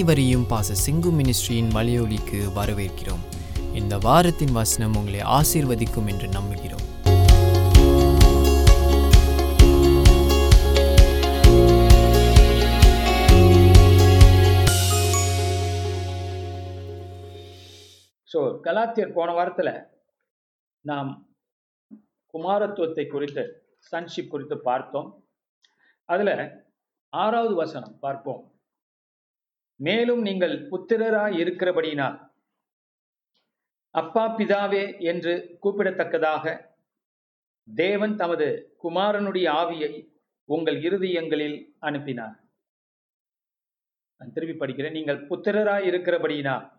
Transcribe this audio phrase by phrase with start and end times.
[0.00, 3.24] அனைவரையும் பாச சிங்கு மினிஸ்ட்ரியின் மலையொலிக்கு வரவேற்கிறோம்.
[3.78, 6.84] இந்த வாரத்தின் வசனம் உங்களை ஆசீர்வதிக்கும் என்று நம்புகிறோம்.
[18.32, 19.74] ஸோ கலாத்தியர் போன வாரத்தில்
[20.80, 21.10] நாம்
[22.34, 23.44] குமாரத்துவத்தை குறித்து
[23.92, 25.10] சன்ஷிப் குறித்து பார்த்தோம்.
[26.04, 26.34] அதில்
[27.08, 28.42] ஆறாவது வசனம் பார்ப்போம்.
[29.80, 32.18] மேலும் நீங்கள் புத்திரராய் இருக்கிறபடியினால்
[33.90, 36.68] அப்பா பிதாவே என்று கூப்பிடத்தக்கதாக
[37.64, 40.08] தேவன் தமது குமாரனுடைய ஆவியை
[40.44, 42.36] உங்கள் இருதயங்களில் அனுப்பினார்.
[44.16, 44.90] நான் திருப்பி படிக்கிறேன்.
[44.90, 46.70] நீங்கள் புத்திரராய் இருக்கிறபடியினால்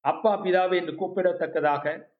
[0.00, 2.12] அப்பா பிதாவே என்று கூப்பிடத்தக்கதாக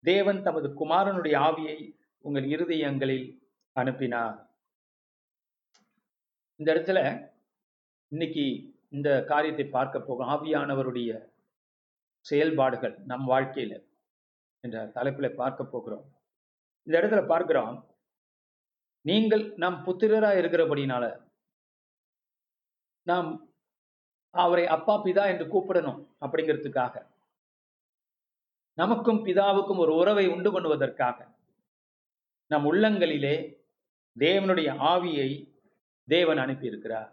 [0.00, 3.26] தேவன் தமது குமாரனுடைய ஆவியை உங்கள் இருதயங்களில்
[3.72, 4.48] அனுப்பினார்.
[6.56, 7.30] இந்த இடத்துல
[8.08, 11.10] இன்னைக்கு இந்த காரியத்தை பார்க்க போகும் ஆவியானவருடைய
[12.26, 13.74] செயல்பாடுகள் நம் வாழ்க்கையில
[14.64, 16.06] என்ற தலைப்பில் பார்க்க போகிறோம்.
[16.86, 17.76] இந்த இடத்துல பார்க்கிறோம்.
[19.04, 21.04] நீங்கள் நம் புத்திரரா இருக்கிறபடினால
[23.06, 23.30] நாம்
[24.34, 26.94] அவரை அப்பா பிதா என்று கூப்பிடணும் அப்படிங்கிறதுக்காக.
[28.78, 31.18] நமக்கும் பிதாவுக்கும் ஒரு உறவை உண்டு பண்ணுவதற்காக
[32.50, 33.36] நம் உள்ளங்களிலே
[34.16, 35.30] தேவனுடைய ஆவியை
[36.08, 37.10] தேவன் அனுப்பியிருக்கிறார்.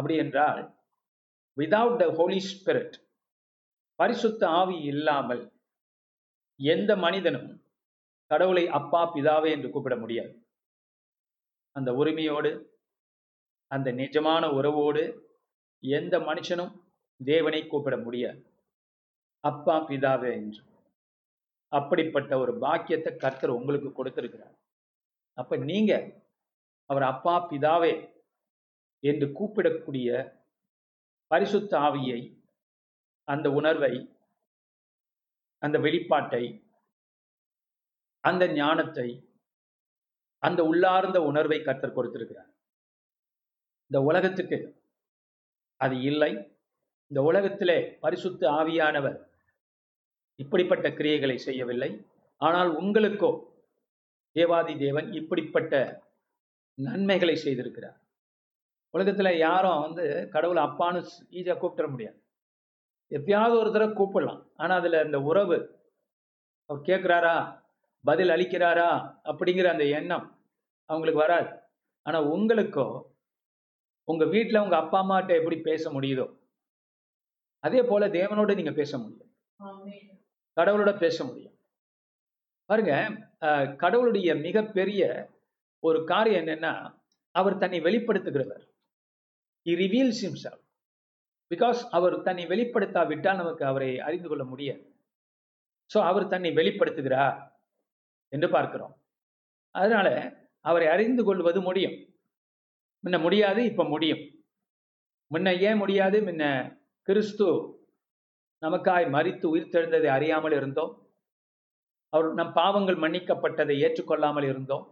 [0.00, 0.60] அப்படி என்றால்
[1.56, 2.94] விதவுட் த ஹோலி ஸ்பிரிட்
[3.98, 5.42] பரிசுத்த ஆவி இல்லாமல்
[6.60, 7.48] எந்த மனிதனும்
[8.30, 10.32] கடவுளை அப்பா பிதாவே என்று கூப்பிட முடியாது.
[11.76, 12.50] அந்த உரிமையோடு
[13.70, 15.02] அந்த நிஜமான உறவோடு
[15.82, 16.72] எந்த மனுஷனும்
[17.20, 18.40] தேவனை கூப்பிட முடியாது.
[19.44, 20.62] அப்பா பிதாவே என்று.
[21.72, 24.56] அப்படிப்பட்ட ஒரு பாக்கியத்தை கர்த்தர் உங்களுக்கு கொடுத்திருக்கிறார்.
[25.38, 25.92] அப்ப நீங்க
[26.90, 27.92] அவர் அப்பா பிதாவே
[29.00, 30.08] என்று கூப்பிடக்கூடிய
[31.26, 32.20] பரிசுத்த ஆவியை
[33.28, 33.94] அந்த உணர்வை
[35.58, 36.44] அந்த வெளிப்பாட்டை
[38.24, 39.08] அந்த ஞானத்தை
[40.38, 42.50] அந்த உள்ளார்ந்த உணர்வை கத்தர் கொடுத்திருக்கிறார்.
[43.90, 44.58] இந்த உலகத்துக்கு
[45.76, 46.32] அது இல்லை.
[47.10, 49.18] இந்த உலகத்திலே பரிசுத்த ஆவியானவர்
[50.36, 51.90] இப்படிப்பட்ட கிரியைகளை செய்யவில்லை.
[52.36, 53.30] ஆனால் உங்களுக்கோ
[54.36, 56.02] தேவாதி தேவன் இப்படிப்பட்ட
[56.74, 57.99] நன்மைகளை செய்திருக்கிறார்.
[58.94, 61.00] உலகத்துல யாரும் வந்து கடவுளை அப்பான்னு
[61.38, 62.18] ஈஸியா கூப்பிட முடியாது.
[63.10, 64.42] எப்பயாவது ஒரு தடவை கூப்பிடலாம்.
[64.56, 65.58] ஆனா அதுல அந்த உறவு
[66.70, 67.34] அவர் கேட்கிறாரா
[68.04, 68.90] பதில் அளிக்கிறாரா?
[69.30, 70.26] அப்படிங்கிற அந்த எண்ணம்
[70.90, 71.50] அவங்களுக்கு வராது.
[72.06, 72.86] ஆனா உங்களுக்கோ
[74.08, 76.26] உங்க வீட்டுல உங்க அப்பா அம்மாட்ட எப்படி பேச முடியுதோ
[77.64, 79.30] அதே போல தேவனோட நீங்க பேச முடியும்.
[80.56, 81.56] கடவுளோட பேச முடியும்.
[82.70, 82.94] பாருங்க
[83.82, 85.02] கடவுளுடைய மிகப்பெரிய
[85.82, 86.72] ஒரு காரியம் என்னன்னா
[87.34, 88.64] அவர் தன்னை வெளிப்படுத்துகிறவர்.
[89.66, 90.64] இ ரிவீல்ஸ் ஹிம்செல்ஃப்
[91.50, 94.82] பிகாஸ் அவர் தன்னை வெளிப்படுத்தாவிட்டால் நமக்கு அவரை அறிந்து கொள்ள முடியாது.
[95.90, 97.38] ஸோ அவர் தன்னை வெளிப்படுத்துகிறார்
[98.28, 98.94] என்று பார்க்கிறோம்.
[99.74, 100.08] அதனால
[100.60, 101.96] அவரை அறிந்து கொள்வது முடியும்.
[103.04, 104.22] முன்ன முடியாது இப்போ முடியும்.
[105.30, 106.20] முன்ன ஏன் முடியாது?
[106.20, 106.44] முன்ன
[107.08, 107.46] கிறிஸ்து
[108.62, 110.92] நமக்காய் மறித்து உயிர் தெழுந்ததை அறியாமல் இருந்தோம்.
[112.12, 114.84] அவர் நம் பாவங்கள் மன்னிக்கப்பட்டதை ஏற்றுக்கொள்ளாமல் இருந்தோம்.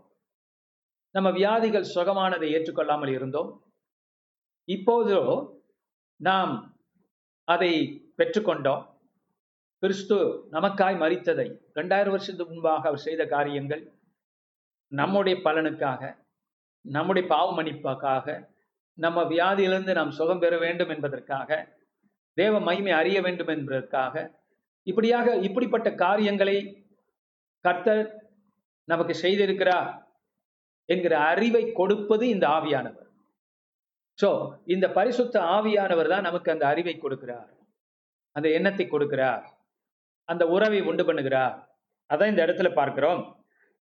[1.14, 3.50] நம்ம வியாதிகள் சுகமானதை ஏற்றுக்கொள்ளாமல் இருந்தோம்.
[4.68, 5.20] இப்போதோ
[6.16, 6.52] நாம்
[7.44, 7.72] அதை
[8.18, 8.82] பெற்றுக்கொண்டோம்.
[9.82, 10.16] கிறிஸ்து
[10.52, 13.82] நமக்காய் மறித்ததை ரெண்டாயிரம் வருஷத்துக்கு முன்பாக அவர் செய்த காரியங்கள்
[14.92, 16.02] நம்முடைய பலனுக்காக
[16.80, 17.64] நம்முடைய பாவ
[18.94, 21.80] நம்ம வியாதியிலிருந்து நாம் சுகம் பெற வேண்டும் என்பதற்காக
[22.34, 24.42] தேவ மகிமை அறிய வேண்டும் என்பதற்காக
[24.82, 26.56] இப்படியாக இப்படிப்பட்ட காரியங்களை
[27.60, 28.30] கர்த்தர்
[28.84, 29.90] நமக்கு செய்திருக்கிறார்
[30.84, 33.07] என்கிற அறிவை கொடுப்பது இந்த ஆவியானவர்.
[34.18, 34.28] சோ
[34.74, 37.50] இந்த பரிசுத்த ஆவியானவர் தான் நமக்கு அந்த அறிவை கொடுக்கிறார்.
[38.36, 39.44] அந்த எண்ணத்தை கொடுக்கிறார்.
[40.28, 41.56] அந்த உறவை உண்டு பண்ணுகிறார்.
[42.10, 43.22] அதான் இந்த இடத்துல பார்க்கிறோம்.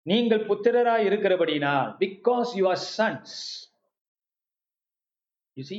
[0.06, 3.38] நீங்கள் புத்திரராய் இருக்கிறபடினால் because you are sons
[5.56, 5.78] you see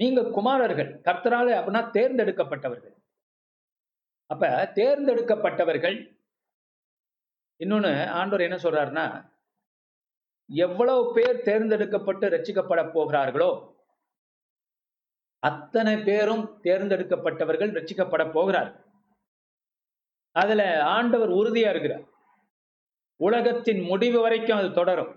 [0.00, 0.90] நீங்க குமாரர்கள்.
[1.06, 2.96] கர்த்தரால அப்படின்னா தேர்ந்தெடுக்கப்பட்டவர்கள்.
[4.30, 4.46] அப்ப
[4.78, 5.96] தேர்ந்தெடுக்கப்பட்டவர்கள்
[7.60, 7.90] இன்னொன்னு
[8.20, 9.06] ஆண்டோர் என்ன சொல்றாருன்னா
[10.50, 13.76] எவ்வளவு பேர் தேர்ந்தெடுக்கப்பட்டு ரட்சிக்கப்பட போகிறார்களோ
[15.38, 18.70] அத்தனை பேரும் தேர்ந்தெடுக்கப்பட்டவர்கள் ரட்சிக்கப்பட போகிறார்.
[20.32, 22.04] அதுல ஆண்டவர் உறுதியா இருக்கிறார்.
[23.16, 25.12] உலகத்தின் முடிவு வரைக்கும் அது தொடரும்.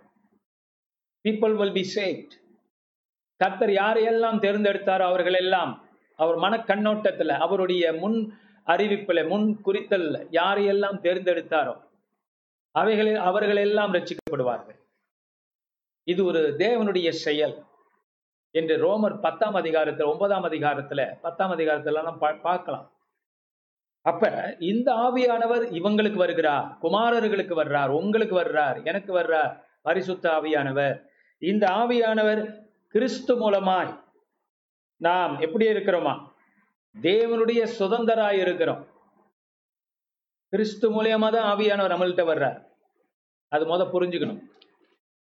[1.25, 2.33] பீப்புள் வில் பி சேஃப்ட்
[3.37, 5.71] கர்த்தர் யாரையெல்லாம் தேர்ந்தெடுத்தாரோ அவர்கள் எல்லாம்
[6.15, 8.17] அவர் மன கண்ணோட்டத்துல அவருடைய முன்
[8.67, 11.73] அறிவிப்புல முன் குறித்தல்ல யாரையெல்லாம் தேர்ந்தெடுத்தாரோ
[12.71, 14.80] அவைகளில் அவர்கள் எல்லாம் ரட்சிக்கப்படுவார்கள்
[16.03, 17.63] இது ஒரு தேவனுடைய செயல்
[18.51, 22.91] என்று ரோமர் பத்தாம் அதிகாரத்துல ஒன்பதாம் அதிகாரத்துல பத்தாம் அதிகாரத்துல எல்லாம் பா- பார்க்கலாம்.
[24.01, 31.01] அப்ப இந்த ஆவியானவர் இவங்களுக்கு வருகிறார் குமாரர்களுக்கு வர்றார் உங்களுக்கு வர்றார் எனக்கு வர்றார் பரிசுத்த ஆவியானவர்.
[31.37, 34.03] இந்த ஆவியானவர் கிறிஸ்து மூலமாய்
[34.97, 36.29] நாம் எப்படி இருக்கிறோமா?
[37.01, 38.87] தேவனுடைய சுதந்திராய் இருக்கிறோம்.
[40.49, 42.65] கிறிஸ்து மூலியமா தான் ஆவியானவர் நம்மள்கிட்ட வர்றார்.
[43.47, 44.41] அது முத புரிஞ்சுக்கணும்.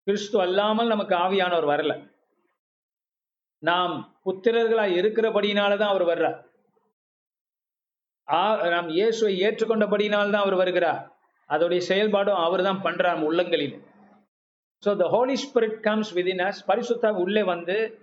[0.05, 2.15] கிறிஸ்து அல்லாமல் நமக்கு ஆவியானவர் வரல.
[3.59, 6.45] நாம் புத்திரர்களாய் இருக்கிறபடியினாலதான் அவர் வர்றார்.
[8.33, 11.17] ஆ- நாம் இயேசுவை ஏற்றுக்கொண்டபடியினால்தான் அவர் வருகிறார்.
[11.49, 13.83] அதோடைய செயல்பாடும் அவர் தான் பண்றார் நம்ம உள்ளங்களில்.
[14.87, 17.99] So the Holy Spirit comes within us பரிசுத்தா உள்ளே வந்து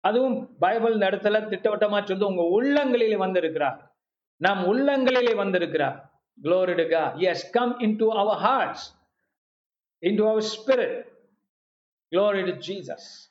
[0.00, 3.96] அதுவும் பைபிள் நடத்தல இடத்துல திட்டவட்டமா சொல்லி உங்க உள்ளங்களிலே வந்திருக்கிறார்.
[4.36, 6.12] நம் உள்ளங்களிலே வந்திருக்கிறார்.
[6.42, 9.00] Glory yes come into our hearts
[10.14, 11.17] into our spirit
[12.12, 13.28] glory to Jesus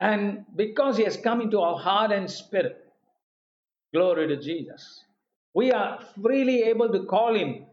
[0.00, 2.76] and because he has come into our heart and spirit
[3.92, 5.04] glory to Jesus
[5.54, 7.66] we are freely able to call him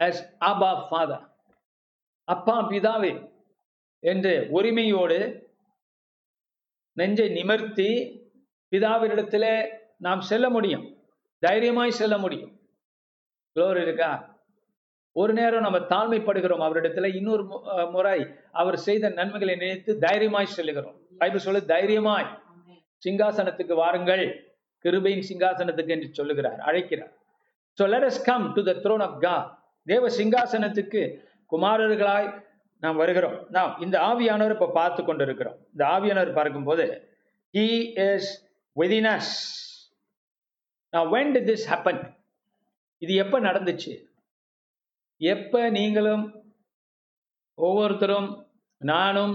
[0.00, 1.20] as Abba Father
[2.28, 3.12] அப்பா பிதாவே
[4.02, 5.18] என்று உரிமையோடு
[6.96, 7.90] நெஞ்சை நிமிர்த்தி
[8.72, 9.50] பிதாவினிடத்தில்
[9.96, 10.84] நாம் செல்ல முடியும்
[11.42, 12.52] தைரியமாய் செல்ல முடியும்
[13.56, 14.10] குளோர் இருக்கா
[15.12, 20.94] ஒரு நேரம் நம்ம தாழ்மைப்படுகிறோம் அவரிடத்துல இன்னொரு மு- முறை அவர் செய்த நன்மைகளை நினைத்து தைரியமாய் செல்லுகிறோம்.
[21.18, 22.42] பைபிள் சொல்லு தைரியமாய்
[23.06, 24.54] சிங்காசனத்துக்கு வாருங்கள்
[24.84, 27.12] கிருபையின் சிங்காசனத்துக்கு என்று சொல்லுகிறார் அழைக்கிறார்.
[27.82, 31.16] So let come to the throne throne கா தேவ சிங்காசனத்துக்கு
[31.52, 32.44] குமாரர்களாய்
[32.80, 33.46] நாம் வருகிறோம்.
[33.48, 35.56] நாம் இந்த ஆவியானவர் இப்ப பார்த்து கொண்டிருக்கிறோம்.
[35.66, 37.08] இந்த ஆவியானவர் பார்க்கும்போது
[37.52, 39.20] he இஸ் within
[40.90, 41.72] நான் வென் when திஸ் this
[42.98, 44.04] இது எப்ப நடந்துச்சு?
[45.22, 46.24] எப்ப நீங்களும்
[47.58, 48.28] ஒவ்வொருத்தரும்
[48.80, 49.34] நானும்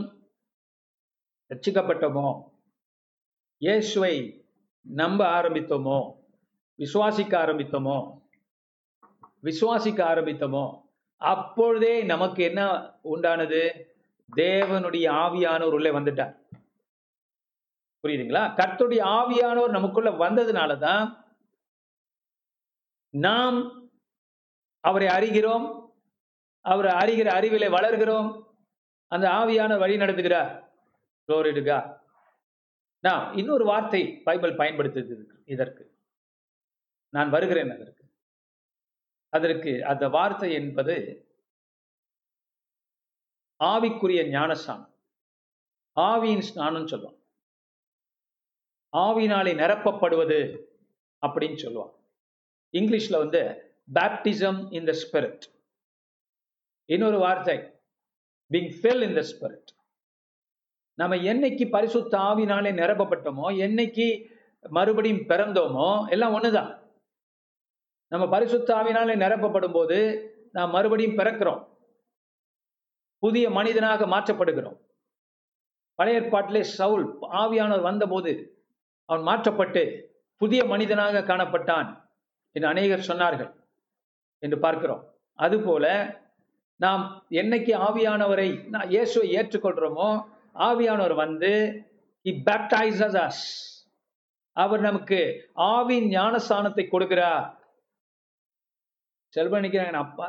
[1.52, 2.30] ரட்சிக்கப்பட்டோமோ
[3.62, 4.16] இயேசுவை
[4.86, 6.00] நம்ப ஆரம்பித்தோமோ
[6.80, 7.98] விசுவாசிக்க ஆரம்பித்தோமோ
[9.44, 10.66] விசுவாசிக்க ஆரம்பித்தோமோ
[11.22, 12.62] அப்பொழுதே நமக்கு என்ன
[13.04, 13.62] உண்டானது?
[14.30, 16.34] தேவனுடைய ஆவியானவர் உள்ளே வந்துட்டார்.
[18.04, 18.44] புரியுதுங்களா?
[18.56, 21.06] கர்த்தருடைய ஆவியானவர் நமக்குள்ள வந்ததுனால தான்
[23.14, 23.58] நாம்
[24.88, 25.66] அவரை அறிகிறோம்.
[26.66, 28.30] அவரை அறிகிற அறிவிலே வளர்கிறோம்.
[29.12, 30.52] அந்த ஆவியான வழி நடத்துகிறார்
[31.28, 31.80] குளோரிடுகா
[33.04, 35.84] நான் இன்னொரு வார்த்தை பைபிள் பயன்படுத்துது இதற்கு.
[37.14, 38.04] நான் வருகிறேன் அதற்கு.
[39.34, 40.96] அதற்கு அந்த வார்த்தை என்பது
[43.64, 44.94] ஆவிக்குரிய ஞானஸ்தானம்
[45.96, 47.20] ஆவியின் ஸ்நானம் சொல்லுவான்
[48.98, 50.40] ஆவினாலே நிரப்பப்படுவது
[51.22, 51.94] அப்படின்னு சொல்லுவான்
[52.72, 53.42] இங்கிலீஷ்ல வந்து
[53.88, 55.46] பேப்டிசம் இன் த ஸ்பிரிட்
[56.90, 57.58] இன்னொரு வார்த்தை
[58.52, 59.72] being filled in the spirit
[60.98, 64.08] நம்ம என்னைக்கு பரிசுத்த ஆவினாலே நிரப்பப்பட்டோமோ என்னைக்கு
[64.78, 66.72] மறுபடியும் பிறந்தோமோ எல்லாம் ஒண்ணுதான்.
[68.12, 69.98] நம்ம பரிசுத்த ஆவினாலே நிரப்பப்படும் போது
[70.52, 71.62] நாம் மறுபடியும் பிறக்கிறோம்.
[73.24, 74.78] புதிய மனிதனாக மாற்றப்படுகிறோம்.
[76.00, 77.06] பழைய ஏற்பாட்டிலே சவுல்
[77.42, 78.32] ஆவியானவர் வந்தபோது
[79.10, 79.84] அவன் மாற்றப்பட்டு
[80.42, 81.90] புதிய மனிதனாக காணப்பட்டான்
[82.56, 83.52] என்று அநேகர் சொன்னார்கள்.
[84.44, 85.04] என்று பார்க்கிறோம்.
[85.40, 85.86] அதுபோல
[86.80, 87.04] நாம்
[87.42, 90.10] என்னைக்கு ஆவியானவரை நான் இயேசுவை ஏற்றுக்கொள்றோமோ
[90.68, 91.52] ஆவியானவர் வந்து
[92.26, 93.46] இ பேப்டைசஸ் அஸ்
[94.58, 95.20] அவர் நமக்கு
[95.74, 97.46] ஆவின் ஞானஸ்தானத்தை கொடுக்கிறார்.
[99.34, 100.28] செல்வன் நினைக்கிறேன் அப்பா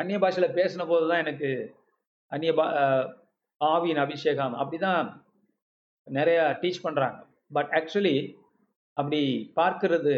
[0.00, 1.50] அந்நிய பாஷையில பேசின போதுதான் எனக்கு
[2.32, 2.66] அந்நிய பா
[3.60, 5.06] ஆவியின் அபிஷேகம் அப்படிதான்
[6.06, 7.18] நிறைய டீச் பண்றாங்க.
[7.52, 8.16] பட் ஆக்சுவலி
[8.96, 9.20] அப்படி
[9.56, 10.14] பார்க்கிறது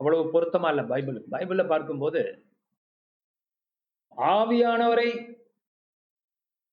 [0.00, 1.18] அவ்வளவு பொருத்தமா இல்லை பைபிள்.
[1.32, 2.20] பைபிள்ல பார்க்கும்போது
[4.34, 5.08] ஆவியானவரை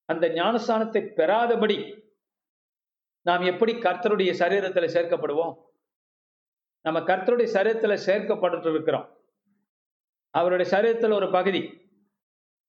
[0.09, 1.77] அந்த ஞானஸ்தானத்தை பெறாதபடி
[3.25, 5.53] நாம் எப்படி கர்த்தருடைய சரீரத்தில் சேர்க்கப்படுவோம்?
[6.85, 9.07] நம்ம கர்த்தருடைய சரீரத்தில் சேர்க்கப்பட்டு இருக்கிறோம்
[10.33, 11.61] அவருடைய சரீரத்தில் ஒரு பகுதி.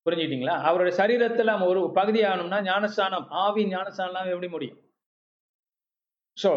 [0.06, 0.56] புரிஞ்சுக்கிட்டீங்களா?
[0.68, 4.80] அவருடைய சரீரத்தில் நம்ம ஒரு பகுதி ஆகணும்னா ஞானஸ்தானம் ஆவி ஞானஸ்தானம் எப்படி முடியும்?
[6.36, 6.52] ஸோ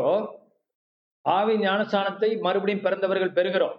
[1.25, 3.77] ஆவி ஞானஸ்தானத்தை மறுபடியும் பிறந்தவர்கள் பெறுகிறோம்.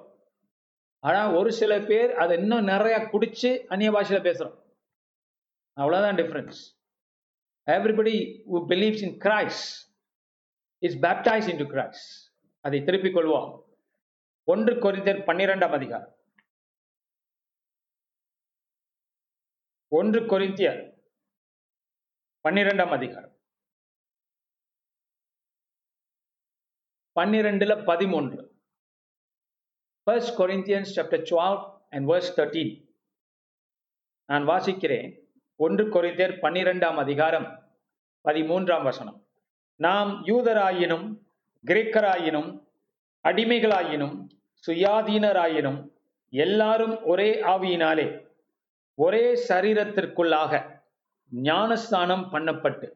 [1.02, 4.74] ஆனா ஒரு சில பேர் அதை இன்னும் நிறைய குடிச்சு அந்நிய பாஷையில பேசுறோம்.
[5.72, 6.80] அவ்வளவுதான் difference
[7.66, 9.90] everybody believes in Christ
[10.78, 12.30] is baptize into Christ.
[12.60, 13.64] அதை திருப்பிக் கொள்வோம்.
[14.44, 16.16] ஒன்று கொரிந்தர் பன்னிரெண்டாம் அதிகாரம்.
[19.88, 21.02] ஒன்று கொரிந்தியர்
[22.48, 23.36] பன்னிரெண்டாம் அதிகாரம்.
[27.14, 28.51] பன்னிரெண்டுல பதிமூன்று.
[30.10, 31.58] First Corinthians chapter 12
[31.90, 32.70] and verse 13
[34.26, 35.18] நான் வாசிக்கிறேன்.
[35.56, 37.46] ஒன்று கொரிந்தியர் பன்னிரெண்டாம் அதிகாரம்
[38.28, 39.26] பதிமூன்றாம் வசனம்.
[39.76, 41.18] நாம் யூதராயினும்
[41.66, 42.66] கிரேக்கராயினும்
[43.28, 44.26] அடிமைகளாயினும்
[44.66, 45.90] சுயாதீனராயினும்
[46.28, 48.28] எல்லாரும் ஒரே ஆவியினாலே
[48.94, 50.80] ஒரே சரீரத்திற்குள்ளாக
[51.30, 52.90] ஞானஸ்தானம் பண்ணப்பட்டு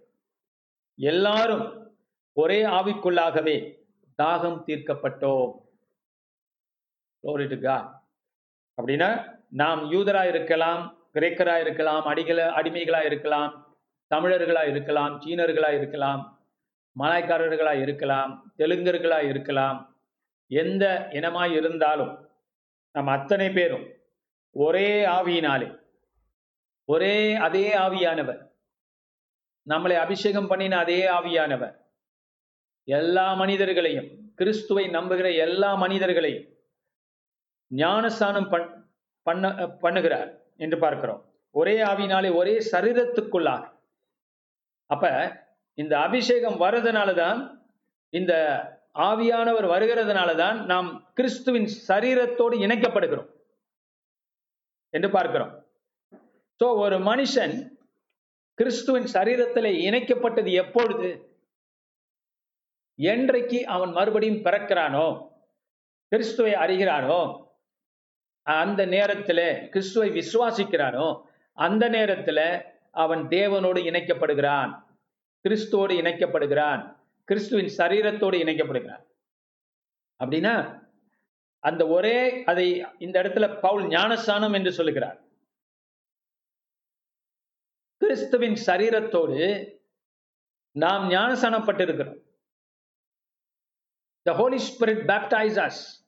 [0.94, 1.94] எல்லாரும்
[2.32, 3.78] ஒரே ஆவிக்குள்ளாகவே
[4.22, 5.64] தாகம் தீர்க்கப்பட்டோம்.
[7.26, 7.56] Glory to
[8.78, 9.08] அப்படின்னா
[9.52, 10.80] நாம் யூதரா இருக்கலாம்
[11.12, 13.52] கிரேக்கரா இருக்கலாம் அடிகள அடிமைகளா இருக்கலாம்
[14.10, 16.20] தமிழர்களா இருக்கலாம் சீனர்களா இருக்கலாம்
[16.96, 19.78] மலாய்க்காரர்களா இருக்கலாம் தெலுங்கர்களா இருக்கலாம்
[20.50, 22.12] எந்த இனமாய் இருந்தாலும்
[22.94, 23.86] நம்ம அத்தனை பேரும்
[24.56, 25.68] ஒரே ஆவியினாலே
[26.88, 28.42] ஒரே அதே ஆவியானவர்
[29.66, 31.74] நம்மளை அபிஷேகம் பண்ணின அதே ஆவியானவர்
[32.88, 36.46] எல்லா மனிதர்களையும் கிறிஸ்துவை நம்புகிற எல்லா மனிதர்களையும்
[37.70, 38.66] ஞானஸ்தானம் பண்
[39.26, 39.46] பண்ண
[39.84, 40.30] பண்ணுகிறார்
[40.64, 41.20] என்று பார்க்கிறோம்.
[41.54, 43.64] ஒரே ஆவினாலே ஒரே சரீரத்துக்குள்ளாக
[44.90, 45.06] அப்ப
[45.78, 47.38] இந்த அபிஷேகம் வர்றதுனால தான்
[48.12, 48.32] இந்த
[49.08, 53.30] ஆவியானவர் வருகிறதுனால தான் நாம் கிறிஸ்துவின் சரீரத்தோடு இணைக்கப்படுகிறோம்
[54.94, 55.52] என்று பார்க்கிறோம்.
[56.60, 57.54] சோ ஒரு மனுஷன்
[58.58, 61.08] கிறிஸ்துவின் சரீரத்தில் இணைக்கப்பட்டது எப்பொழுது?
[62.98, 65.06] என்றைக்கு அவன் மறுபடியும் பிறக்கிறானோ
[66.12, 67.18] கிறிஸ்துவை அறிகிறானோ
[68.46, 71.22] அந்த நேரத்துல கிறிஸ்துவை விசுவாசிக்கிறானோ
[71.52, 74.84] அந்த நேரத்துல அவன் தேவனோடு இணைக்கப்படுகிறான்.
[75.48, 76.96] கிறிஸ்துவோடு இணைக்கப்படுகிறான்.
[77.24, 79.04] கிறிஸ்துவின் சரீரத்தோடு இணைக்கப்படுகிறான்.
[80.24, 80.84] அப்படின்னா
[81.58, 85.20] அந்த ஒரே அதை இந்த இடத்துல பவுல் ஞானஸ்தானம் என்று சொல்லுகிறார்.
[87.96, 89.74] கிறிஸ்துவின் சரீரத்தோடு
[90.70, 92.22] நாம் ஞானஸ்தானப்பட்டிருக்கிறோம்
[94.22, 96.05] the Holy Spirit baptized us.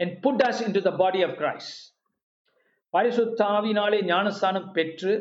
[0.00, 1.72] And put us into the body of Christ.
[2.92, 5.12] பரிசுத்தாவினாலே ஞானஸ்தானம் பெற்று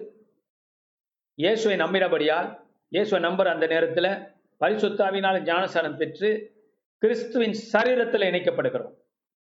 [1.35, 2.49] இயேசுவை நம்பினபடியால்
[2.89, 4.11] இயேசுவை நம்பர் அந்த நேரத்தில்
[4.59, 6.29] பரிசுத்தாவினாலே ஞானஸ்தானம் பெற்று
[6.97, 8.93] கிறிஸ்துவின் சரீரத்தில் இணைக்கப்படுகிறோம்.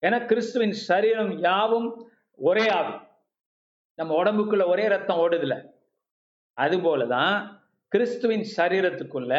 [0.06, 1.88] ஏன்னா கிறிஸ்துவின் சரீரம் யாவும்
[2.34, 2.94] ஒரே ஆவி.
[3.94, 5.54] நம்ம உடம்புக்குள்ள ஒரே ரத்தம் ஓடுதுல.
[6.52, 7.34] அதுபோல தான்
[7.88, 9.34] கிறிஸ்துவின் சரீரத்துக்குள்ள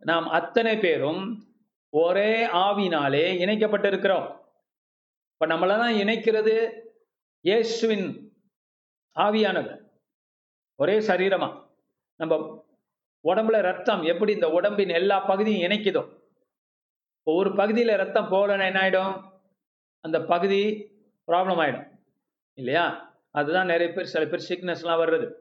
[0.00, 1.22] நாம் அத்தனை பேரும்
[1.90, 4.28] ஒரே ஆவினாலே இணைக்கப்பட்டிருக்கிறோம்.
[5.40, 6.72] இப்ப நம்மள தான் இணைக்கிறது
[7.40, 8.32] இயேசுவின்
[9.16, 9.80] ஆவியானவர்.
[10.76, 11.62] ஒரே சரீரமா.
[12.16, 12.64] நம்ம
[13.24, 16.08] உடம்புல ரத்தம் எப்படி இந்த உடம்பின் எல்லா பகுதியும் இணைக்குதோ.
[17.22, 19.22] ஒரு பகுதியில ரத்தம் போகலன்னா என்ன ஆயிடும்?
[20.00, 20.90] அந்த பகுதி
[21.26, 21.88] ப்ராப்ளம் ஆயிடும்.
[22.54, 23.16] இல்லையா?
[23.30, 25.32] அதுதான் நிறைய பேர் சில பேர் சிக்னஸ்லாம் வர்றது.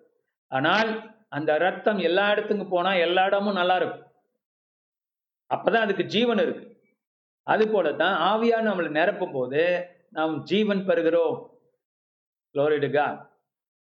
[0.48, 4.12] ஆனால் அந்த ரத்தம் எல்லா இடத்துக்கும் போனா எல்லா இடமும் நல்லா இருக்கும்.
[5.50, 6.77] அப்பதான் அதுக்கு ஜீவன் இருக்கு.
[7.54, 9.62] அது போல தான் ஆவியா நம்மளை நிரப்பும் போது
[10.18, 11.38] நாம் ஜீவன் பெறுகிறோம்.
[12.56, 13.08] குளோரிடுகா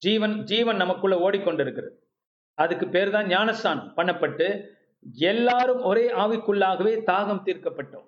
[0.01, 1.95] ஜீவன் ஜீவன் நமக்குள்ள ஓடிக்கொண்டிருக்கிறது.
[2.57, 3.89] அதுக்கு பேர் தான் ஞானஸ்தானம்.
[3.97, 4.47] பண்ணப்பட்டு
[5.31, 8.07] எல்லாரும் ஒரே ஆவிக்குள்ளாகவே தாகம் தீர்க்கப்பட்டோம்.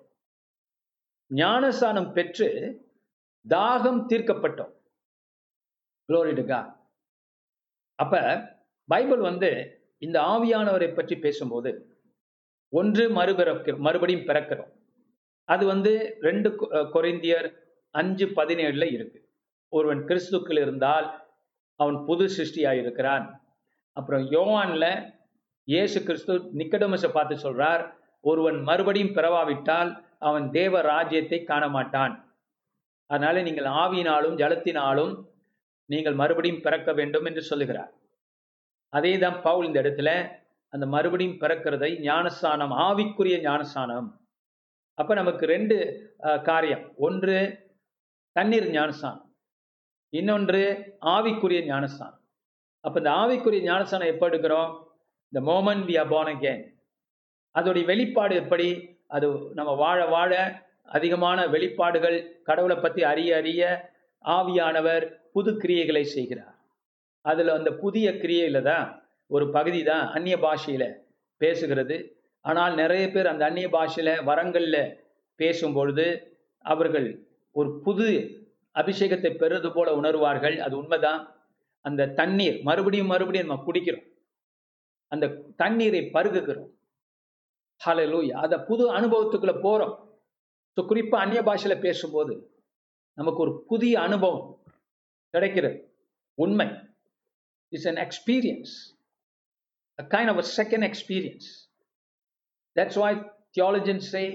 [1.30, 2.48] ஞானஸ்தானம் பெற்று
[3.46, 4.72] தாகம் தீர்க்கப்பட்டோம்.
[6.08, 6.60] குளோரிடுகா
[7.98, 8.14] அப்ப
[8.88, 9.50] பைபிள் வந்து
[10.06, 11.70] இந்த ஆவியானவரை பற்றி பேசும்போது
[12.72, 14.72] ஒன்று மறுபிறக்க மறுபடியும் பிறக்கிறோம்.
[15.48, 16.48] அது வந்து ரெண்டு
[16.94, 17.48] கொரிந்தியர்
[17.94, 19.18] அஞ்சு பதினேழுல இருக்கு.
[19.72, 21.06] ஒருவன் கிறிஸ்துக்கள் இருந்தால்
[21.80, 23.26] அவன் புது சிருஷ்டியாக இருக்கிறான்
[23.96, 24.86] அப்புறம் யோவான்ல
[25.68, 27.82] இயேசு கிறிஸ்து நிக்கடமஸை பார்த்து சொல்றார்
[28.24, 29.90] ஒருவன் மறுபடியும் பிறவாவிட்டால்
[30.28, 32.14] அவன் தேவ ராஜ்யத்தை காண மாட்டான்
[33.10, 35.12] அதனால நீங்கள் ஆவியினாலும் ஜலத்தினாலும்
[35.90, 37.92] நீங்கள் மறுபடியும் பிறக்க வேண்டும் என்று சொல்லுகிறார்.
[38.92, 40.10] அதே தான் பவுல் இந்த இடத்துல
[40.72, 44.08] அந்த மறுபடியும் பிறக்கிறதை ஞானஸ்தானம் ஆவிக்குரிய ஞானஸ்தானம்
[45.00, 45.76] அப்ப நமக்கு ரெண்டு
[46.48, 46.84] காரியம்.
[47.06, 47.36] ஒன்று
[48.36, 49.26] தண்ணீர் ஞானஸ்தானம்.
[50.12, 50.62] இன்னொன்று
[51.14, 52.22] ஆவிக்குரிய ஞானஸ்தானம்.
[52.84, 54.72] அப்ப இந்த ஆவிக்குரிய ஞானஸ்தானம் எப்போ எடுக்கிறோம்?
[55.32, 56.62] இந்த மோமன் வி அபான் அகேன்
[57.54, 58.68] அதோடைய வெளிப்பாடு எப்படி?
[59.14, 59.26] அது
[59.58, 60.32] நம்ம வாழ வாழ
[60.96, 63.62] அதிகமான வெளிப்பாடுகள் கடவுளை பத்தி அறிய அறிய
[64.24, 66.56] ஆவியானவர் புது கிரியைகளை செய்கிறார்.
[67.24, 68.86] அதுல அந்த புதிய கிரியையில தான்
[69.34, 70.84] ஒரு பகுதி தான் அந்நிய பாஷையில
[71.40, 71.96] பேசுகிறது.
[72.48, 74.80] ஆனால் நிறைய பேர் அந்த அந்நிய பாஷையில் வரங்களில்
[75.40, 76.06] பேசும்பொழுது
[76.64, 77.08] அவர்கள்
[77.56, 78.08] ஒரு புது
[78.74, 80.56] அபிஷேகத்தை பெறுவது போல உணர்வார்கள்.
[80.58, 81.20] அது உண்மைதான்.
[81.80, 84.06] அந்த தண்ணீர் மறுபடியும் மறுபடியும் நம்ம குடிக்கிறோம்.
[85.12, 85.26] அந்த
[85.56, 86.72] தண்ணீரை பருகுகிறோம்.
[87.80, 88.32] ஹalleluya.
[88.32, 89.94] அதை புது அனுபவத்துக்குள்ள போகிறோம்
[90.76, 92.34] ஸோ குறிப்பாக அந்நிய பாஷையில் பேசும்போது
[93.18, 94.48] நமக்கு ஒரு புதிய அனுபவம்
[95.34, 95.78] கிடைக்கிறது.
[96.38, 96.68] உண்மை.
[97.72, 98.74] It's an experience
[99.98, 101.48] a kind of second experience
[102.78, 103.10] that's why
[103.56, 104.26] theologians say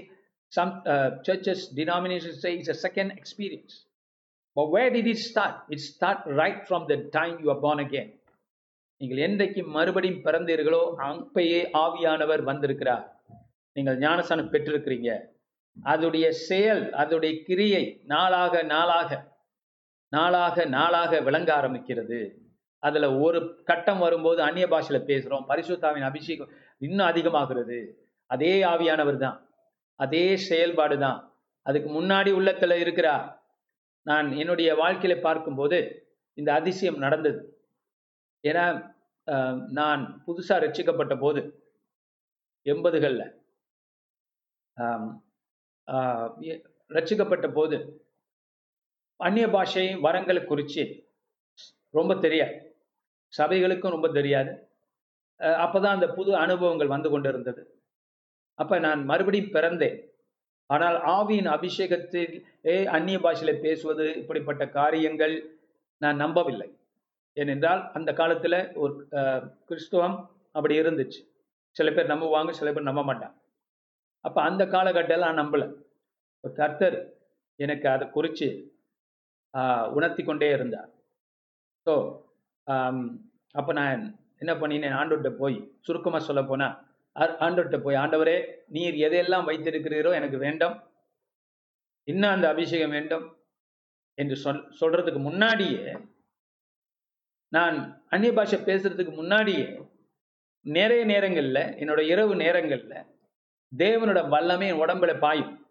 [0.52, 3.74] some uh, churches denominations say it's a second experience.
[4.56, 5.54] But where did it start?
[5.68, 8.10] It start right from the time you are born again.
[8.96, 13.04] நீங்கள் என்றைக்கு மறுபடியும் பிறந்தீர்களோ அப்பயே ஆவியானவர் வந்திருக்கிறார்.
[13.72, 15.10] நீங்கள் ஞானசானம் பெற்றிருக்கிறீங்க.
[15.84, 19.10] அதுடைய செயல் அதுடைய கிரியை நாளாக நாளாக
[20.08, 22.20] நாளாக நாளாக விளங்க ஆரம்பிக்கிறது.
[22.78, 25.44] அதுல ஒரு கட்டம் வரும்போது அந்நிய பாஷையில பேசுறோம்.
[25.48, 27.78] பரிசுத்தாவின் அபிஷேகம் இன்னும் அதிகமாகிறது.
[28.30, 29.38] அதே ஆவியானவர் தான்.
[30.00, 31.18] அதே செயல்பாடு தான்.
[31.66, 33.26] அதுக்கு முன்னாடி உள்ளத்தில் இருக்கிறார்.
[34.06, 35.78] நான் என்னுடைய வாழ்க்கையில பார்க்கும்போது
[36.38, 37.40] இந்த அதிசயம் நடந்தது.
[38.44, 38.64] ஏன்னா
[39.80, 41.42] நான் புதுசாக ரட்சிக்கப்பட்ட போது
[42.66, 43.26] எண்பதுகளில்
[46.90, 47.76] ரட்சிக்கப்பட்ட போது
[49.20, 50.84] அந்நிய பாஷை வரங்களை குறித்து
[51.94, 52.56] ரொம்ப தெரியாது.
[53.32, 54.52] சபைகளுக்கும் ரொம்ப தெரியாது.
[55.64, 57.62] அப்போ தான் அந்த புது அனுபவங்கள் வந்து கொண்டு இருந்தது
[58.58, 59.98] அப்ப நான் மறுபடியும் பிறந்தேன்.
[60.70, 62.34] ஆனால் ஆவியின் அபிஷேகத்தில்
[62.70, 65.34] ஏ அந்நிய பாஷையில பேசுவது இப்படிப்பட்ட காரியங்கள்
[66.00, 66.68] நான் நம்பவில்லை.
[67.36, 68.94] ஏனென்றால் அந்த காலத்துல ஒரு
[69.68, 70.16] கிறிஸ்துவம்
[70.56, 71.20] அப்படி இருந்துச்சு.
[71.76, 73.36] சில பேர் நம்புவாங்க சில பேர் நம்ப மாட்டாங்க.
[74.24, 75.64] அப்ப அந்த காலகட்டத்தில் நான் நம்பல.
[76.44, 76.96] ஒரு கர்த்தர்
[77.58, 78.48] எனக்கு அதை குறித்து
[79.96, 80.90] உணர்த்தி கொண்டே இருந்தார்.
[81.86, 81.92] ஸோ
[83.54, 84.02] அப்போ நான்
[84.42, 84.96] என்ன பண்ணினேன்?
[85.00, 85.56] ஆண்டுகிட்ட போய்
[85.86, 86.76] சுருக்கமாக சொல்ல போனால்
[87.14, 90.82] ஆண்டவர்கிட்ட போய் ஆண்டவரே நீர் எதையெல்லாம் வைத்திருக்கிறீரோ எனக்கு வேண்டும்.
[92.04, 93.36] இன்னும் அந்த அபிஷேகம் வேண்டும்.
[94.14, 95.96] என்று சொல் சொல்றதுக்கு முன்னாடியே
[97.48, 99.80] நான் அந்நிய பாஷை பேசுறதுக்கு முன்னாடியே
[100.60, 103.06] நிறைய நேரங்களில் என்னோட இரவு நேரங்களில்
[103.76, 105.66] தேவனோட வல்லமே என் உடம்புல பாயும்.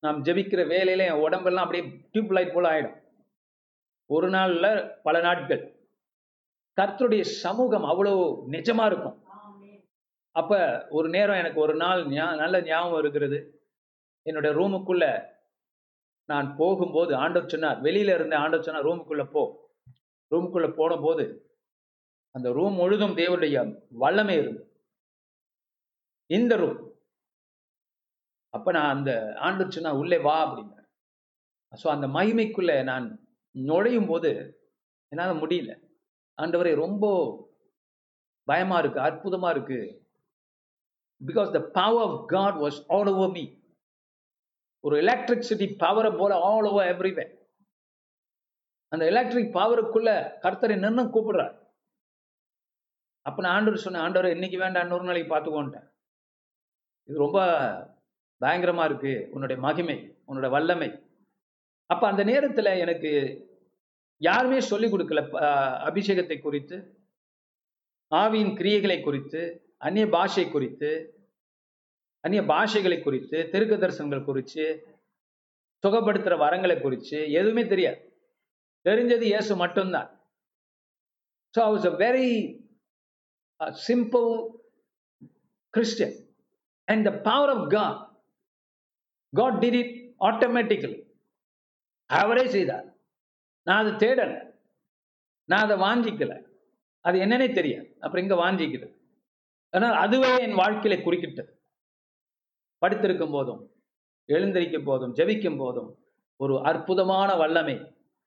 [0.00, 3.02] நாம் ஜெபிக்கிற வேலையில என் உடம்பெல்லாம் அப்படியே டியூப் லைட் போல ஆயிடும்.
[4.06, 5.76] ஒரு நாள்ல பல நாட்கள்.
[6.76, 8.14] கர்த்தருடைய சமூகம் அவ்வளோ
[8.50, 9.25] நிஜமா இருக்கும்.
[10.36, 10.52] அப்ப
[10.90, 13.38] ஒரு நேரம் எனக்கு ஒரு நாள் ஞா- நல்ல ஞாபகம் இருக்கிறது.
[14.26, 15.04] என்னுடைய ரூமுக்குள்ள
[16.28, 19.42] நான் போகும்போது ஆண்டவர் சொன்னார் வெளியில இருந்த ஆண்டவர் சொன்னார் ரூமுக்குள்ள போ.
[20.30, 21.24] ரூமுக்குள்ள போன போது
[22.34, 24.62] அந்த ரூம் முழுதும் தேவனுடைய வல்லமை இருந்து
[26.30, 26.80] இந்த ரூம்
[28.54, 30.86] அப்ப நான் அந்த ஆண்டு சொன்னா உள்ளே வா அப்படின்னார்.
[31.72, 33.06] ஸோ அந்த மகிமைக்குள்ள நான்
[33.54, 34.30] நுழையும் போது
[35.12, 35.72] என்னால் முடியல.
[36.38, 37.04] ஆண்டவரை ரொம்ப
[38.48, 39.78] பயமா இருக்கு அற்புதமா இருக்கு.
[41.20, 43.44] Because the power of God was all over me
[44.84, 47.26] ஒரு எலக்ட்ரிசிட்டி பவரை போல ஆல் ஓவர் எவ்ரிவே
[48.92, 50.10] அந்த எலக்ட்ரிக் பவருக்குள்ள
[50.42, 51.54] கர்த்தரை நின்று கூப்பிடுறார்.
[53.26, 55.86] அப்ப நான் ஆண்டவர் சொன்னேன் ஆண்டவர் இன்னைக்கு வேண்டாம் இன்னொரு நாளைக்கு பார்த்துக்கோன்ட்டேன்.
[57.08, 57.38] இது ரொம்ப
[58.40, 59.12] பயங்கரமா இருக்கு.
[59.32, 59.96] உன்னுடைய மகிமை
[60.28, 60.90] உன்னோட வல்லமை.
[61.90, 63.10] அப்ப அந்த நேரத்துல எனக்கு
[64.20, 65.22] யாருமே சொல்லிக் கொடுக்கல
[65.88, 66.76] அபிஷேகத்தை குறித்து
[68.10, 69.42] ஆவியின் கிரியைகளை குறித்து
[69.76, 70.90] அந்நிய பாஷை குறித்து
[72.20, 74.86] அந்நிய பாஷைகளை குறித்து தெருக்க தரிசனங்கள் குறித்து
[75.82, 78.00] சுகப்படுத்துற வரங்களை குறித்து எதுவுமே தெரியாது.
[78.84, 80.20] தெரிஞ்சது இயேசு மட்டும்தான்.
[81.58, 82.60] So I was very
[83.58, 84.56] very uh,
[85.70, 86.16] Christian
[86.84, 88.10] and the power power God
[89.36, 91.10] God God it automatically
[92.06, 92.96] அவரே செய்தார்.
[93.62, 94.52] நான் அதை தேடல.
[95.44, 96.46] நான் அதை வாஞ்சிக்கலை.
[97.00, 97.96] அது என்னன்னே தெரியாது.
[98.00, 98.95] அப்புறம் இங்க வாஞ்சிக்கிறது
[99.76, 101.50] ஆனால் அதுவே என் வாழ்க்கையில குறுக்கிட்டது.
[102.82, 103.62] படுத்திருக்கும் போதும்
[104.28, 105.90] எழுந்திருக்கும் போதும் ஜெபிக்கும் போதும்
[106.40, 107.76] ஒரு அற்புதமான வல்லமை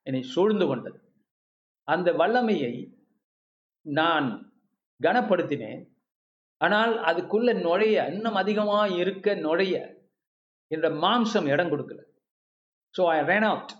[0.07, 0.99] என்னை சூழ்ந்து கொண்டது.
[1.88, 2.73] அந்த வல்லமையை
[3.85, 4.27] நான்
[5.03, 5.81] கனப்படுத்தினேன்.
[6.57, 9.75] ஆனால் அதுக்குள்ள நுழைய இன்னும் அதிகமா இருக்க நுழைய
[10.71, 12.01] என்ற மாம்சம் இடம் கொடுக்கல.
[12.95, 13.73] So I ran out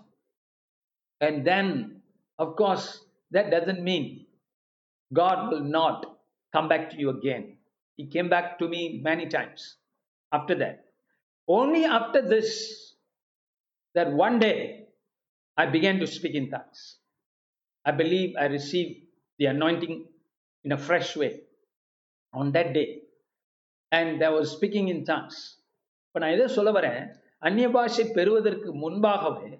[1.20, 1.72] and then
[2.38, 2.50] of
[3.32, 4.06] that doesn't mean
[5.10, 6.04] God will not
[6.54, 7.59] come back to you you
[8.00, 9.62] he came back to me many times
[10.32, 10.76] after that
[11.48, 12.50] only after this
[13.94, 14.56] that one day
[15.58, 16.80] i began to speak in tongues
[17.84, 18.92] i believe i received
[19.40, 19.94] the anointing
[20.64, 21.32] in a fresh way
[22.34, 22.88] on that day
[23.92, 25.38] and I was speaking in tongues
[26.06, 27.02] இப்போ நான் எதை சொல்ல வரேன்
[27.46, 29.50] அந்நிய பாஷை பெறுவதற்கு முன்பாகவே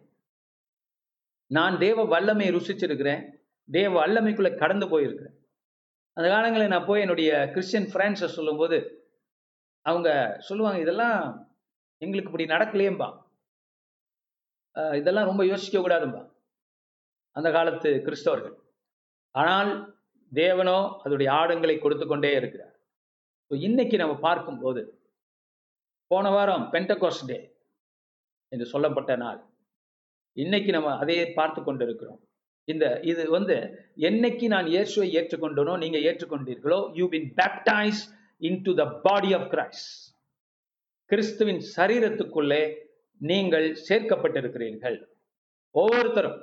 [1.51, 3.23] நான் தேவ வல்லமை ருசிச்சிருக்கிறேன்
[3.69, 5.37] தேவ வல்லமைக்குள்ளே கடந்து போயிருக்கிறேன்
[6.17, 8.79] அந்த காலங்களில் நான் போய் என்னுடைய கிறிஸ்டியன் ஃப்ரெண்ட்ஸை சொல்லும்போது
[9.87, 10.09] அவங்க
[10.49, 11.19] சொல்லுவாங்க இதெல்லாம்
[12.03, 13.09] எங்களுக்கு இப்படி நடக்கலையேம்பா.
[15.01, 16.23] இதெல்லாம் ரொம்ப யோசிக்க கூடாதும்பா.
[17.37, 18.57] அந்த காலத்து கிறிஸ்தவர்கள்.
[19.35, 19.71] ஆனால்
[20.33, 22.75] தேவனோ அதோடைய ஆடங்களை கொடுத்து கொண்டே இருக்கிறார்
[23.51, 24.83] இன்னைக்கு நம்ம பார்க்கும்போது
[26.11, 27.39] போன வாரம் பென்டகோஸ் டே
[28.53, 29.41] என்று சொல்லப்பட்ட நாள்.
[30.37, 32.21] இன்னைக்கு நம்ம அதையே பார்த்து கொண்டிருக்கிறோம்.
[32.73, 33.57] இந்த இது வந்து
[34.09, 38.01] என்னைக்கு நான் இயேசுவை ஏற்றுக்கொண்டனோ நீங்க ஏற்றுக்கொண்டீர்களோ you been baptize
[38.67, 39.93] into the body of Christ
[41.11, 42.63] கிறிஸ்துவின் சரீரத்துக்குள்ளே
[43.21, 44.99] நீங்கள் சேர்க்கப்பட்டிருக்கிறீர்கள்.
[45.75, 46.39] ஒவ்வொருத்தரும்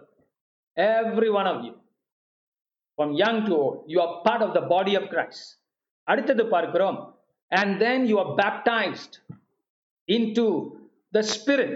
[0.78, 1.74] every one of you
[2.98, 5.48] from young to old you are part of the body of Christ
[6.08, 7.00] அடுத்தது பார்க்கிறோம்
[7.52, 9.14] and and then you are baptized
[10.10, 10.46] into
[11.14, 11.74] the Spirit.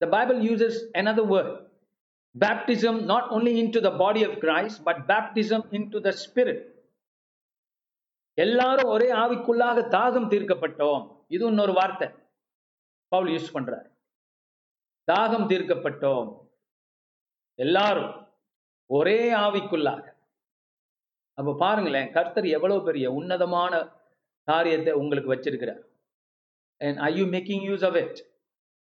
[0.00, 1.52] The Bible uses another word
[2.38, 6.70] baptism not only into the body of Christ, but baptism into the Spirit.
[8.34, 11.24] எல்லாரும் ஒரே ஆவிக்குள்ளாக தாகம் தீர்க்கப்பட்டோம்.
[11.28, 12.08] இது இன்னொரு வார்த்தை.
[13.08, 13.90] Pavul use பண்றாரு.
[15.12, 16.48] தாகம் தீர்க்கப்பட்டோம்.
[17.54, 18.26] எல்லாரும்
[18.86, 20.10] ஒரே ஆவிக்குள்ளாக.
[21.34, 23.88] அப்ப பாருங்களேன் கர்த்தர் எவ்வளவு பெரிய உன்னதமான
[24.42, 25.82] காரியத்தை உங்களுக்கு வச்சிருக்கிறார்.
[26.78, 28.26] And I you making use of it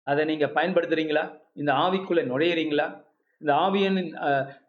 [0.03, 1.41] அதை நீங்க பயன்படுத்துறீங்களா?
[1.53, 3.11] இந்த ஆவிக்குள்ள நுழையிறீங்களா?
[3.43, 4.15] இந்த ஆவியின்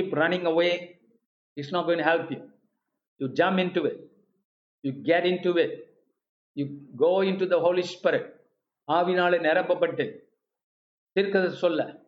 [0.00, 0.98] keep running away
[1.61, 2.48] it's not help you
[3.16, 3.59] you you.
[3.72, 3.83] Into
[4.80, 5.88] you get into into it.
[6.54, 8.33] You go into the holy spirit.
[8.92, 10.18] ஆவினாலே நிரப்பப்பட்டு.
[11.14, 12.04] தீர்க்கதை சொல்ல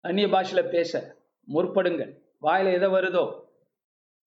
[0.00, 1.16] அந்நிய பாஷையில் பேச
[1.54, 2.20] முற்படுங்கள்.
[2.38, 3.44] வாயில் எதை வருதோ?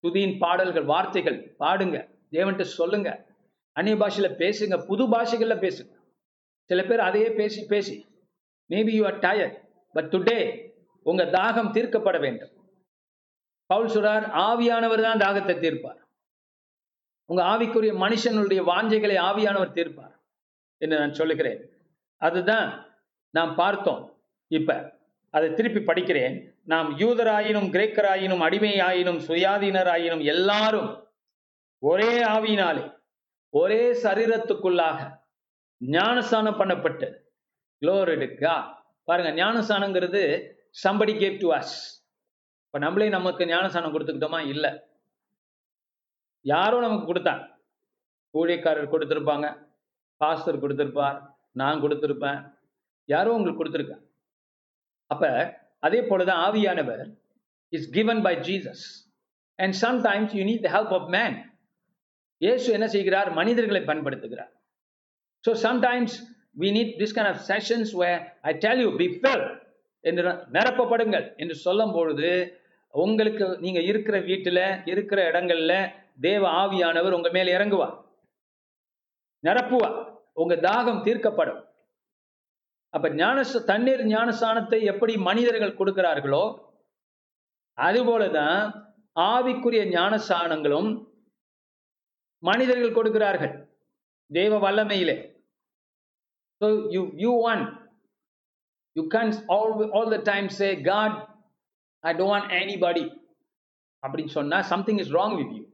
[0.04, 2.10] துதியின் பாடல்கள் வார்த்தைகள் பாடுங்க.
[2.32, 3.26] தேவன்ட்டு சொல்லுங்க.
[3.72, 4.86] அந்நிய பாஷையில் பேசுங்க.
[4.86, 5.91] புது பாஷைகளில் பேசுங்க.
[6.72, 8.06] சில பேர் அதையே பேசி பேசி
[8.70, 10.70] maybe you are tired but today
[11.04, 12.50] உங்க தாகம் தீர்க்கப்பட வேண்டும்.
[13.66, 16.00] பவுல் சொல்றார் ஆவியானவர் தான் தாகத்தை தீர்ப்பார்.
[17.26, 20.16] உங்க ஆவிக்குரிய மனுஷனுடைய வாஞ்சைகளை ஆவியானவர் தீர்ப்பார்.
[20.78, 21.70] என்று நான் சொல்லுகிறேன்.
[22.18, 22.86] அதுதான்
[23.30, 25.00] நாம் பார்த்தோம் இப்ப.
[25.30, 26.52] அதை திருப்பி படிக்கிறேன்.
[26.66, 31.08] நாம் யூதராயினும் கிரேக்கராயினும் அடிமையாயினும் சுயாதீனராயினும் எல்லாரும்
[31.80, 32.98] ஒரே ஆவியினாலே
[33.50, 35.21] ஒரே சரீரத்துக்குள்ளாக
[35.82, 37.08] ஞானஸ்தானம் பண்ணப்பட்டு.
[37.82, 38.56] குளோரிடுக்கா
[39.08, 40.22] பாருங்க ஞானஸ்தானங்கிறது
[40.84, 41.76] சம்படி கேப் டு அஸ்
[42.66, 44.40] இப்ப நம்மளே நமக்கு ஞானஸ்தானம் கொடுத்துக்கிட்டோமா?
[44.54, 44.66] இல்ல.
[46.46, 47.44] யாரோ நமக்கு கொடுத்தாங்க
[48.34, 49.48] ஊழியக்காரர் கொடுத்திருப்பாங்க
[50.18, 51.18] பாஸ்டர் கொடுத்துருப்பார்
[51.52, 52.40] நான் கொடுத்திருப்பேன்.
[53.10, 54.04] யாரோ உங்களுக்கு கொடுத்துருக்கேன்
[55.08, 55.24] அப்ப
[55.80, 57.04] அதே போலதான் ஆவியானவர்
[57.74, 58.86] is given by Jesus
[59.60, 61.36] and sometimes you need the help of man
[62.42, 63.30] Yesu என்ன செய்கிறார்?
[63.32, 64.52] மனிதர்களை பயன்படுத்துகிறார்
[65.48, 66.16] so sometimes
[66.60, 68.10] we need this kind of sessions way
[68.42, 69.46] I tell you be filled
[70.00, 72.60] என்று நிரப்பப்படுங்கள் என்று சொல்லும் பொழுது
[72.94, 75.74] உங்களுக்கு நீங்க இருக்கிற வீட்டில் இருக்கிற இடங்கள்ல
[76.20, 77.94] தேவ ஆவியானவர் உங்க மேலே இறங்குவார்.
[79.46, 79.98] நிரப்புவார்
[80.34, 81.62] உங்க தாகம் தீர்க்கப்படும்.
[82.90, 86.44] அப்ப ஞான தண்ணீர் ஞானஸ்தானத்தை எப்படி மனிதர்கள் கொடுக்கிறார்களோ
[87.78, 88.60] அதுபோலதான்
[89.16, 90.90] ஆவிக்குரிய ஞானஸ்தானங்களும்
[92.44, 93.54] மனிதர்கள் கொடுக்கிறார்கள்.
[94.32, 95.16] தேவ வல்லமையிலே.
[96.62, 97.66] So you you want
[98.96, 101.28] you can't all all the time say god
[102.04, 103.20] i don't want anybody.
[104.04, 105.66] அப்படின்னு சொன்னால் something is wrong with you.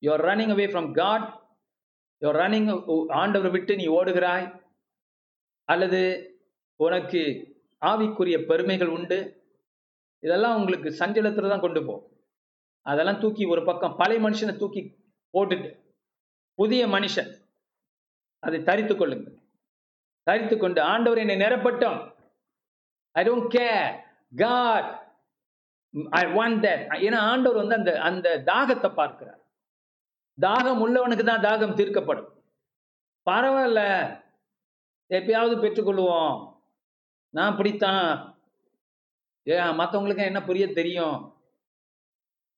[0.00, 1.22] You are running away from god.
[2.22, 4.60] You running uh, ஆண்டவரை விட்டு நீ ஓடுகிறாய்.
[5.64, 6.00] அல்லது
[6.76, 7.22] உனக்கு
[7.80, 9.44] ஆவிக்குரிய பெருமைகள் உண்டு.
[10.18, 12.20] இதெல்லாம் உங்களுக்கு சஞ்சலத்தில் தான் கொண்டு போகும்.
[12.80, 14.82] அதெல்லாம் தூக்கி ஒரு பக்கம் பழைய மனுஷனை தூக்கி
[15.32, 15.78] போட்டுட்டு
[16.54, 17.30] புதிய மனுஷன்
[18.38, 19.41] அதை தரித்து கொள்ளுங்கள்.
[20.22, 22.14] தரித்து கொண்டு ஆண்டவர் என்னை நிரப்பட்டும்.
[23.12, 24.00] I don't care
[24.36, 24.90] God
[26.10, 29.40] I want that ஏன்னா ஆண்டவர் வந்து அந்த அந்த தாகத்தை பார்க்கிறார்.
[30.40, 32.30] தாகம் உள்ளவனுக்கு தான் தாகம் தீர்க்கப்படும்.
[33.30, 33.80] பரவாயில்ல.
[35.08, 36.36] எப்பயாவது பெற்றுக்கொள்வோம்.
[37.34, 38.34] நான் பிடித்தான்
[39.48, 41.16] ஏ மற்றவங்களுக்கு என்ன புரிய தெரியும்?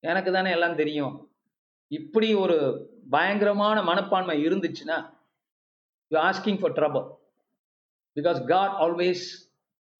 [0.00, 1.30] எனக்கு தானே எல்லாம் தெரியும்.
[1.86, 2.56] இப்படி ஒரு
[3.10, 4.96] பயங்கரமான மனப்பான்மை இருந்துச்சுன்னா
[6.08, 7.06] you asking for trouble
[8.16, 9.24] because God always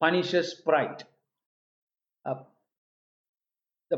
[0.04, 1.02] punishes pride
[3.90, 3.96] the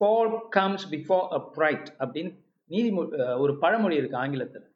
[0.00, 2.30] fall comes before a pride அப்படின்னு
[2.72, 2.90] நீதி
[3.42, 4.66] ஒரு பழமொழி இருக்கு ஆங்கிலத்தில்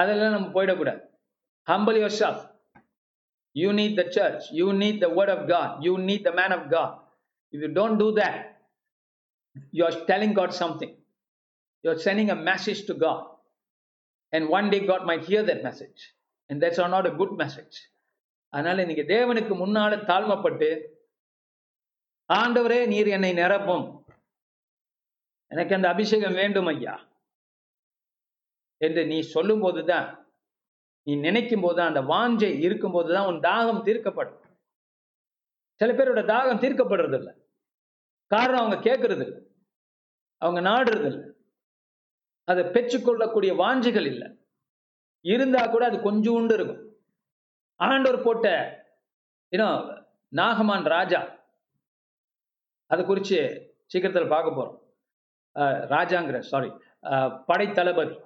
[0.00, 1.00] அதெல்லாம் நம்ம போயிடக்கூடாது
[1.70, 2.38] humble yourself
[3.60, 6.62] you need the church you need the word of god you need the man of
[6.76, 6.92] god
[7.54, 8.36] if you don't do that
[9.76, 10.92] you are telling god something
[11.84, 13.22] you are sending a message to god
[14.32, 15.60] and one day god might hear that
[16.50, 17.76] and that's are not a good message
[18.48, 20.96] அதனால இன்னைக்கு தேவனுக்கு முன்னால தாழ்மைப்பட்டு
[22.32, 24.04] ஆண்டவரே நீர் என்னை நிரப்பும்.
[25.46, 27.06] எனக்கு அந்த அபிஷேகம் வேண்டும் ஐயா.
[28.76, 30.32] என்று நீ சொல்லும் போதுதான்
[31.02, 34.40] நீ நினைக்கும் போது அந்த வாஞ்சை இருக்கும் போதுதான் உன் தாகம் தீர்க்கப்படும்.
[35.74, 37.34] சில பேரோட தாகம் தீர்க்கப்படுறது இல்லை
[38.26, 39.40] காரணம் அவங்க கேட்கறது இல்லை
[40.36, 41.32] அவங்க நாடுறது இல்லை
[42.44, 44.37] அதை பெற்றுக்கொள்ளக்கூடிய வாஞ்சைகள் இல்லை.
[45.32, 46.82] இருந்தா கூட அது கொஞ்சோண்டு இருக்கும்.
[47.80, 48.46] ஆண்டவர் போட்ட
[49.52, 49.68] ஏன்னா
[50.32, 51.20] நாகமான் ராஜா
[52.90, 53.38] அதை குறித்து
[53.92, 54.78] சீக்கிரத்தில் பார்க்க போறோம்.
[55.94, 56.70] ராஜாங்கிற சாரி
[57.50, 58.16] படைத்தளபதி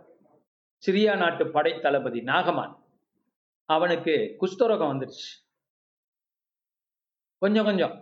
[0.83, 2.75] சிரியா நாட்டு படைத்தளபதி நாகமான்
[3.69, 5.29] அவனுக்கு குஷ்டரோகம் வந்துருச்சு.
[7.43, 7.95] கொஞ்சம் கொஞ்சம்.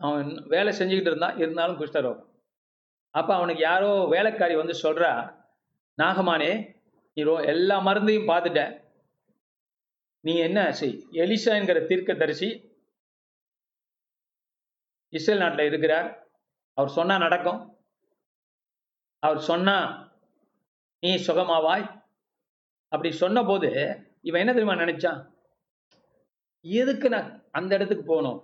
[0.00, 2.26] அவன் வேலை செஞ்சுக்கிட்டு இருந்தான் இருந்தாலும் குஷ்டரோகம்
[3.14, 5.10] அப்போ அவனுக்கு யாரோ வேலைக்காரி வந்து சொல்றா
[5.98, 6.50] நாகமானே
[7.16, 8.74] ஹீரோ எல்லா மருந்தையும் பார்த்துட்டேன்.
[10.24, 12.48] நீ என்ன செய் எலிசா என்கிற தீர்க்கதரிசி
[15.12, 16.08] இஸ்ரேல் நாட்டில் இருக்கிறார்.
[16.78, 17.60] அவர் சொன்னா நடக்கும்.
[19.26, 19.76] அவர் சொன்னா
[21.02, 21.86] நீ சுகமாவாய்.
[22.92, 23.70] அப்படி சொன்ன போது
[24.28, 25.20] இவன் என்ன தெரியுமா நினைச்சான்?
[26.64, 28.40] எதுக்கு நான் அந்த இடத்துக்கு போகணும்?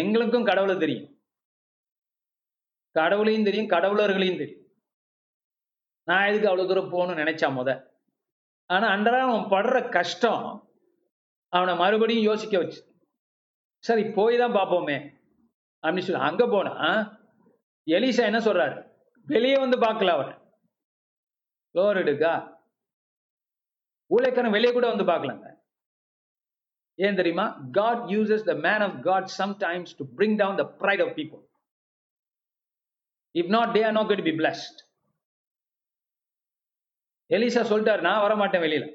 [0.00, 1.08] எங்களுக்கும் கடவுளை தெரியும்.
[2.98, 4.59] கடவுளையும் தெரியும் கடவுளர்களையும் தெரியும்.
[6.10, 7.70] நான் எதுக்கு அவ்வளவு தூரம் போகணும்னு நினைச்சான் முத?
[8.70, 10.44] ஆனா அன்றா அவன் படுற கஷ்டம்
[11.52, 12.80] அவனை மறுபடியும் யோசிக்க வச்சு.
[13.84, 14.96] சரி போய் தான் பார்ப்போமே.
[15.82, 16.74] அப்படின்னு சொல்லி அங்க போனா
[17.86, 18.76] எலிசா என்ன சொல்றாரு?
[19.34, 20.34] வெளியே வந்து பார்க்கல அவரை
[21.74, 22.34] லோர் எடுக்கா.
[24.14, 25.48] ஊழியக்காரன் வெளியே கூட வந்து பார்க்கலங்க.
[26.98, 27.46] ஏன் தெரியுமா?
[27.72, 31.42] God uses the man of God sometimes to bring down the pride of people
[33.40, 34.80] if not they are not got be blessed
[37.30, 38.86] Elisha சொல்லிட்டார் நான் வர மாட்டேன் வெளியில.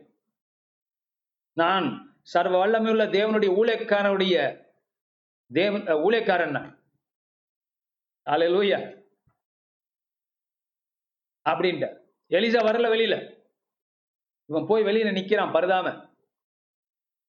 [1.58, 1.88] நான்
[2.34, 4.36] சர்வ வல்லமையுள்ள தேவனுடைய ஊழியக்காரனுடைய
[5.52, 6.72] தேவன் ஊழியக்காரன் நான்.
[8.54, 8.78] லூயா
[11.46, 11.90] அப்படின்ட்டு
[12.32, 13.16] எலிசா வரல வெளியில.
[14.50, 15.88] இவன் போய் வெளியில நிக்கிறான் பருதாம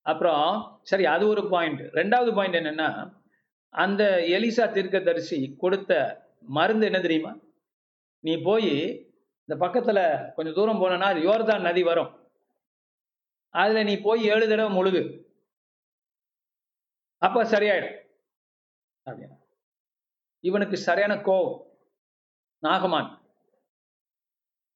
[0.07, 0.47] அப்புறம்
[0.83, 2.89] சரி அது ஒரு பாயிண்ட் ரெண்டாவது பாயிண்ட் என்னன்னா
[3.75, 4.03] அந்த
[4.37, 5.93] எலிசா தீர்க்கதரிசி கொடுத்த
[6.59, 7.33] மருந்து என்ன தெரியுமா?
[8.25, 8.73] நீ போய்
[9.49, 12.31] இந்த பக்கத்துல கொஞ்சம் தூரம் போனேன்னா அது யோர்தான் நதி வரும்.
[13.49, 15.35] அதுல நீ போய் ஏழு தடவை முழுகு.
[17.19, 17.99] அப்ப சரியாயிடும்.
[19.07, 19.39] அப்படின்னா
[20.41, 21.63] இவனுக்கு சரியான கோவம்.
[22.63, 23.23] நாகமான்.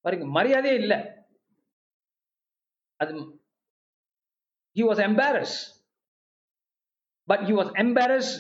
[0.00, 0.98] பாருங்க மரியாதையே இல்லை.
[2.96, 3.12] அது
[4.76, 5.59] he was embarrass
[7.24, 8.33] but he was embarrass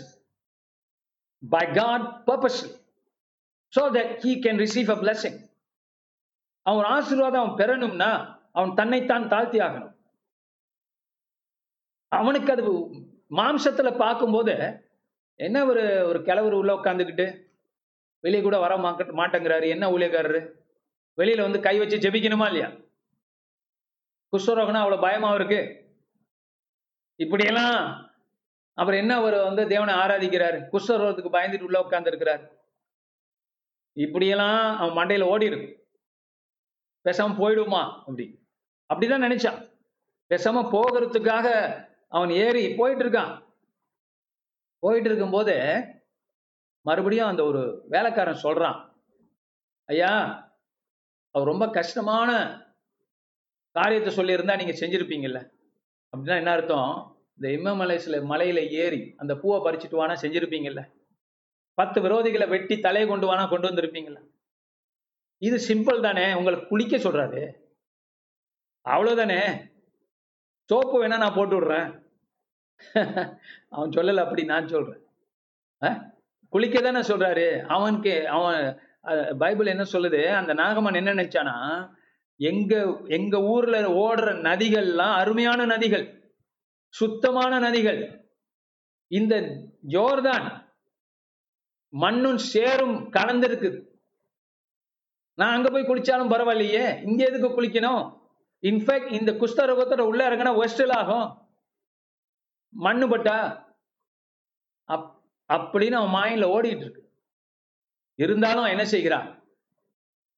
[1.48, 2.60] by God purpose
[3.76, 5.49] so that he can receive a blessing
[6.62, 9.94] அவன் ஆசீர்வாதம் அவன் பெறணும்னா அவன் தன்னைத்தான் தாழ்த்தி ஆகணும்
[12.08, 12.62] அவனுக்கு அது
[13.30, 14.82] மாம்சத்துல பார்க்கும்போது
[15.36, 17.48] என்ன ஒரு ஒரு கிழவர் உள்ள உட்காந்துக்கிட்டு
[18.20, 19.68] வெளியே கூட வர மாட்டேங்கிறாரு.
[19.68, 20.54] என்ன ஊழியக்காரரு?
[21.16, 22.70] வெளியில வந்து கை வச்சு ஜெபிக்கணுமா இல்லையா?
[24.32, 25.90] குஷ்டரோகனா அவ்வளவு பயமா இருக்கு
[27.16, 28.08] இப்படியெல்லாம்
[28.74, 30.68] அப்புறம் என்ன அவர் வந்து தேவனை ஆராதிக்கிறாரு?
[30.72, 32.42] குஷ்டரோகத்துக்கு பயந்துட்டு உள்ள உட்கார்ந்து இருக்கிறார்
[33.92, 35.79] இப்படியெல்லாம் அவன் மண்டையில ஓடி இருக்கு
[37.04, 38.38] பேசாம போயிடுமா அப்படி.
[38.94, 39.78] அப்படிதான் நினைச்சான்.
[40.28, 41.48] பேசாம போகிறதுக்காக
[42.08, 43.44] அவன் ஏறி போயிட்டு இருக்கான்.
[44.78, 45.84] போயிட்டு இருக்கும்போது
[46.80, 48.92] மறுபடியும் அந்த ஒரு வேலைக்காரன் சொல்றான்.
[49.84, 50.12] ஐயா
[51.30, 52.60] அவர் ரொம்ப கஷ்டமான
[53.70, 55.50] காரியத்தை சொல்லியிருந்தா நீங்க செஞ்சிருப்பீங்கல்ல.
[56.16, 57.20] அப்படின்னா என்ன அர்த்தம்?
[57.40, 60.92] இந்த இம்மமலைசில மலையில ஏறி அந்த பூவை பறிச்சுட்டு வானா செஞ்சிருப்பீங்கல்ல.
[61.74, 64.39] பத்து விரோதிகளை வெட்டி தலையை கொண்டு வானா கொண்டு வந்திருப்பீங்கல்ல.
[65.40, 67.52] இது சிம்பிள் தானே உங்களுக்கு குளிக்க சொல்றாரு.
[68.84, 69.70] அவ்வளவுதானே.
[70.64, 72.02] சோப்பு வேணா நான் போட்டு விடுறேன்.
[73.68, 75.02] அவன் சொல்லல அப்படி நான் சொல்றேன்.
[76.48, 77.62] குளிக்க தானே சொல்றாரு.
[77.66, 78.80] அவனுக்கு அவன்
[79.38, 80.34] பைபிள் என்ன சொல்லுது?
[80.34, 81.90] அந்த நாகமன் என்ன நினைச்சானா
[82.36, 86.34] எங்க எங்க ஊர்ல ஓடுற நதிகள்லாம் அருமையான நதிகள்
[86.88, 88.28] சுத்தமான நதிகள்.
[89.06, 89.40] இந்த
[89.88, 90.74] ஜோர்தான்
[91.88, 93.89] மண்ணும் சேரும் கலந்திருக்கு.
[95.34, 97.06] நான் அங்க போய் குளிச்சாலும் பரவாயில்லையே.
[97.06, 98.18] இங்க எதுக்கு குளிக்கணும்?
[98.62, 101.48] இன்ஃபேக்ட் இந்த குஷ்டரோகத்தோட உள்ள இறங்கினா ஒஸ்டல் ஆகும்.
[102.68, 103.68] மண்ணு பட்டா?
[104.84, 107.08] அப் அப்படின்னு அவன் மாயின்ல ஓடிட்டு இருக்கு.
[108.14, 109.44] இருந்தாலும் என்ன செய்கிறான்?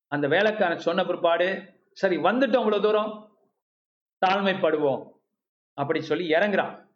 [0.06, 3.36] அந்த வேலைக்காரன் சொன்ன பிற்பாடு சரி வந்துட்டோம் அவ்வளவு தூரம்.
[4.26, 5.10] தாழ்மைப்படுவோம்.
[5.74, 6.86] அப்படி சொல்லி இறங்குறான்.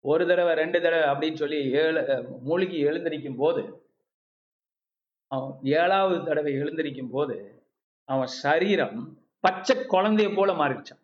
[0.00, 3.89] ஒரு தடவை ரெண்டு தடவை அப்படின்னு சொல்லி ஏழு மூழ்கி எழுந்திருக்கும் போது
[5.32, 7.36] அவன் ஏழாவது தடவை எழுந்திருக்கும் போது
[8.08, 8.98] அவன் சரீரம்
[9.44, 11.02] பச்சை குழந்தைய போல மாறிடுச்சான்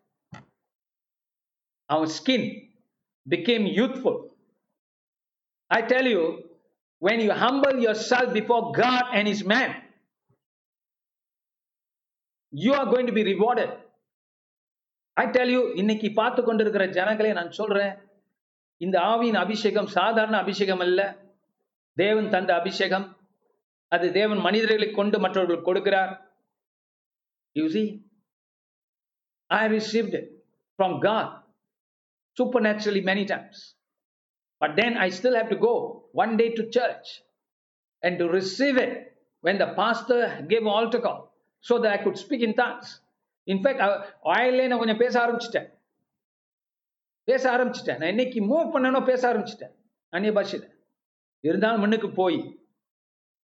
[1.89, 2.47] அவன் skin
[3.25, 4.17] became youthful.
[5.71, 6.21] I tell you
[7.01, 9.71] when you humble yourself before God and His man,
[12.53, 13.71] you are going to be rewarded.
[15.17, 17.93] I tell you இன்னைக்கு பார்த்து கொண்டிருக்கிற ஜனங்களே நான் சொல்றேன்
[18.81, 20.99] இந்த ஆவியின் அபிஷேகம் சாதாரண அபிஷேகம் அல்ல
[21.97, 23.05] தேவன் தந்த அபிஷேகம்
[23.91, 26.13] அது தேவன் மனிதர்களை கொண்டு மற்றவர்கள் கொடுக்கிறார்
[27.55, 27.83] you see
[29.49, 30.17] I received
[30.79, 31.31] from God
[32.67, 33.61] supernaturally many times
[34.61, 35.73] but then I still have to go
[36.23, 37.11] one day to church
[38.03, 38.97] and to receive it
[39.43, 41.19] when the pastor gave altar call
[41.65, 42.87] so that I could speak in tongues.
[43.47, 43.79] In fact,
[44.33, 45.67] ஆயிலே நான் கொஞ்சம் பேச ஆரம்பிச்சிட்டேன்
[47.27, 49.73] பேச ஆரம்பிச்சிட்டேன் நான் இன்னைக்கு move பண்ணனோ பேச ஆரம்பிச்சிட்டேன்
[50.13, 50.65] அந்நிய பாஷையில்
[51.43, 52.39] இருந்தாலும் மண்ணுக்கு போய்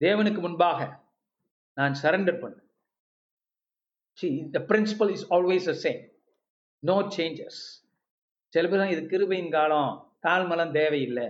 [0.01, 0.79] தேவனுக்கு முன்பாக
[1.77, 2.65] நான் சரண்டர் பண்ணேன்
[4.17, 6.01] see the principle is always a same
[6.83, 7.59] no changes
[8.53, 11.27] சில பேர் இது கிருபையின் காலம் தாழ்மலம் தேவையில்லை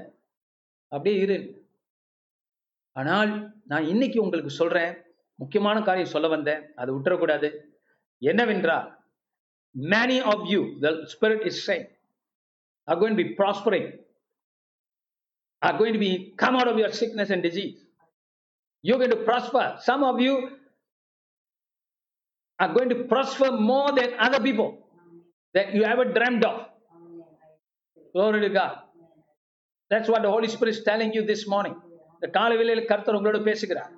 [0.91, 1.37] அப்படியே இரு
[2.95, 3.31] ஆனால்
[3.65, 4.93] நான் இன்னைக்கு உங்களுக்கு சொல்றேன்
[5.39, 7.49] முக்கியமான காரியம் சொல்ல வந்தேன் அது விட்டுறக்கூடாது
[8.21, 8.87] என்னவென்றால்
[9.75, 11.87] many of you the spirit is saying
[12.87, 13.87] are going to be prospering
[15.61, 17.29] are going to be come out of your sickness
[18.87, 20.33] you're going to prosper some of you
[22.59, 24.69] are going to prosper more than other people
[25.55, 26.55] that you ever dreamed of
[28.15, 28.73] glory to god
[29.91, 31.75] that's what the holy spirit is telling you this morning
[32.17, 33.89] இந்த காலை வேளையில் கர்த்தர் உங்களோட பேசுகிறார்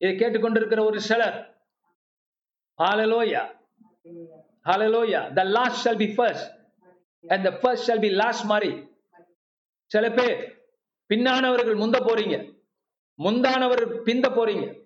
[0.00, 1.36] இதை கேட்டுக்கொண்டிருக்கிற ஒரு சிலர்
[2.78, 3.42] ஹalleluya
[4.68, 6.44] hallelujah the last shall be first
[7.24, 8.70] and the first shall be last மாதிரி
[9.90, 10.40] சில பேர்
[11.10, 12.36] பின்னானவர்கள் முந்த போறீங்க
[13.18, 14.84] முந்தானவர் பிந்த போறீங்க.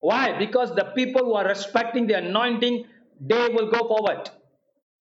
[0.00, 0.30] Why?
[0.38, 2.84] Because the people who are respecting the anointing
[3.28, 4.24] they will go forward.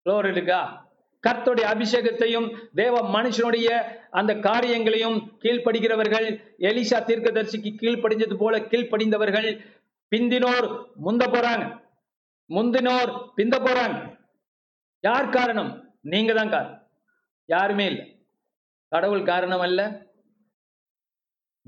[0.06, 0.88] Glory to god.
[1.28, 9.66] கர்த்தருடைய அபிஷேகத்தையும் தேவ மனுஷனுடைய அந்த காரியங்களையும் கீழ்ப்படுகிறவர்கள் எலிசா தீர்க்கதரிசிக்கு கீழ்ப்படிஞ்சது போல கீழ்ப்படிந்தவர்கள்
[10.16, 11.82] பிந்தினோர் முந்த போறாங்க.
[12.50, 14.18] முந்தினோர் பிந்த போறாங்க.
[15.00, 15.94] யார் காரணம்?
[16.02, 16.88] நீங்க தான் காரணம்.
[17.46, 18.26] யாருமே இல்லை.
[18.88, 20.09] கடவுள் காரணம் அல்ல.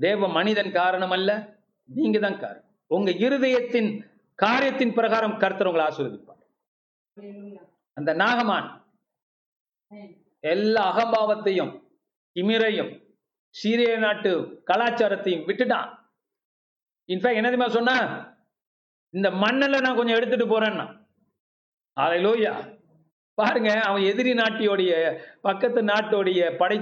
[0.04, 1.30] தேவ மனிதன் காரணம் அல்ல
[1.88, 2.68] நீங்க தான் காரணம்.
[2.96, 3.90] உங்க இருதயத்தின்
[4.38, 6.42] காரியத்தின் பிரகாரம் கர்த்தர் உங்களை ஆசீர்வதிப்பார்.
[7.96, 8.68] அந்த நாகமான்
[10.52, 11.72] எல்லா அகம்பாவத்தையும்
[12.36, 12.92] திமிரையும்
[13.54, 14.30] சீரிய நாட்டு
[14.70, 15.90] கலாச்சாரத்தையும் விட்டுட்டான்.
[17.08, 17.96] இன்ஃபேக்ட் என்ன சொன்ன?
[19.14, 20.86] இந்த மண்ணில் நான் கொஞ்சம் எடுத்துட்டு போறேன்னா.
[21.96, 22.54] அலையிலோயா
[23.38, 24.92] பாருங்க அவன் எதிரி நாட்டியோடைய
[25.46, 26.78] பக்கத்து நாட்டோடைய படை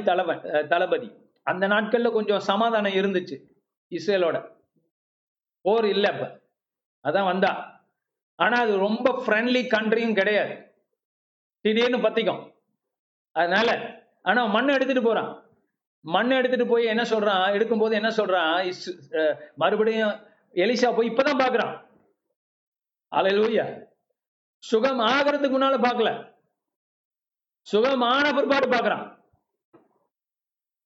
[0.73, 1.09] தளபதி.
[1.43, 3.43] அந்த நாட்கள்ல கொஞ்சம் சமாதானம் இருந்துச்சு
[3.91, 4.57] இஸ்ரேலோட.
[5.61, 6.41] போர் இல்லை அப்ப.
[7.09, 7.85] அதான் வந்தா.
[8.35, 10.75] ஆனா அது ரொம்ப ஃப்ரெண்ட்லி கண்ட்ரியும் கிடையாது.
[11.61, 12.53] திடீர்னு பத்திக்கும்.
[13.33, 15.49] அதனால ஆனா மண்ணை எடுத்துட்டு போறான்.
[16.01, 17.53] மண்ணை எடுத்துட்டு போய் என்ன சொல்றான்?
[17.53, 18.73] எடுக்கும்போது என்ன சொல்றான்?
[18.73, 21.89] இஸ்- மறுபடியும் எலிசா போய் இப்பதான் பாக்குறான்.
[23.17, 23.89] அலையிலூயா
[24.59, 26.35] சுகம் ஆகிறதுக்கு முன்னால பாக்கல.
[27.61, 29.20] சுகம் ஆன பிற்பாடு பாக்குறான்.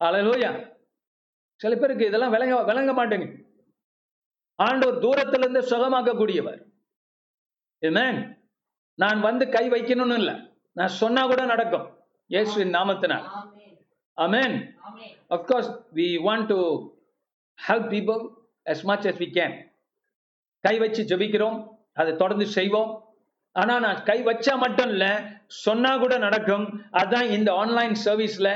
[0.07, 0.51] அலலூயா
[1.61, 3.43] சில பேருக்கு இதெல்லாம் விளங்க விளங்க மாட்டேங்குது
[4.55, 6.61] ஆண்டவர் தூரத்துல இருந்து சுகமாக்கக்கூடியவர்.
[7.83, 8.17] Amen.
[8.95, 10.35] நான் வந்து கை வைக்கணும்னு இல்லை.
[10.73, 11.87] நான் சொன்னா கூட நடக்கும்.
[12.27, 13.25] இயேசுவின் நாமத்தினால்.
[14.17, 14.55] Amen
[15.31, 16.59] of course we want to
[17.69, 18.23] help people
[18.71, 19.57] as much much we can
[20.65, 21.59] கை வச்சு ஜெபிக்கிறோம்.
[21.93, 22.93] அதை தொடர்ந்து செய்வோம்.
[23.53, 25.05] ஆனா நான் கை வச்சா மட்டும் இல்ல
[25.47, 26.67] சொன்னா கூட நடக்கும்.
[26.93, 28.49] அதான் இந்த ஆன்லைன் சர்வீஸ்ல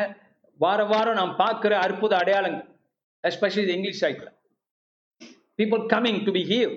[0.63, 2.67] வார வாரம் நாம் பார்க்கிற அற்புத அடையாளங்கள்
[3.25, 4.29] எஸ்பெஷலி இங்கிலீஷ் சைட்ல
[5.59, 6.73] பீப்புள் கம்மிங் டு பி ஹீவ்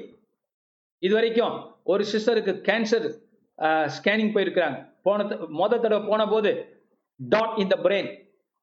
[1.04, 1.56] இது வரைக்கும்
[1.92, 3.08] ஒரு சிஸ்டருக்கு கேன்சர்
[3.96, 4.78] ஸ்கேனிங் போயிருக்கிறாங்க.
[5.06, 6.52] போன மொதல் மொத தடவை போன போது
[7.20, 8.10] dot in the brain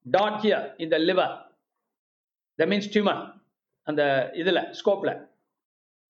[0.07, 1.35] dot here in the liver
[2.59, 3.21] the means tumour
[3.87, 4.03] அந்த
[4.43, 5.15] இதில் ஸ்கோப்பில்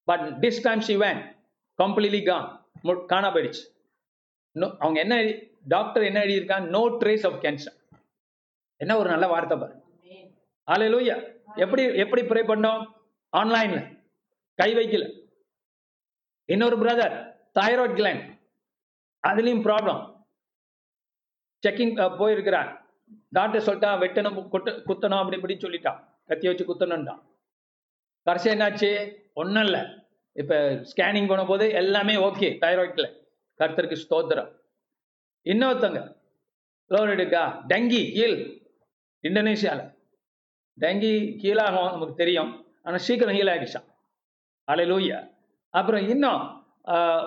[0.09, 1.21] but this time she went
[1.79, 2.47] completely gone
[3.13, 3.65] காணா போயிடுச்சு.
[4.83, 5.17] அவங்க என்ன
[5.75, 6.69] டாக்டர் என்ன எழுதியிருக்காங்க?
[6.77, 7.78] நோ ட்ரேஸ் ஆஃப் கேன்சர்
[8.83, 9.75] என்ன ஒரு நல்ல வார்த்தை பாரு.
[10.69, 11.17] ஹalleluya
[11.65, 12.83] எப்படி எப்படி ப்ரே பண்ணோம்?
[13.33, 13.79] ஆன்லைன்ல
[14.59, 15.05] கை வைக்கல.
[16.55, 17.15] இன்னொரு பிரதர்
[17.59, 18.25] தைராய்ட் கிளாண்ட்
[19.29, 20.03] அதுலயும் ப்ராப்ளம்
[21.63, 22.71] செக்கிங் போயிருக்கிறார்.
[23.37, 25.99] டாக்டர் சொல்லிட்டா வெட்டணும் குத்த குத்தணும் அப்படி இப்படி சொல்லிட்டான்
[26.31, 27.23] கத்தி வச்சு குத்தணும்ட்டான்.
[28.27, 28.91] கடைசி என்னாச்சு?
[29.41, 29.83] ஒன்றும் இல்லை.
[30.41, 30.57] இப்போ
[30.91, 33.09] ஸ்கேனிங் போன போது எல்லாமே ஓகே தைராய்டில்
[33.61, 34.51] கர்த்தருக்கு ஸ்தோத்திரம்.
[35.53, 36.01] இன்னொருத்தங்க
[36.95, 38.37] லோரிடுக்கா டெங்கி கீழ்
[39.27, 39.87] இந்தோனேஷியாவில்
[40.79, 42.51] டெங்கி கீழாகும் நமக்கு தெரியும்.
[42.85, 43.89] ஆனால் சீக்கிரம் ஹீல் ஆகிடுச்சான்
[44.69, 45.19] அலையிலூயா
[45.75, 46.43] அப்புறம் இன்னும்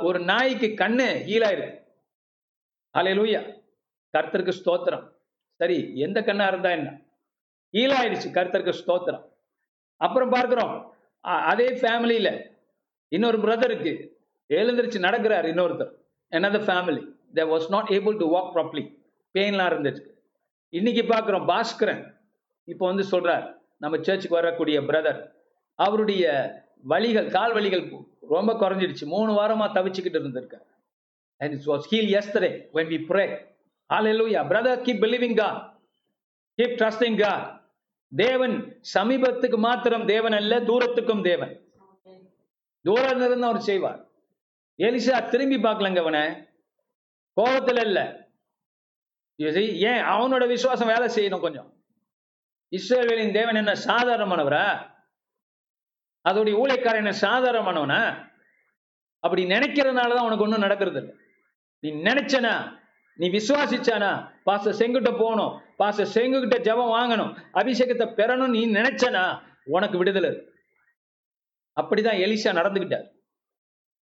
[0.08, 1.80] ஒரு நாய்க்கு கண்ணு ஹீலாயிருக்கு
[3.00, 3.42] அலையிலூயா
[4.14, 5.04] கர்த்தருக்கு ஸ்தோத்திரம்.
[5.60, 6.90] சரி எந்த கண்ணா இருந்தா என்ன?
[7.74, 9.26] ஹீலாயிடுச்சு கர்த்தருக்கு ஸ்தோத்திரம்.
[10.06, 10.74] அப்புறம் பார்க்குறோம்
[11.52, 12.30] அதே ஃபேமிலியில
[13.16, 13.92] இன்னொரு பிரதருக்கு
[14.50, 15.92] எழுந்திருச்சு நடக்கிறார் இன்னொருத்தர்.
[16.38, 17.04] என்னது family
[17.38, 18.84] they was not able to walk properly
[19.36, 20.04] பெயின்லாம் இருந்துச்சு.
[20.74, 22.16] இன்னைக்கு பார்க்குறோம் பாஸ்கரன்.
[22.64, 25.32] இப்போ வந்து சொல்றார் நம்ம சர்ச்சுக்கு வரக்கூடிய பிரதர்
[25.76, 26.26] அவருடைய
[26.84, 29.06] வழிகள் கால் வலிகள் ரொம்ப குறைஞ்சிடுச்சு.
[29.06, 30.68] மூணு வாரமா தவிச்சுக்கிட்டு இருந்திருக்கார்.
[31.38, 33.50] And it's was heal எஸ்தரே when we pray
[33.94, 34.44] hallelujah.
[34.52, 35.58] Brother keep believing god.
[36.58, 37.60] Keep trusting god.
[38.16, 41.66] தேவன் சமீபத்துக்கு மாத்திரம் தேவன் அல்ல தூரத்துக்கும் தேவன்.
[42.84, 44.06] தூரம் இருந்து அவர் செய்வார்.
[44.78, 46.48] எலிசா திரும்பி பார்க்கலங்க அவனை.
[47.34, 48.30] கோபத்தில் இல்ல.
[49.38, 50.04] ஏன்?
[50.04, 51.84] அவனோட விசுவாசம் வேலை செய்யணும் கொஞ்சம்.
[52.68, 54.90] இஸ்ரேலின் தேவன் என்ன சாதாரணமானவரா?
[56.30, 58.30] அதோடைய ஊழியக்காரன் என்ன சாதாரணமானவனா?
[59.20, 61.16] அப்படி நினைக்கிறதுனால தான் உனக்கு ஒன்றும் நடக்கிறது இல்லை
[61.80, 62.80] நீ நினைச்சனா?
[63.16, 64.32] நீ விசுவாசிச்சானா?
[64.46, 65.62] பாச செங்குட்ட போகணும்.
[65.78, 67.38] பாச செங்குகிட்ட ஜெபம் வாங்கணும்.
[67.54, 69.42] அபிஷேகத்தை பெறணும் நீ நினைச்சனா?
[69.64, 70.30] உனக்கு விடுதலை.
[71.82, 73.12] அப்படிதான் எலிசா நடந்துகிட்டார்.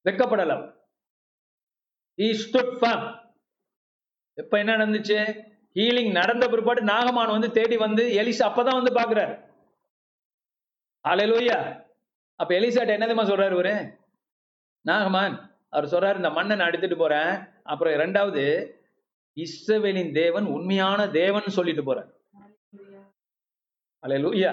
[0.04, 0.78] வெக்கப்படல அவர்.
[2.18, 3.28] He stood firm.
[4.42, 5.18] இப்ப என்ன நடந்துச்சு?
[5.78, 9.36] ஹீலிங் நடந்த பிற்பாடு நாகமான் வந்து தேடி வந்து எலிசா அப்பதான் வந்து பாக்குறாரு
[11.06, 11.60] அலையிலோயா
[12.36, 13.76] அப்ப எலிசாட்ட என்னதுமா சொல்றாரு இவரு?
[14.86, 15.36] நாகமான்
[15.70, 17.32] அவர் சொல்றாரு இந்த மண்ணை நான் எடுத்துட்டு போறேன்.
[17.64, 18.44] அப்புறம் இரண்டாவது
[19.38, 22.10] இஸ்ரவேலின் தேவன் உண்மையான தேவன் சொல்லிட்டு போறார்.
[24.04, 24.52] அலையலூயா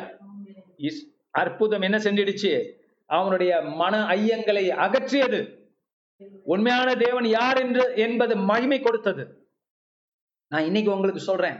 [0.88, 2.52] இஸ் அற்புதம் என்ன செஞ்சிடுச்சு
[3.10, 5.40] அவனுடைய மன ஐயங்களை அகற்றியது.
[6.44, 9.24] உண்மையான தேவன் யார் என்று என்பது மகிமை கொடுத்தது.
[10.52, 11.58] நான் இன்னைக்கு உங்களுக்கு சொல்றேன்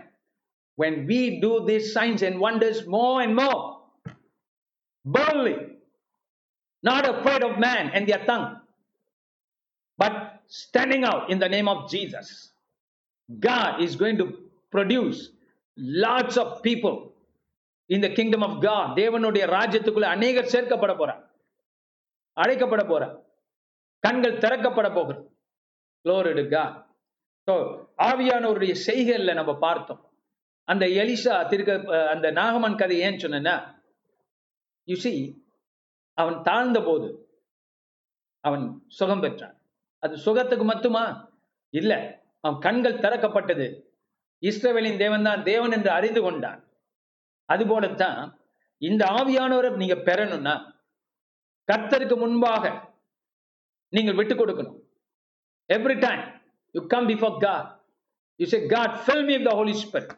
[0.78, 3.58] when we do these signs and wonders more and more
[5.04, 5.54] boldly
[6.84, 8.46] not afraid of man and their tongue
[9.98, 10.14] but
[10.62, 12.28] standing out in the name of Jesus
[13.28, 14.26] God is going to
[14.72, 15.20] produce
[16.06, 16.96] lots of people
[17.90, 21.22] இந்த kingdom of God தேவனுடைய ராஜ்யத்துக்குள்ள அநேகர் சேர்க்கப்பட போறார்
[22.36, 23.16] அழைக்கப்பட போறார்
[24.04, 25.22] கண்கள் திறக்கப்பட போகிறது
[26.04, 26.44] Glory to
[27.48, 27.54] ஸோ
[28.08, 30.02] ஆவியானவருடைய செய்கையில நம்ம பார்த்தோம்.
[30.68, 31.72] அந்த எலிசா திருக்க
[32.12, 33.54] அந்த நாகமன் கதை ஏன் சொன்னா
[34.88, 34.96] யூ
[36.18, 37.08] அவன் தாழ்ந்த போது
[38.44, 38.64] அவன்
[38.98, 39.56] சுகம் பெற்றான்.
[40.02, 41.04] அது சுகத்துக்கு மட்டுமா?
[41.74, 41.92] இல்ல
[42.44, 43.66] அவன் கண்கள் திறக்கப்பட்டது.
[44.42, 46.60] இஸ்ரவேலின் தேவன் தான் தேவன் என்று அறிந்து கொண்டான்.
[47.48, 48.20] அதுபோலத்தான்
[48.82, 50.54] இந்த ஆவியானவரை நீங்க பெறணும்னா
[51.68, 52.64] கர்த்தருக்கு முன்பாக
[53.92, 54.78] நீங்கள் விட்டு கொடுக்கணும்.
[55.70, 56.24] Every time
[56.70, 57.74] you come before God.
[58.42, 60.10] You say, God fill me with the holy spirit.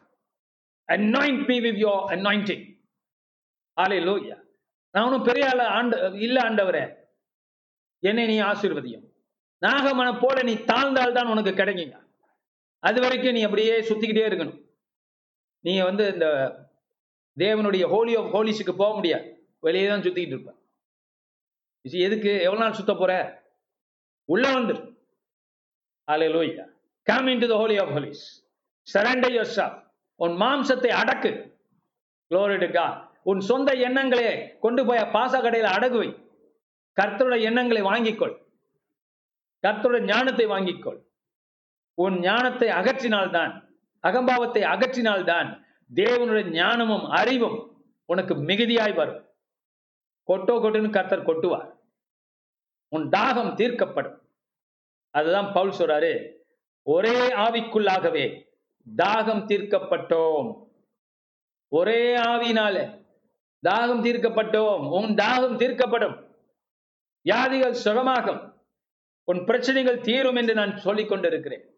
[0.87, 2.83] Anoint me with your anointing.
[3.81, 4.47] Hallelujah
[4.91, 6.95] நான் ஒன்றும் பெரிய ஆள் ஆண்டு இல்லை ஆண்டவரே.
[7.99, 9.05] என்னை நீ ஆசீர்வதியும்.
[9.65, 12.01] நாகமன போல நீ தாழ்ந்தால் தான் உனக்கு கிடைக்குங்க.
[12.79, 14.67] அது வரைக்கும் நீ அப்படியே சுத்திக்கிட்டே இருக்கணும்.
[15.59, 16.27] நீ வந்து இந்த
[17.37, 19.47] தேவனுடைய ஹோலி ஆஃப் ஹோலிஸுக்கு போக முடியாது.
[19.59, 20.53] வெளியே தான் சுத்திக்கிட்டு இருப்ப.
[21.81, 22.31] எதுக்கு?
[22.33, 23.43] எவ்வளவு நாள் சுத்த போற?
[24.25, 24.88] உள்ள வந்துரு
[26.09, 26.65] hallelujah
[27.07, 28.23] come into the holy of holies
[28.93, 29.73] surrender your yourself.
[30.15, 31.31] உன் மாம்சத்தை அடக்கு.
[32.31, 32.71] Glory
[33.23, 36.09] உன் சொந்த எண்ணங்களை கொண்டு போய் பாச கடையில் அடகு வை.
[36.97, 38.35] கர்த்தருடைய எண்ணங்களை வாங்கிக்கொள்.
[39.63, 40.99] கர்த்தருடைய ஞானத்தை வாங்கிக்கொள்.
[41.93, 43.53] உன் ஞானத்தை அகற்றினால்தான்
[44.03, 45.49] அகம்பாவத்தை அகற்றினால்தான்
[45.95, 49.23] தேவனுடைய ஞானமும் அறிவும் உனக்கு மிகுதியாய் வரும்.
[50.27, 51.69] கொட்டோ கொட்டுன்னு கர்த்தர் கொட்டுவார்.
[52.89, 54.17] உன் தாகம் தீர்க்கப்படும்.
[55.09, 56.37] அதுதான் பவுல் சொல்றாரு
[56.83, 58.47] ஒரே ஆவிக்குள்ளாகவே
[58.97, 60.69] தாகம் தீர்க்கப்பட்டோம்.
[61.67, 63.05] ஒரே ஆவினால
[63.69, 64.91] தாகம் தீர்க்கப்பட்டோம்.
[64.91, 66.37] உன் தாகம் தீர்க்கப்படும்.
[67.21, 68.53] வியாதிகள் சுகமாகும்.
[69.23, 71.73] உன் பிரச்சனைகள் தீரும் என்று நான் சொல்லிக் கொண்டிருக்கிறேன்.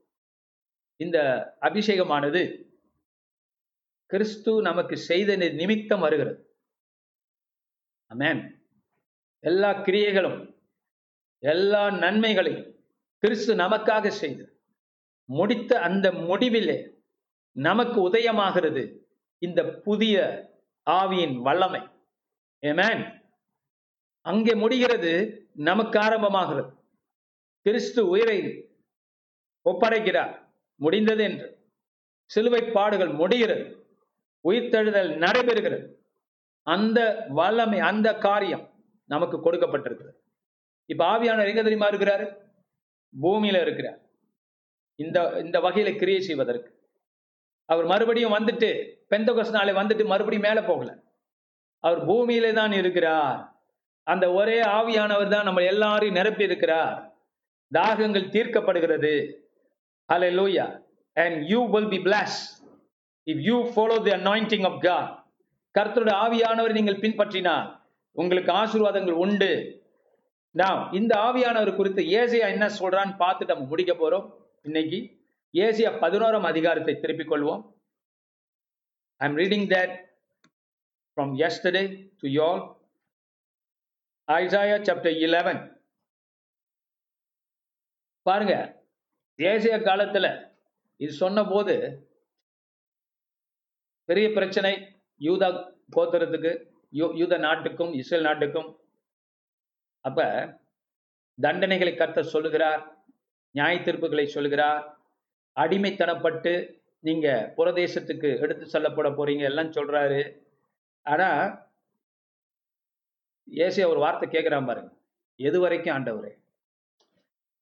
[0.95, 1.17] இந்த
[1.61, 2.69] அபிஷேகமானது
[4.05, 6.55] கிறிஸ்து நமக்கு செய்த நிமித்தம் வருகிறது.
[8.13, 8.59] அமேன்
[9.39, 10.55] எல்லா கிரியைகளும்
[11.39, 12.70] எல்லா நன்மைகளையும்
[13.21, 14.61] கிறிஸ்து நமக்காக செய்து
[15.25, 16.77] முடித்த அந்த முடிவிலே
[17.55, 18.83] நமக்கு உதயமாகிறது
[19.37, 20.15] இந்த புதிய
[20.89, 21.81] ஆவியின் வல்லமை.
[22.61, 23.29] ஏமேன்
[24.21, 25.11] அங்கே முடிகிறது
[25.53, 26.71] நமக்கு ஆரம்பமாகிறது.
[27.61, 28.37] கிறிஸ்து உயிரை
[29.65, 30.33] ஒப்படைக்கிறார்.
[30.75, 31.47] முடிந்தது என்று.
[32.25, 33.65] சிலுவை பாடுகள் முடிகிறது.
[34.43, 35.95] உயிர்த்தெழுதல் நடைபெறுகிறது.
[36.61, 38.65] அந்த வல்லமை அந்த காரியம்
[39.05, 40.19] நமக்கு கொடுக்கப்பட்டிருக்கிறது.
[40.85, 42.50] இப்ப ஆவியானவர் எங்க தெரியுமா இருக்கிறாரு?
[43.13, 43.99] பூமியில இருக்கிறார்
[44.95, 46.69] இந்த இந்த வகையில கிரியை செய்வதற்கு.
[47.65, 48.69] அவர் மறுபடியும் வந்துட்டு
[49.09, 50.89] பெந்தகோஸ் நாளை வந்துட்டு மறுபடியும் மேல போகல.
[51.79, 53.39] அவர் பூமியிலே தான் இருக்கிறார்.
[54.03, 57.13] அந்த ஒரே ஆவியானவர் தான் நம்ம எல்லாரையும் நிரப்பி இருக்கிறார்.
[57.71, 59.13] தாகங்கள் தீர்க்கப்படுகிறது.
[60.39, 60.65] Hallelujah
[61.13, 62.37] and you will be bless
[63.27, 65.09] if you follow the anointing of God
[65.75, 67.67] கர்த்தருடைய ஆவியானவர் நீங்கள் பின்பற்றினால்
[68.11, 69.80] உங்களுக்கு ஆசீர்வாதங்கள் உண்டு.
[70.55, 74.25] நாம் இந்த ஆவியானவர் குறித்து ஏசியா என்ன சொல்றான்னு பார்த்துட்டு நம்ம முடிக்க போறோம்.
[74.61, 74.99] இன்னைக்கு
[75.53, 77.61] ஏசியா பதினோராம் அதிகாரத்தை திருப்பிக் கொள்வோம்.
[79.21, 79.93] I am reading that
[81.17, 81.85] from yesterday
[82.19, 82.61] to Joel
[84.27, 85.61] Isaiah chapter eleven
[88.25, 88.55] பாருங்க
[89.39, 90.27] தேசிய காலத்துல
[90.99, 91.75] இது சொன்ன போது
[94.09, 94.71] பெரிய பிரச்சனை
[95.21, 95.49] யூதா
[95.95, 96.51] கோத்திரத்துக்கு
[96.93, 98.69] யூ- யூத நாட்டுக்கும் இஸ்ரேல் நாட்டுக்கும்
[100.05, 100.21] அப்ப
[101.37, 102.81] தண்டனைகளை கர்த்தர் சொல்லுகிறார்
[103.55, 104.83] நியாய தீர்ப்புகளை சொல்லுகிறார்
[105.57, 106.53] அடிமைத்தனப்பட்டு
[107.07, 107.27] நீங்க
[107.57, 110.21] புறதேசத்துக்கு எடுத்து செல்லப்பட போறீங்க எல்லாம் சொல்றாரு.
[111.05, 111.29] ஆனா
[113.47, 114.91] ஏசியா ஒரு வார்த்தை கேட்கிறான் பாருங்க
[115.39, 116.31] எது வரைக்கும் ஆண்டவரே?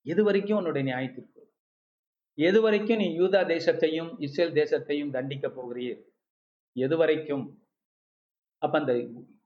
[0.05, 1.41] எது வரைக்கும் உன்னுடைய நியாயத்திற்கு
[2.37, 5.99] எது வரைக்கும் நீ யூதா தேசத்தையும் இஸ்ரேல் தேசத்தையும் தண்டிக்க போகிறீர்?
[6.75, 7.45] எது வரைக்கும்?
[8.61, 8.93] அப்ப அந்த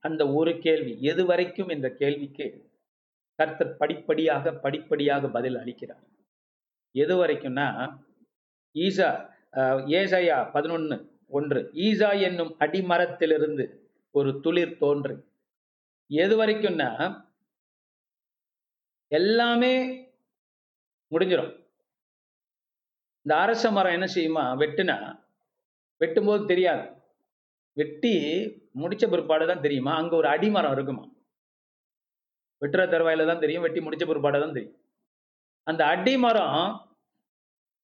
[0.08, 1.68] அந்த ஒரு கேள்வி எது வரைக்கும்?
[1.68, 2.46] என்ற கேள்விக்கு
[3.38, 6.04] கர்த்தர் படிப்படியாக படிப்படியாக பதில் அளிக்கிறார்.
[6.92, 7.68] எது வரைக்கும்னா
[8.74, 9.08] ஈசா
[10.00, 10.96] ஏசையா பதினொன்று பதினொன்னு
[11.28, 13.64] ஒன்று ஈசா என்னும் அடிமரத்திலிருந்து
[14.10, 15.14] ஒரு துளிர் தோன்று
[16.10, 16.90] எது வரைக்கும்னா
[19.08, 19.74] எல்லாமே
[21.12, 21.52] முடிஞ்சிடும்
[23.26, 24.44] இந்த அரச மரம் என்ன செய்யுமா?
[24.62, 24.96] வெட்டுனா
[26.00, 26.84] வெட்டும்போது தெரியாது.
[27.74, 28.12] வெட்டி
[28.82, 29.92] முடிச்ச பிற்பாடு தான் தெரியுமா?
[29.96, 31.04] அங்க ஒரு அடிமரம் இருக்குமா?
[32.64, 34.76] வெட்டுற தருவாயில தான் தெரியும் வெட்டி முடிச்ச பிற்பாடு தான் தெரியும்.
[35.66, 36.58] அந்த அடிமரம்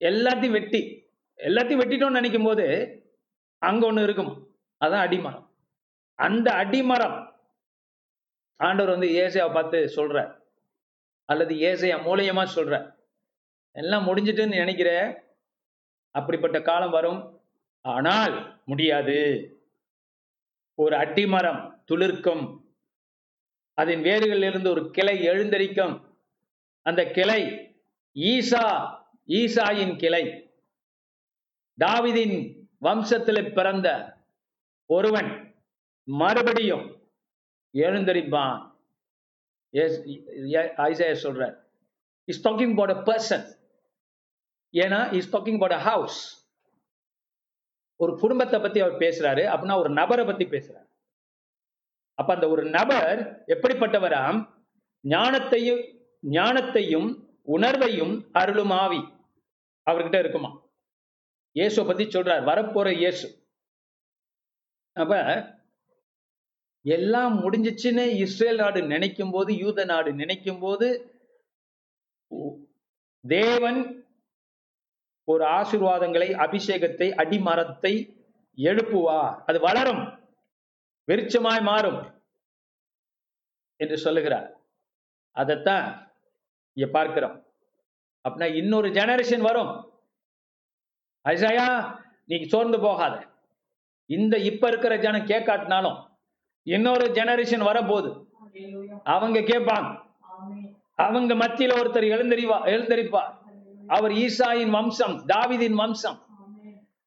[0.01, 0.81] எல்லாத்தையும் வெட்டி
[1.39, 2.67] எல்லாத்தையும் வெட்டிட்டோம்னு நினைக்கும் போது
[3.63, 4.35] அங்க ஒண்ணு இருக்குமா?
[4.81, 5.47] அதான் அடிமரம்
[6.19, 7.19] அந்த அடிமரம்
[8.61, 10.17] ஆண்டவர் வந்து ஏசையாவை பார்த்து சொல்ற
[11.29, 12.75] அல்லது ஏசையா மூலியமா சொல்ற
[13.77, 14.91] எல்லாம் முடிஞ்சிட்டுன்னு நினைக்கிற
[16.15, 17.21] அப்படிப்பட்ட காலம் வரும்.
[17.85, 18.35] ஆனால்
[18.71, 19.19] முடியாது.
[20.79, 22.43] ஒரு அட்டிமரம் துளிர்க்கும்
[23.79, 25.95] அதன் வேர்களில் இருந்து ஒரு கிளை எழுந்தரிக்கும்.
[26.87, 27.41] அந்த கிளை
[28.15, 28.65] ஈசா
[29.39, 30.25] ஈசாயின் கிளை.
[31.79, 32.37] தாவிதின்
[32.83, 33.89] வம்சத்தில் பிறந்த
[34.87, 35.31] ஒருவன்
[36.09, 36.87] மறுபடியும்
[37.75, 38.59] எழுந்தரிப்பான்.
[39.75, 41.57] ஐசாயா சொல்றார்
[42.31, 43.47] இஸ் டாக்கிங் about பர்சன்
[44.75, 46.21] ஏன்னா இஸ் டாக்கிங் about ஹவுஸ்
[48.03, 50.90] ஒரு குடும்பத்தை பத்தி அவர் பேசுறாரு அப்படின்னா ஒரு நபரை பத்தி பேசுறாரு.
[52.21, 53.19] அப்ப அந்த ஒரு நபர்
[53.55, 54.39] எப்படிப்பட்டவராம்?
[55.05, 55.83] ஞானத்தையும்
[56.37, 57.09] ஞானத்தையும்
[57.55, 59.01] உணர்வையும் அருளும் ஆவி
[59.87, 60.51] அவர்கிட்ட இருக்குமா?
[61.57, 62.43] இயேசுவை பத்தி சொல்றார்.
[62.51, 63.29] வரப்போற இயேசு.
[64.97, 65.15] அப்ப
[66.85, 70.87] எல்லாம் முடிஞ்சிச்சுன்னு இஸ்ரேல் நாடு நினைக்கும் போது யூத நாடு நினைக்கும் போது
[73.25, 73.81] தேவன்
[75.29, 77.93] ஒரு ஆசிர்வாதங்களை அபிஷேகத்தை அடிமரத்தை
[78.59, 79.35] எழுப்புவார்.
[79.49, 80.03] அது வளரும்.
[81.11, 82.23] விருட்சமாய் மாறும்
[83.77, 84.61] என்று சொல்லுகிறார்.
[85.31, 86.13] அதைத்தான்
[86.73, 87.47] இங்க பார்க்கிறோம்.
[88.29, 89.91] அப்படின்னா இன்னொரு ஜெனரேஷன் வரும்.
[91.29, 93.27] ஐசாயா நீ சோர்ந்து போகாத.
[94.07, 95.99] இந்த இப்ப இருக்கிற ஜனம் கேட்காட்டினாலும்
[96.63, 98.13] இன்னொரு ஜெனரேஷன் வரப்போகுது.
[99.05, 100.03] அவங்க கேட்பாங்க.
[100.95, 103.39] அவங்க மத்தியில ஒருத்தர் எழுந்தறிவா எழுந்தரிப்பார்.
[103.87, 106.25] அவர் ஈசாயின் வம்சம் தாவிதின் வம்சம்.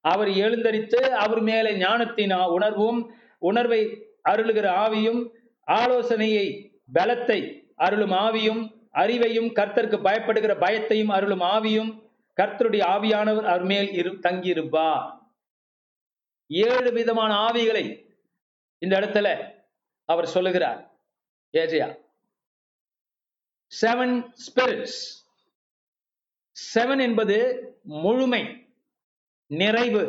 [0.01, 3.13] அவர் எழுந்தரித்து அவர் மேலே ஞானத்தின் உணர்வும்
[3.49, 3.81] உணர்வை
[4.29, 5.21] அருளுகிற ஆவியும்
[5.65, 6.45] ஆலோசனையை
[6.93, 7.39] பலத்தை
[7.75, 8.61] அருளும் ஆவியும்
[8.93, 11.91] அறிவையும் கர்த்தருக்கு பயப்படுகிற பயத்தையும் அருளும் ஆவியும்
[12.41, 14.89] கர்த்தருடைய ஆவியானவர் அருமேல் இரு தங்கியிருப்பா
[16.47, 17.85] ஏழு விதமான ஆவிகளை
[18.79, 19.27] இந்த இடத்துல
[20.05, 20.81] அவர் சொல்லுகிறார்.
[21.53, 21.87] ஏஜயா.
[23.81, 24.99] செவன் ஸ்பிரிட்ஸ்
[26.75, 27.37] செவன் என்பது
[27.83, 28.43] முழுமை
[29.47, 30.03] நிறைவு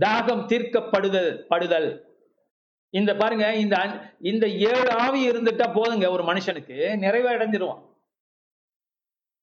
[0.00, 2.11] தாகம் தீர்க்கப்படுதல் படுதல்.
[2.98, 3.76] இந்த பாருங்க இந்த
[4.18, 7.82] இந்த ஏழு ஆவி இருந்துட்டா போதுங்க ஒரு மனுஷனுக்கு நிறைவு அடைஞ்சிருவான்.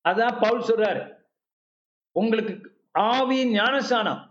[0.06, 1.02] அதான் பவுல் சொல்றாரு.
[2.12, 2.54] உங்களுக்கு
[3.00, 4.22] ஆவியின் ஞானசானம்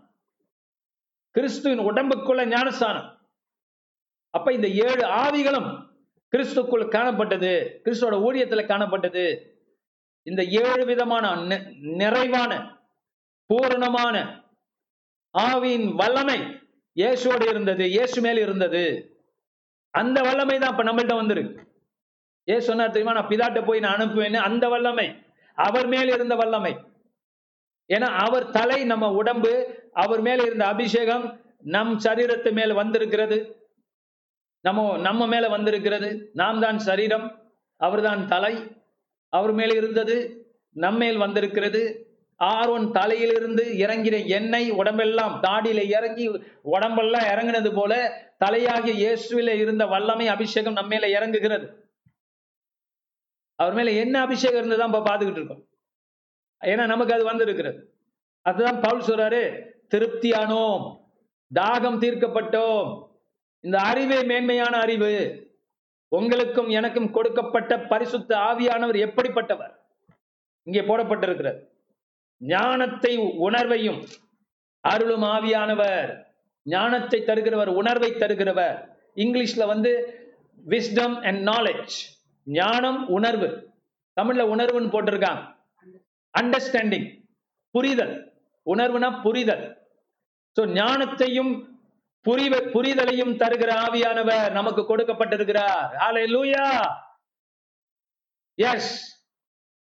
[1.31, 3.09] கிறிஸ்துவின் உடம்புக்குள்ள ஞானசானம்
[4.29, 5.69] அப்ப இந்த ஏழு ஆவிகளும்
[6.33, 7.51] கிறிஸ்துக்குள் காணப்பட்டது
[7.83, 9.25] கிறிஸ்துவோட ஊழியத்துல காணப்பட்டது.
[10.23, 11.25] இந்த ஏழு விதமான
[12.01, 12.51] நிறைவான
[13.45, 14.15] பூரணமான
[15.35, 16.39] ஆவியின் வல்லமை
[16.95, 19.08] இயேசுவோடு இருந்தது இயேசு மேல் இருந்தது.
[19.93, 21.63] அந்த வல்லமை தான் இப்ப நம்மள்ட்ட வந்திருக்கு.
[22.49, 23.13] ஏ சொன்னார் தெரியுமா?
[23.13, 25.07] நான் பிதாட்ட போய் நான் அனுப்புவேன்னு அந்த வல்லமை.
[25.53, 26.77] அவர் மேல் இருந்த வல்லமை.
[27.89, 33.37] ஏன்னா அவர் தலை நம்ம உடம்பு அவர் மேல இருந்த அபிஷேகம் நம் சரீரத்து மேல வந்திருக்கிறது.
[34.61, 36.29] நம்ம நம்ம மேல வந்திருக்கிறது.
[36.33, 37.27] நாம் தான் சரீரம்.
[37.77, 38.53] அவர்தான் தலை.
[39.33, 40.15] அவர் மேல் இருந்தது
[40.75, 41.81] நம்மேல் வந்திருக்கிறது.
[42.39, 46.25] ஆர்வன் தலையிலிருந்து இறங்கின எண்ணெய் உடம்பெல்லாம் தாடியில இறங்கி
[46.61, 47.93] உடம்பெல்லாம் இறங்கினது போல
[48.45, 51.67] தலையாகிய இயேசுவில இருந்த வல்லமை அபிஷேகம் நம்ம மேல இறங்குகிறது.
[53.55, 55.67] அவர் மேல என்ன அபிஷேகம் இருந்துதான் இப்ப பாத்துக்கிட்டு இருக்கோம்.
[56.65, 57.93] ஏன்னா நமக்கு அது வந்திருக்கிறது.
[58.41, 59.41] அதுதான் பவுல் சொல்றாரு
[59.95, 60.83] திருப்தியானோம்
[61.59, 63.11] தாகம் தீர்க்கப்பட்டோம்.
[63.59, 65.13] இந்த அறிவே மேன்மையான அறிவு.
[66.07, 69.73] உங்களுக்கும் எனக்கும் கொடுக்கப்பட்ட பரிசுத்த ஆவியானவர் எப்படிப்பட்டவர்?
[70.63, 71.59] இங்கே போடப்பட்டிருக்கிறது.
[72.39, 74.07] ஞானத்தை உணர்வையும்
[74.79, 76.23] அருளும் ஆவியானவர்.
[76.63, 78.89] ஞானத்தை தருகிறவர் உணர்வை தருகிறவர்.
[79.15, 79.91] இங்கிலீஷ்ல வந்து
[80.67, 81.95] விஸ்டம் அண்ட் நாலேஜ்
[82.43, 83.71] ஞானம் உணர்வு.
[84.21, 85.57] தமிழ்ல உணர்வுன்னு போட்டிருக்காங்க.
[86.37, 87.23] அண்டர்ஸ்டாண்டிங்
[87.71, 88.33] புரிதல்.
[88.65, 89.77] உணர்வுனா புரிதல்.
[90.55, 91.77] சோ ஞானத்தையும்
[92.25, 95.91] புரிவ புரிதலையும் தருகிற ஆவியானவர் நமக்கு கொடுக்கப்பட்டிருக்கிறார்.
[96.01, 96.95] ஹalleluya
[98.55, 99.23] எஸ்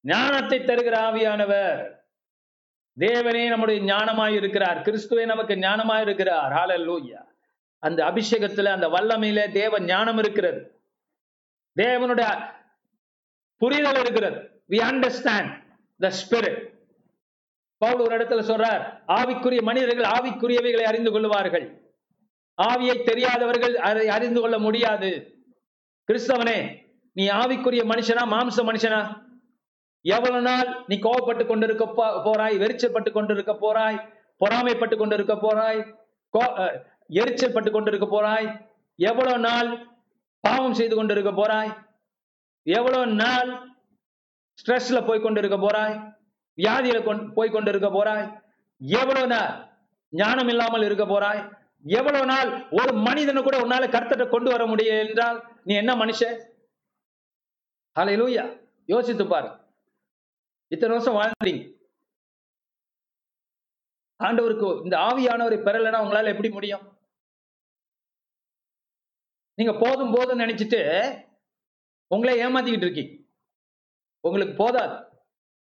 [0.02, 2.02] ஞானத்தை தருகிற ஆவியானவர்.
[3.00, 7.22] தேவனே நம்முடைய ஞானமாய் இருக்கிறார் கிறிஸ்துவே நமக்கு ஞானமாய் இருக்கிறார் லூயா
[7.80, 10.82] அந்த அபிஷேகத்துல அந்த வல்லமையில தேவ ஞானம் இருக்கிறது.
[11.78, 12.28] தேவனுடைய
[13.58, 14.38] புரிதல் இருக்கிறது.
[14.70, 15.52] We understand
[16.00, 16.62] the spirit
[17.78, 21.66] Paul ஒரு இடத்துல சொல்றார் ஆவிக்குரிய மனிதர்கள் ஆவிக்குரியவைகளை அறிந்து கொள்வார்கள்
[22.62, 25.12] ஆவியை தெரியாதவர்கள் அதை அறிந்து கொள்ள முடியாது.
[26.08, 26.60] கிறிஸ்தவனே
[27.12, 29.02] நீ ஆவிக்குரிய மனுஷனா மாம்ச மனுஷனா?
[30.06, 33.98] எவ்வளவு நாள் நீ கோவப்பட்டு கொண்டிருக்க போ- போறாய் வெறிச்சப்பட்டு கொண்டிருக்க போறாய்
[34.42, 35.96] பொறாமைப்பட்டு கொண்டிருக்க போறாய்
[36.34, 39.88] கோ- எரிச்சல் பட்டு கொண்டிருக்க போறாய் எவ்வளவு நாள்
[40.40, 41.72] பாவம் செய்து கொண்டிருக்க போறாய்
[42.64, 43.74] எவ்வளவு நாள்
[44.58, 46.16] ஸ்ட்ரெஸ்ல போய் கொண்டிருக்க போறாய்
[46.58, 48.42] வியாதியில கொண்டு போய் கொண்டிருக்க போறாய்
[48.78, 49.80] எவ்வளவு நாள்
[50.10, 51.50] ஞானம் இல்லாமல் இருக்க போறாய்
[51.86, 56.52] எவ்வளவு நாள் ஒரு மனிதனை கூட உன்னால கர்த்தத்தை கொண்டு வர முடியும் என்றால் நீ என்ன மனுஷன்
[57.96, 58.44] ஹalleluya.
[58.86, 59.50] யோசித்து பாரு.
[60.74, 61.72] இத்தனை வருஷம் வாழ்ந்தீங்க.
[64.24, 66.98] ஆண்டவருக்கு இந்த ஆவியானவரை பெறலைன்னா உங்களால எப்படி முடியும்?
[69.54, 70.82] நீங்க போதும் போதும் நினைச்சிட்டு
[72.08, 73.24] உங்களை ஏமாத்திக்கிட்டு இருக்கீங்க.
[74.20, 75.06] உங்களுக்கு போதாது.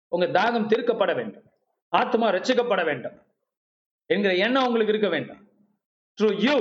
[0.07, 1.51] உங்க தாகம் திருக்கப்பட வேண்டும்.
[1.89, 3.21] ஆத்மா ரச்சிக்கப்பட வேண்டும்.
[4.05, 5.51] என்கிற எண்ணம் உங்களுக்கு இருக்க வேண்டும்.
[6.21, 6.55] Through you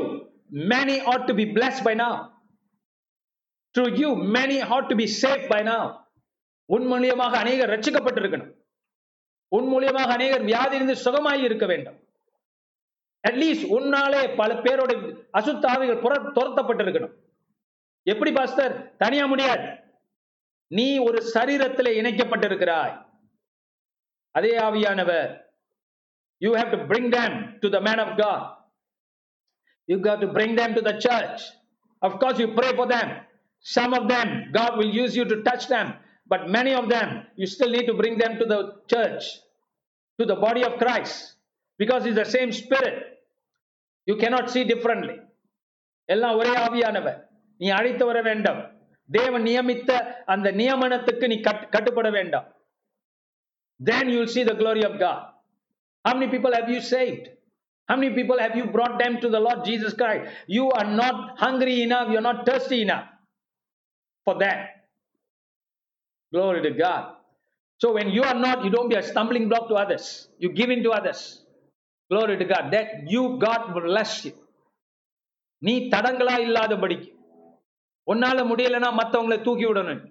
[0.53, 2.31] many ought to be blessed by now.
[3.79, 6.02] Through you many ought to be saved by now.
[6.65, 8.53] உன் மூலியமாக அநேகர் ரட்சிக்கப்பட்டிருக்கணும்.
[9.49, 11.99] உன் மூலியமாக அநேகர் வியாதியிலிருந்து சுகமாய் இருக்க வேண்டும்.
[13.29, 14.93] அட்லீஸ்ட் உன்னாலே பல பேரோட
[15.39, 17.15] அசுத்தாவிகள் புற துரத்தப்பட்டிருக்கணும்.
[18.07, 19.67] எப்படி பாஸ்டர் தனியா முடியாது.
[20.67, 22.95] நீ ஒரு சரீரத்தில் இணைக்கப்பட்டிருக்கிறாய்.
[24.31, 25.31] அதே ஆவியானவர்.
[26.39, 28.47] You have to bring them to the man of God
[29.89, 31.43] you got to bring them to the church
[32.03, 33.13] of you pray for them
[33.59, 35.91] some of them God will use you to touch them
[36.32, 37.10] but many of them
[37.42, 38.60] you still need to bring them to the
[38.94, 39.26] church
[40.20, 41.18] to the body of christ
[41.84, 42.98] because it's the same spirit
[44.12, 45.18] you cannot see differently
[46.14, 47.18] எல்லாம் ஒரே ஆவியானவர்
[47.62, 48.62] நீ அழைத்து வர வேண்டும்
[49.18, 49.92] தேவன் நியமித்த
[50.34, 52.48] அந்த நியமனத்துக்கு நீ கட்- கட்டுப்பட வேண்டாம்
[53.90, 55.20] then you will see the glory of god
[56.06, 57.26] how many people have you saved
[57.90, 60.26] how many people have you brought them to the lord jesus christ
[60.58, 63.08] you are not hungry enough you're not thirsty enough
[64.28, 64.62] for that
[66.35, 67.05] Glory to god
[67.83, 70.07] so when you are not you don't be a stumbling block to others
[70.43, 71.21] you give in to others
[72.13, 74.35] glory to god that you god will bless you
[75.67, 77.11] நீ தடங்களா இல்லாதபடிக்கு
[78.13, 80.03] உன்னால முடியலன்னா மத்தவங்களை தூக்கி விடணும்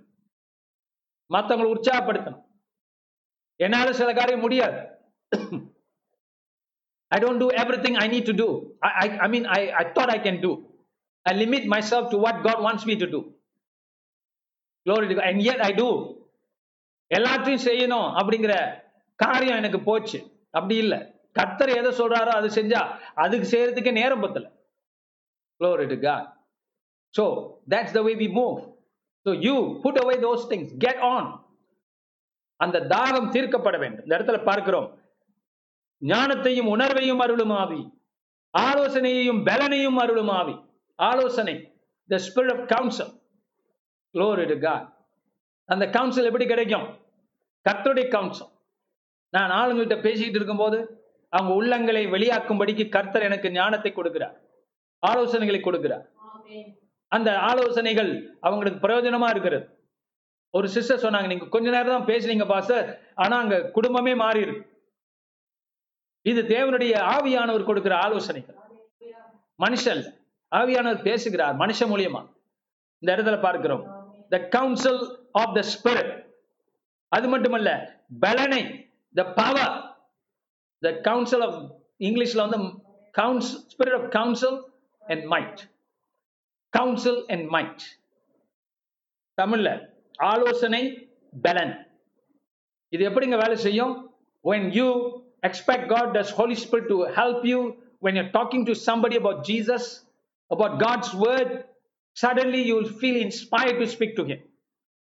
[1.36, 2.46] மத்தவங்களை உற்சாகப்படுத்தணும்
[3.66, 4.80] என்னால சில காரியம் முடியாது
[7.12, 8.48] I don't do everything I need to do.
[8.84, 10.52] I, I, I mean, I, I thought I can do.
[11.26, 13.34] I limit myself to what God wants me to do.
[14.86, 15.60] Glory and God.
[15.60, 15.90] I do
[17.16, 18.54] எல்லாத்தையும் செய்யணும் அப்படிங்கிற
[19.16, 20.20] காரியம் எனக்கு போச்சு.
[20.52, 21.00] அப்படி இல்லை.
[21.40, 22.82] கத்தர் எதை சொல்றாரோ அது செஞ்சா
[23.14, 24.60] அதுக்கு செய்யறதுக்கு நேரம் பத்தல.
[25.60, 26.24] Glory to God.
[27.12, 27.24] So
[27.70, 28.60] that's the way we move.
[29.24, 30.70] So you put away those things.
[30.86, 30.98] Get
[32.56, 34.04] அந்த தாகம் தீர்க்கப்பட வேண்டும்.
[34.04, 34.88] இந்த இடத்துல பார்க்கிறோம்.
[36.06, 37.82] ஞானத்தையும் உணர்வையும் அருளும் ஆவி
[38.58, 40.56] ஆலோசனையையும் பலனையும் அருளும் ஆவி
[40.96, 41.56] ஆலோசனை.
[42.08, 43.21] The spirit of counsel
[44.14, 44.92] God.
[45.66, 47.00] அந்த கவுன்சில் எப்படி கிடைக்கும்?
[47.70, 48.48] கர்த்தருடைய கவுன்சில்
[49.30, 54.36] நான் ஆளுங்கள்கிட்ட பேசிக்கிட்டு இருக்கும்போது அவங்க உள்ளங்களை வெளியாக்கும்படிக்கு கர்த்தர் எனக்கு ஞானத்தை கொடுக்கிறார்.
[55.08, 56.04] ஆலோசனைகளை கொடுக்கிறார்.
[57.08, 59.90] அந்த ஆலோசனைகள் அவங்களுக்கு பிரயோஜனமா இருக்கிறது.
[60.50, 63.12] ஒரு சிஸ்டர் சொன்னாங்க நீங்க கொஞ்ச நேரம் தான் பேசுனீங்க பாஸ்டர்.
[63.16, 64.90] ஆனா அங்க குடும்பமே மாறி இருக்கு
[66.22, 68.56] இது தேவனுடைய ஆவியானவர் கொடுக்கிற ஆலோசனைகள்.
[69.64, 70.04] மனுஷன்
[70.56, 72.30] ஆவியானவர் பேசுகிறார் மனுஷ மூலியமா.
[73.00, 74.01] இந்த இடத்துல பார்க்கிறோம்.
[74.34, 75.02] The counsel
[75.42, 76.12] of the spirit
[77.16, 77.70] அது மட்டுமல்ல
[78.26, 78.62] பலனை
[79.16, 79.76] the power
[80.84, 81.60] the counsel of
[82.08, 82.60] இங்கிலீஷ்ல வந்து
[83.16, 84.58] counsel spirit of counsel
[85.12, 85.62] and might
[86.78, 87.84] counsel and might
[89.42, 89.70] தமிழ்ல
[90.32, 90.84] ஆலோசனை
[91.42, 91.74] பலன்.
[92.94, 93.94] இது எப்படிங்க வேலை செய்யும்?
[94.50, 94.88] When you
[95.48, 97.60] expect god does holy spirit to help you?
[98.04, 99.84] When you're talking to somebody about jesus
[100.52, 101.50] about god's word
[102.18, 104.40] Suddenly you will feel inspired to speak to him.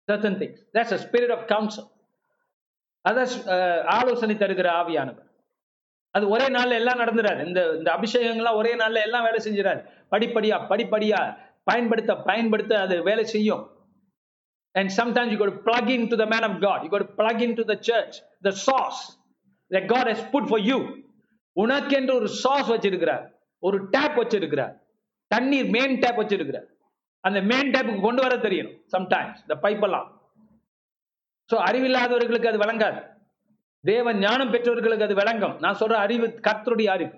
[0.09, 0.59] Certain things.
[0.75, 1.87] That's a spirit of counsel.
[3.05, 3.31] அதான்
[3.95, 5.27] ஆலோசனை தருகிற ஆவியானவர்
[6.15, 9.81] அது ஒரே நாள்ல எல்லாம் நடந்துறாரு இந்த இந்த அபிஷேகங்கள்லாம் ஒரே நாள்ல எல்லாம் வேலை செஞ்சுறாரு
[10.13, 11.21] படிப்படியா படிப்படியா
[11.71, 13.63] பயன்படுத்த பயன்படுத்த அது வேலை செய்யும்
[14.75, 17.77] and sometimes you got plug into the man of God you got plug into the
[17.89, 19.01] church the sauce
[19.71, 20.79] the God has put for you
[21.57, 23.25] உனக்கென்று ஒரு சாஸ் வச்சிருக்கிறார்
[23.63, 24.75] ஒரு டேப் வச்சிருக்கிறார்
[25.31, 26.69] தண்ணீர் மெயின் டேப் வச்சிருக்கிறார்
[27.25, 30.09] அந்த மெயின் டைப்புக்கு கொண்டு வர தெரியணும் சம்டைம்ஸ் இந்த பைப்பெல்லாம்
[31.51, 33.01] ஸோ அறிவில்லாதவர்களுக்கு அது விளங்காது.
[33.85, 35.55] தேவ ஞானம் பெற்றவர்களுக்கு அது விளங்கும்.
[35.65, 37.13] நான் சொல்ற அறிவு கர்த்தருடைய அறிவு.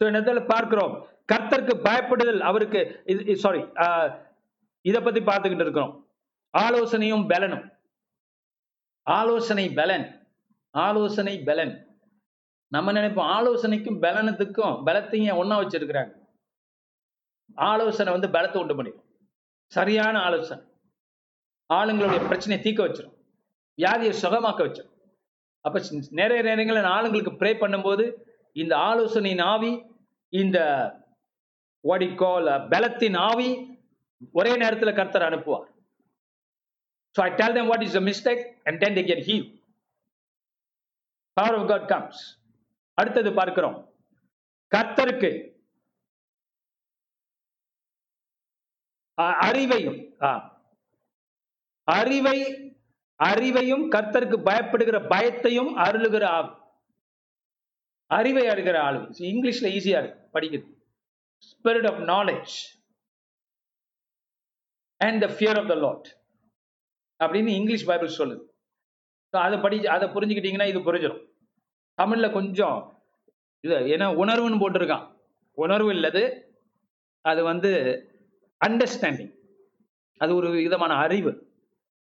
[0.00, 0.92] ஸோ இடத்துல பார்க்கிறோம்.
[1.32, 2.80] கர்த்தருக்கு பயப்படுதல் அவருக்கு
[3.12, 3.62] இது சாரி
[4.84, 5.92] இதை பத்தி பார்த்துக்கிட்டு இருக்கிறோம்.
[6.54, 7.64] ஆலோசனையும் பலனும்.
[9.06, 10.06] ஆலோசனை பலன்.
[10.74, 11.74] ஆலோசனை பலன்.
[12.72, 16.12] நம்ம நினைப்போம் ஆலோசனைக்கும் பலனத்துக்கும் பலத்தையும் ஒண்ணா வச்சிருக்கிறாங்க.
[17.70, 19.06] ஆலோசனை வந்து பலத்தை உண்டு பண்ணிடும்
[19.70, 20.64] சரியான ஆலோசனை.
[21.74, 23.14] ஆளுங்களுடைய பிரச்சனையை தீர்க்க வச்சிடும்
[23.78, 24.92] வியாதியை சுகமாக்க வச்சிடும்
[25.60, 28.12] அப்ப சி- நிறைய நேரங்களில் நான் ஆளுங்களுக்கு ப்ரே பண்ணும்போது
[28.52, 29.82] இந்த ஆலோசனையின் ஆவி
[30.28, 30.58] இந்த
[31.88, 33.78] what பலத்தின் ஆவி
[34.32, 35.66] ஒரே நேரத்தில் கர்த்தர் அனுப்புவார்.
[37.14, 39.50] So I tell them what is a mistake and then get get
[41.32, 42.12] power Power of God
[42.94, 43.92] அடுத்தது பார்க்கிறோம்.
[44.76, 45.30] கர்த்தருக்கு
[49.46, 50.00] அறிவையும்
[51.88, 52.38] அறிவை
[53.20, 56.52] அறிவையும் கர்த்தருக்கு பயப்படுகிற பயத்தையும் அருளுகிற ஆவி
[58.10, 59.00] அறிவை அருகிற ஆளு.
[59.32, 60.70] இங்கிலீஷ்ல ஈஸியா இருக்கு படிக்கிறது.
[61.48, 62.54] Spirit of knowledge
[65.00, 66.08] and the fear of the Lord
[67.20, 68.42] அப்படின்னு இங்கிலீஷ் பைபிள் சொல்லுது.
[69.32, 71.24] ஸோ அதை படி அதை புரிஞ்சுக்கிட்டீங்கன்னா இது புரிஞ்சிடும்
[71.98, 72.78] தமிழ்ல கொஞ்சம்
[73.64, 75.06] இது ஏன்னா உணர்வுன்னு போட்டிருக்கான்.
[75.58, 76.22] உணர்வு இல்லது
[77.24, 77.70] அது வந்து
[78.66, 79.34] அண்டர்ஸ்டாண்டிங்
[80.16, 81.32] அது ஒரு விதமான அறிவு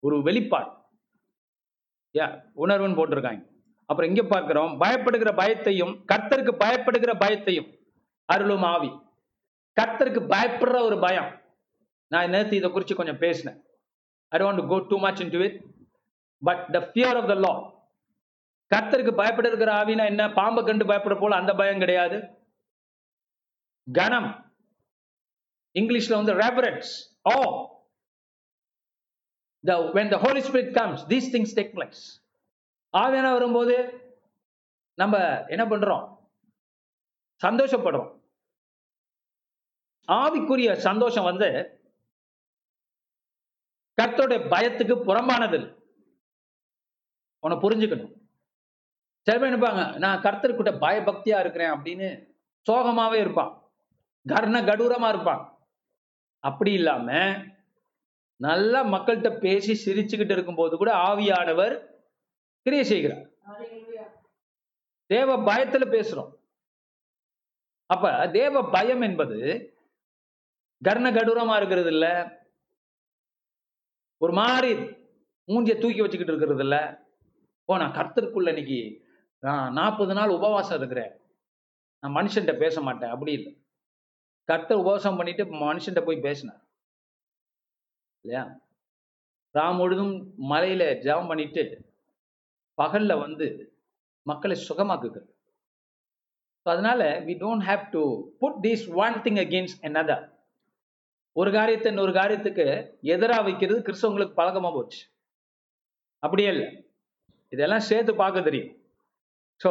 [0.00, 0.70] ஒரு வெளிப்பாடு.
[2.14, 2.26] யா
[2.57, 3.42] உணர்வுன்னு போட்டிருக்காங்க.
[3.86, 7.68] அப்புறம் இங்க பார்க்கிறோம் பயப்படுகிற பயத்தையும் கர்த்தருக்கு பயப்படுகிற பயத்தையும்
[8.24, 8.90] அருளும் ஆவி.
[9.80, 11.40] கர்த்தருக்கு பயப்படுற ஒரு பயம்.
[12.09, 13.62] நான் நேற்று இதை குறித்து கொஞ்சம் பேசினேன்.
[14.28, 15.62] I don't go too much into it
[16.38, 17.52] but the fear of the Lord
[18.74, 20.32] கர்த்தருக்கு பயப்படுகிற ஆவினா என்ன?
[20.32, 22.18] பாம்பை கண்டு பயப்பட போல அந்த பயம் கிடையாது.
[23.92, 24.45] கணம்
[25.81, 27.39] இங்கிலீஷ்ல வந்து reverence oh
[29.61, 32.03] the when the holy spirit comes these things take place
[32.93, 34.05] ஆவியான வரும்போது
[34.95, 36.18] நம்ம என்ன பண்றோம்?
[37.47, 38.20] சந்தோஷப்படுறோம்.
[40.09, 41.81] ஆவிக்குரிய சந்தோஷம் வந்து
[44.03, 45.74] கர்த்தருடைய பயத்துக்கு புறம்பானது இல்லை.
[47.39, 48.14] உன்னை புரிஞ்சுக்கணும்.
[49.20, 52.09] சில பேர் நினைப்பாங்க நான் கர்த்தர்கிட்ட பயபக்தியா இருக்கிறேன் அப்படின்னு
[52.70, 53.53] சோகமாவே இருப்பான்.
[54.27, 55.55] கர்ண கடூரமா இருப்பான்.
[56.49, 57.11] அப்படி இல்லாம
[58.40, 61.74] நல்லா மக்கள்கிட்ட பேசி சிரிச்சுக்கிட்டு இருக்கும்போது கூட ஆவியானவர்
[62.62, 63.24] கிரியை செய்கிறார்.
[65.07, 66.32] தேவ பயத்துல பேசுறோம்.
[67.86, 69.38] அப்ப தேவ பயம் என்பது
[70.82, 72.07] கர்ண கடூரமா இருக்கிறது இல்ல.
[74.18, 74.72] ஒரு மாதிரி
[75.49, 76.76] மூஞ்சிய தூக்கி வச்சுக்கிட்டு இருக்கிறது இல்ல.
[77.64, 78.80] ஓ நான் கர்த்தருக்குள்ள இன்னைக்கு
[79.40, 81.12] நான் நாற்பது நாள் உபவாசம் இருக்கிறேன்.
[82.01, 83.11] நான் மனுஷன்கிட்ட பேச மாட்டேன்.
[83.11, 83.53] அப்படி இல்லை.
[84.49, 86.61] கர்த்தர் உபவாசம் பண்ணிட்டு மனுஷன்கிட்ட போய் பேசினார்.
[88.24, 88.44] இல்லையா?
[89.57, 90.14] ராம் முழுதும்
[90.51, 91.62] மலையில ஜெபம் பண்ணிட்டு
[92.78, 93.47] பகல்ல வந்து
[94.26, 95.30] மக்களை சுகமாக்குகிறது.
[96.66, 98.03] அதனால we don't have to
[98.40, 100.18] put this one thing against another.
[101.40, 102.66] ஒரு காரியத்தை இன்னொரு காரியத்துக்கு
[103.14, 105.01] எதிரா வைக்கிறது கிறிஸ்தவங்களுக்கு பழக்கமா போச்சு.
[106.22, 106.68] அப்படியே இல்லை
[107.53, 108.72] இதெல்லாம் சேர்த்து பார்க்க தெரியும்.
[109.64, 109.70] ஸோ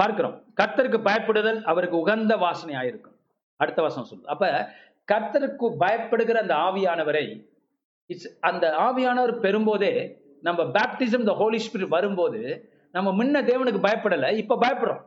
[0.00, 0.36] பார்க்கிறோம்.
[0.60, 3.13] கர்த்தருக்கு பயப்படுதல் அவருக்கு உகந்த வாசனை ஆயிருக்கும்
[3.56, 4.68] அடுத்த வசனம் சொல்லு அப்ப
[5.12, 7.52] கர்த்தருக்கு பயப்படுகிற அந்த ஆவியானவரை
[8.06, 14.56] இட்ஸ் அந்த ஆவியானவர் பெறும்போதே நம்ம பேப்டிசம் த ஹோலி ஸ்பிரிட் வரும்போது நம்ம முன்ன தேவனுக்கு பயப்படலை இப்ப
[14.56, 15.02] பயப்படுறோம்.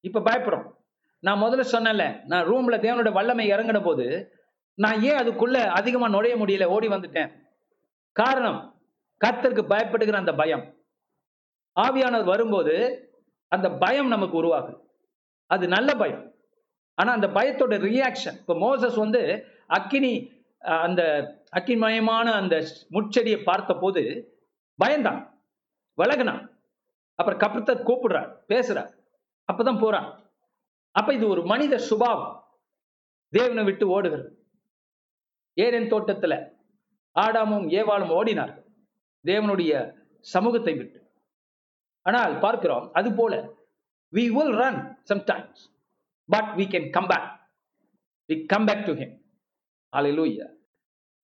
[0.00, 0.74] இப்ப பயப்படுறோம்.
[1.18, 4.32] நான் முதல்ல சொன்னேன்ல நான் ரூம்ல தேவனோட வல்லமை இறங்கின போது
[4.74, 7.30] நான் ஏன் அதுக்குள்ள அதிகமா நுழைய முடியல ஓடி வந்துட்டேன்?
[8.12, 8.82] காரணம்
[9.24, 10.74] கர்த்தருக்கு பயப்படுகிற அந்த பயம்.
[11.80, 12.74] ஆவியானவர் வரும்போது
[13.48, 14.80] அந்த பயம் நமக்கு உருவாகுது.
[15.46, 16.34] அது நல்ல பயம்.
[16.98, 19.22] ஆனா அந்த பயத்தோட ரியாக்ஷன் இப்ப மோசஸ் வந்து
[19.66, 20.12] அக்கினி
[20.84, 21.02] அந்த
[21.58, 22.56] அக்கிமயமான அந்த
[22.90, 24.02] முட்செடியை பார்த்த போது
[24.78, 25.20] பயந்தான்
[25.98, 26.42] விலகுனான்.
[27.18, 28.90] அப்புறம் கப்பத்தை கூப்பிடுறார் பேசுறார்.
[29.48, 30.08] அப்பதான் போறான்.
[30.94, 32.36] அப்ப இது ஒரு மனித சுபாவம்.
[33.32, 34.30] தேவனை விட்டு ஓடுகிறது.
[35.56, 36.34] ஏரன் தோட்டத்துல
[37.16, 38.66] ஆடாமும் ஏவாளும் ஓடினார்கள்.
[39.24, 39.72] தேவனுடைய
[40.24, 40.98] சமூகத்தை விட்டு.
[42.06, 43.34] ஆனால் பார்க்கிறோம் அது போல
[44.12, 44.80] we will run
[45.10, 45.62] sometimes
[46.30, 47.48] but we can come back
[48.28, 49.18] we come back to him
[49.96, 50.58] hallelujah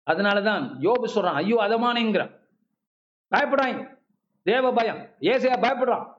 [0.03, 2.39] அதனால தான் யோபு சொல்றான் ஐயோ அதமானேங்கிறான்.
[3.31, 3.99] பயப்படாங்க
[4.43, 5.15] தேவ பயம்.
[5.21, 6.13] ஏசையா பயப்படுறான்.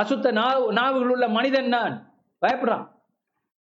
[0.00, 2.14] அசுத்த நாவு நாவுகள் உள்ள மனிதன் நான்.
[2.46, 2.92] பயப்படுறான்.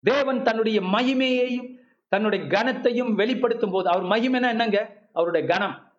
[0.02, 1.76] தேவன் தன்னுடைய மகிமையையும்
[2.08, 5.08] தன்னுடைய கனத்தையும் வெளிப்படுத்தும் போது அவர் மகிமைனா என்னங்க?
[5.12, 5.92] அவருடைய கனம்.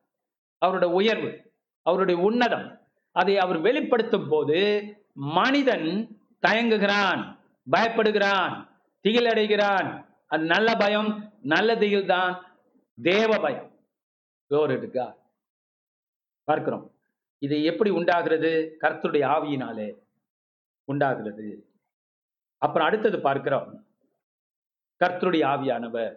[0.58, 1.54] அவருடைய உயர்வு.
[1.82, 2.80] அவருடைய உன்னதம்.
[3.12, 6.18] அதை அவர் வெளிப்படுத்தும் போது மனிதன்
[6.48, 7.39] தயங்குகிறான்.
[7.72, 8.68] பயப்படுகிறான்
[9.02, 9.90] திகில் அடைகிறான்
[10.28, 11.10] அது நல்ல பயம்
[11.42, 12.32] நல்ல திகில் தான்
[12.98, 13.68] தேவ பயம்.
[14.52, 14.98] Glory
[16.48, 16.86] பார்க்கிறோம்.
[17.40, 18.78] இது எப்படி உண்டாகிறது?
[18.82, 19.90] கர்த்தருடைய ஆவியினாலே
[20.86, 21.48] உண்டாகிறது.
[22.58, 23.86] அப்புறம் அடுத்தது பார்க்கிறோம்.
[25.02, 26.16] கர்த்தருடைய ஆவியானவர்.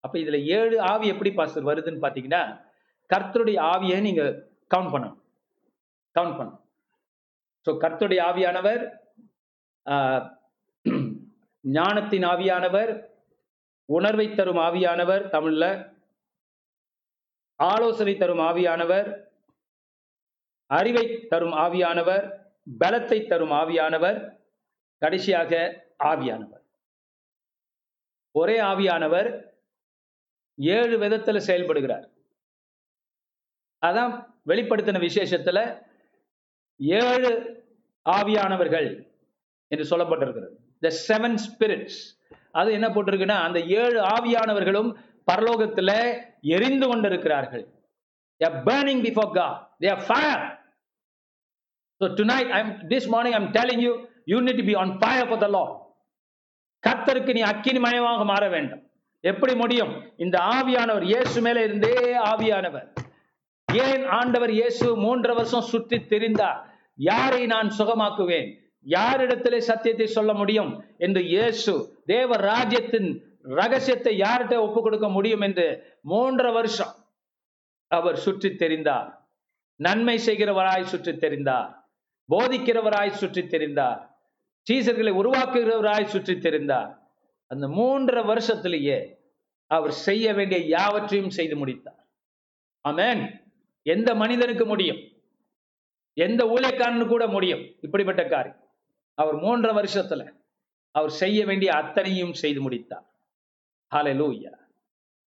[0.00, 2.42] அப்ப இதுல ஏழு ஆவி எப்படி பாஸ்டர் வருதுன்னு பாத்தீங்கன்னா
[3.12, 4.22] கர்த்தருடைய ஆவியை நீங்க
[4.74, 5.18] கவுண்ட் பண்ணணும்.
[6.18, 6.60] கவுண்ட் பண்ணணும்.
[7.66, 9.03] ஸோ கர்த்தருடைய ஆவியானவர்
[11.64, 12.92] ஞானத்தின் ஆவியானவர்
[13.88, 15.64] உணர்வை தரும் ஆவியானவர் தமிழ்ல
[17.60, 19.08] ஆலோசனை தரும் ஆவியானவர்
[20.70, 22.24] அறிவை தரும் ஆவியானவர்
[22.80, 24.18] பலத்தை தரும் ஆவியானவர்
[25.02, 25.52] கடைசியாக
[26.04, 26.62] ஆவியானவர்.
[28.34, 29.28] ஒரே ஆவியானவர்
[30.54, 32.06] ஏழு விதத்துல செயல்படுகிறார்.
[33.82, 34.12] அதான்
[34.48, 35.58] வெளிப்படுத்தின விசேஷத்துல
[36.80, 37.32] ஏழு
[38.06, 38.88] ஆவியானவர்கள்
[39.74, 40.54] என்று சொல்லப்பட்டிருக்கிறது.
[40.84, 42.00] த செவன் ஸ்பிரிட்ஸ்
[42.60, 44.90] அது என்ன போட்டிருக்குன்னா அந்த ஏழு ஆவியானவர்களும்
[45.30, 45.90] பரலோகத்துல
[46.56, 47.64] எரிந்து கொண்டிருக்கிறார்கள்.
[48.40, 49.54] They are burning before god.
[49.82, 50.42] They are fire.
[52.00, 53.92] So tonight i'm this morning i'm telling you
[54.30, 55.72] you need to be on fire for the lord.
[56.86, 58.82] கத்தருக்கு நீ அக்கினி மயமாக மாற வேண்டும்.
[59.30, 59.92] எப்படி முடியும்?
[60.24, 61.94] இந்த ஆவியானவர் இயேசு மேல இருந்தே
[62.30, 62.88] ஆவியானவர்.
[63.68, 66.58] ஏன் ஆண்டவர் இயேசு மூன்று வருஷம் சுற்றி தெரிந்தார்?
[67.10, 68.50] யாரை நான் சுகமாக்குவேன்?
[68.86, 73.08] யாரிடத்திலே சத்தியத்தை சொல்ல முடியும் என்று இயேசு தேவ ராஜ்யத்தின்
[73.42, 75.66] ரகசியத்தை யார்கிட்ட ஒப்பு கொடுக்க முடியும் என்று
[76.00, 76.94] மூன்று வருஷம்
[77.88, 79.08] அவர் சுற்றி தெரிந்தார்.
[79.76, 81.70] நன்மை செய்கிறவராய் சுற்றி தெரிந்தார்.
[82.32, 84.00] போதிக்கிறவராய் சுற்றி தெரிந்தார்.
[84.70, 86.92] சீசர்களை உருவாக்குகிறவராய் சுற்றி தெரிந்தார்.
[87.46, 88.98] அந்த மூன்றரை வருஷத்திலேயே
[89.66, 92.00] அவர் செய்ய வேண்டிய யாவற்றையும் செய்து முடித்தார்.
[92.88, 93.22] ஆமேன்.
[93.82, 95.00] எந்த மனிதனுக்கு முடியும்?
[96.16, 97.62] எந்த ஊழியக்காரனு கூட முடியும்?
[97.80, 98.60] இப்படிப்பட்ட காரியம்.
[99.14, 100.32] அவர் மூன்றரை வருஷத்துல
[100.90, 103.04] அவர் செய்ய வேண்டிய அத்தனையும் செய்து முடித்தார்.
[103.94, 104.52] ஹalleluya.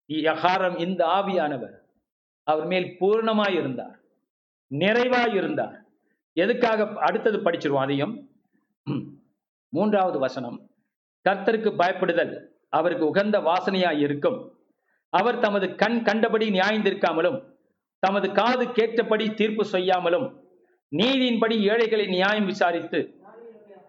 [0.07, 1.77] யகாரம் இந்த ஆவியானவர்
[2.43, 3.99] அவர் மேல் பூர்ணமாய் இருந்தார்.
[4.73, 5.85] நிறைவாய் இருந்தார்.
[6.33, 8.29] எதுக்காக அடுத்தது படிச்சிருவோம் அதையும்
[9.69, 10.69] மூன்றாவது வசனம்.
[11.29, 14.57] கர்த்தருக்கு பயப்படுதல் அவருக்கு உகந்த வாசனையாய் இருக்கும்.
[15.09, 17.57] அவர் தமது கண் கண்டபடி நியாயந்திருக்காமலும்
[17.99, 20.43] தமது காது கேட்டபடி தீர்ப்பு செய்யாமலும்
[20.95, 23.18] நீதியின்படி ஏழைகளை நியாயம் விசாரித்து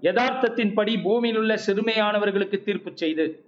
[0.02, 3.44] யதார்த்தத்தின்படி பூமியில் உள்ள சிறுமையானவர்களுக்கு தீர்ப்பு செய்து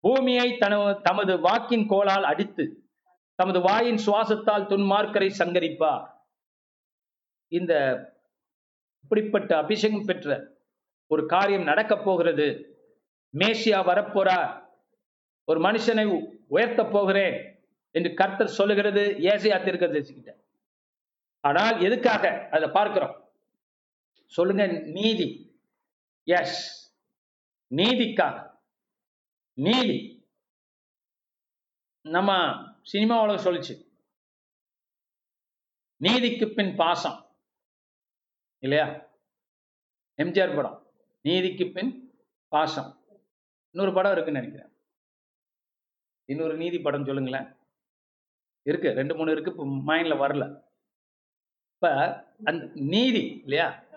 [0.00, 2.84] பூமியை தன தமது வாக்கின் கோலால் அடித்து
[3.34, 6.06] தமது வாயின் சுவாசத்தால் துன்மார்க்கரை சங்கரிப்பார்.
[7.48, 7.72] இந்த
[9.02, 10.56] இப்படிப்பட்ட அபிஷேகம் பெற்ற
[11.06, 12.78] ஒரு காரியம் நடக்கப் போகிறது.
[13.38, 14.64] மேசியா வரப்போறார்
[15.44, 19.16] ஒரு மனுஷனை உயர்த்தப் போகிறேன் என்று கர்த்தர் சொல்லுகிறது.
[19.18, 20.30] ஏசையா தீர்க்கதரிசிக்கிட்ட.
[21.40, 22.48] ஆனால் எதுக்காக?
[22.50, 23.28] அதை பார்க்கிறோம்.
[24.26, 25.49] சொல்லுங்க நீதி.
[26.38, 26.78] எஸ்
[27.74, 28.58] நீதிக்காக.
[29.52, 29.98] நீதி.
[32.00, 32.30] நம்ம
[32.82, 33.74] சினிமா உலகம் சொல்லுச்சு.
[35.96, 37.36] நீதிக்கு பின் பாசம்.
[38.58, 38.84] இல்லையா?
[40.16, 40.92] எம்ஜிஆர் படம்.
[41.22, 42.14] நீதிக்கு பின்
[42.48, 43.04] பாசம்.
[43.70, 44.76] இன்னொரு படம் இருக்குன்னு நினைக்கிறேன்.
[46.24, 47.54] இன்னொரு நீதி படம் சொல்லுங்களேன்.
[48.62, 48.88] இருக்கு.
[48.90, 49.50] ரெண்டு மூணு இருக்கு.
[49.50, 50.62] இப்போ மைண்ட்ல வரல.
[51.74, 51.94] இப்ப
[52.44, 53.88] அந்த நீதி இல்லையா?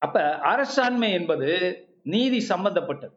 [0.00, 1.48] அப்ப அரசாண்மை என்பது
[2.02, 3.16] நீதி சம்பந்தப்பட்டது.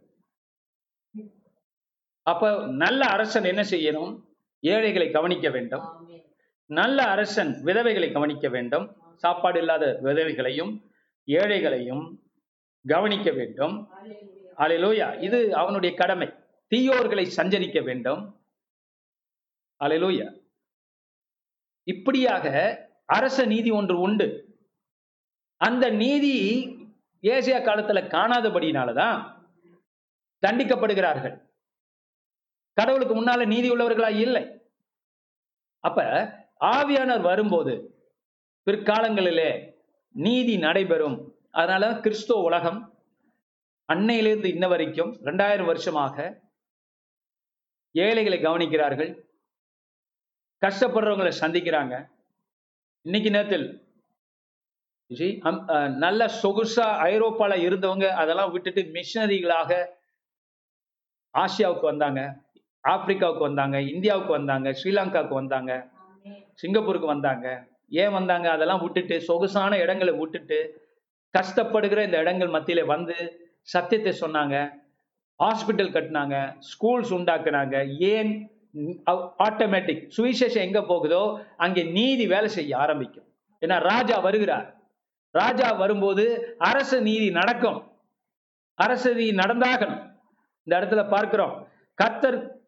[2.21, 4.23] அப்ப நல்ல அரசன் என்ன செய்யணும்?
[4.59, 5.85] ஏழைகளை கவனிக்க வேண்டும்.
[6.65, 8.95] நல்ல அரசன் விதவைகளை கவனிக்க வேண்டும்.
[9.15, 10.71] சாப்பாடு இல்லாத விதவைகளையும்
[11.27, 12.03] ஏழைகளையும்
[12.87, 13.89] கவனிக்க வேண்டும்.
[14.57, 16.27] அலையலோயா இது அவனுடைய கடமை.
[16.75, 18.43] தீயோர்களை சஞ்சரிக்க வேண்டும்.
[19.79, 20.27] அலையலோயா
[21.83, 22.47] இப்படியாக
[23.05, 24.52] அரச நீதி ஒன்று உண்டு.
[25.57, 26.65] அந்த நீதி
[27.21, 29.41] ஏசியா காலத்துல காணாதபடியினாலதான்
[30.47, 31.49] தண்டிக்கப்படுகிறார்கள்.
[32.73, 34.15] கடவுளுக்கு முன்னால நீதி உள்ளவர்களா?
[34.15, 34.61] இல்லை.
[35.79, 36.03] அப்ப
[36.59, 37.97] ஆவியானவர் வரும்போது
[38.65, 39.73] பிற்காலங்களிலே
[40.09, 41.35] நீதி நடைபெறும்.
[41.51, 42.97] அதனால கிறிஸ்துவ உலகம்
[43.93, 46.41] அன்னையிலிருந்து இன்ன வரைக்கும் ரெண்டாயிரம் வருஷமாக
[47.91, 49.21] ஏழைகளை கவனிக்கிறார்கள்.
[50.65, 52.07] கஷ்டப்படுறவங்களை சந்திக்கிறாங்க.
[53.01, 53.82] இன்னைக்கு நேரத்தில்
[55.69, 59.71] அஹ், நல்ல சொகுசா ஐரோப்பால இருந்தவங்க அதெல்லாம் விட்டுட்டு மிஷனரிகளாக
[61.33, 62.21] ஆசியாவுக்கு வந்தாங்க
[62.83, 65.71] ஆப்பிரிக்காவுக்கு வந்தாங்க இந்தியாவுக்கு வந்தாங்க ஸ்ரீலங்காவுக்கு வந்தாங்க
[66.59, 67.45] சிங்கப்பூருக்கு வந்தாங்க.
[68.01, 68.47] ஏன் வந்தாங்க?
[68.51, 70.57] அதெல்லாம் விட்டுட்டு சொகுசான இடங்களை விட்டுட்டு
[71.33, 73.15] கஷ்டப்படுகிற இந்த இடங்கள் மத்தியில வந்து
[73.67, 74.55] சத்தியத்தை சொன்னாங்க
[75.39, 76.35] ஹாஸ்பிட்டல் கட்டினாங்க
[76.69, 77.75] ஸ்கூல்ஸ் உண்டாக்குனாங்க.
[78.11, 78.31] ஏன்
[79.45, 81.23] ஆட்டோமேட்டிக் சுவிசேஷம் எங்க போகுதோ
[81.57, 83.27] அங்கே நீதி வேலை செய்ய ஆரம்பிக்கும்.
[83.61, 84.67] ஏன்னா ராஜா வருகிறார்.
[85.33, 87.91] ராஜா வரும்போது அரச நீதி நடக்கும்.
[88.83, 90.21] அரசதி நடந்தாகணும்.
[90.63, 91.67] இந்த இடத்துல பார்க்கிறோம்.
[91.93, 92.61] கர்த்தர்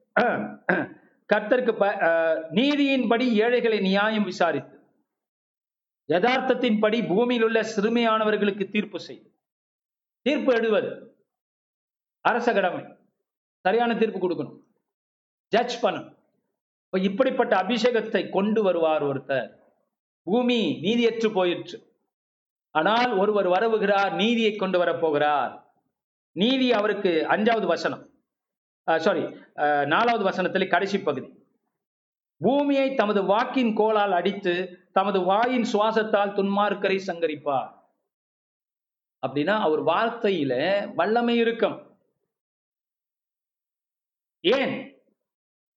[1.33, 1.95] கர்த்தருக்கு ப-
[2.51, 4.79] நீதியின்படி ஏழைகளை நியாயம் விசாரித்து
[6.07, 9.31] யதார்த்தத்தின்படி பூமியில் உள்ள சிறுமையானவர்களுக்கு தீர்ப்பு செய்து
[10.21, 11.15] தீர்ப்பு எழுவது
[12.21, 12.85] அரச கடமை.
[13.59, 14.63] சரியான தீர்ப்பு கொடுக்கணும்.
[15.47, 16.15] ஜட்ஜ் பண்ணணும்.
[16.89, 19.59] இப்படிப்பட்ட அபிஷேகத்தை கொண்டு வருவார் ஒருத்தர்.
[20.23, 21.94] பூமி நீதியற்று போயிற்று.
[22.79, 25.53] ஆனால் ஒருவர் வரவுகிறார் நீதியை கொண்டு வரப்போகிறார்
[26.35, 28.03] நீதி அவருக்கு அஞ்சாவது வசனம்.
[29.05, 29.23] சாரி
[29.93, 31.29] நாலாவது வசனத்தில் கடைசி பகுதி.
[32.41, 34.53] பூமியை தமது வாக்கின் கோலால் அடித்து
[34.97, 37.71] தமது வாயின் சுவாசத்தால் துன்மார்க்கரை சங்கரிப்பார்.
[39.23, 40.53] அப்படின்னா அவர் வார்த்தையில
[40.99, 41.77] வல்லமை இருக்கும்.
[44.43, 44.75] ஏன்?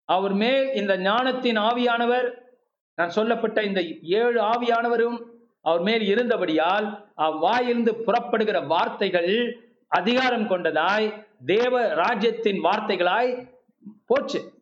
[0.09, 2.27] அவர் மேல் இந்த ஞானத்தின் ஆவியானவர்
[2.99, 3.81] நான் சொல்லப்பட்ட இந்த
[4.21, 5.19] ஏழு ஆவியானவரும்
[5.67, 13.51] அவர் மேல் இருந்தபடியால் அவ்வாயிலிருந்து புறப்படுகிற வார்த்தைகள் அதிகாரம் கொண்டதாய் தேவ ராஜ்யத்தின் வார்த்தைகளாய்
[14.07, 14.53] போச்சு.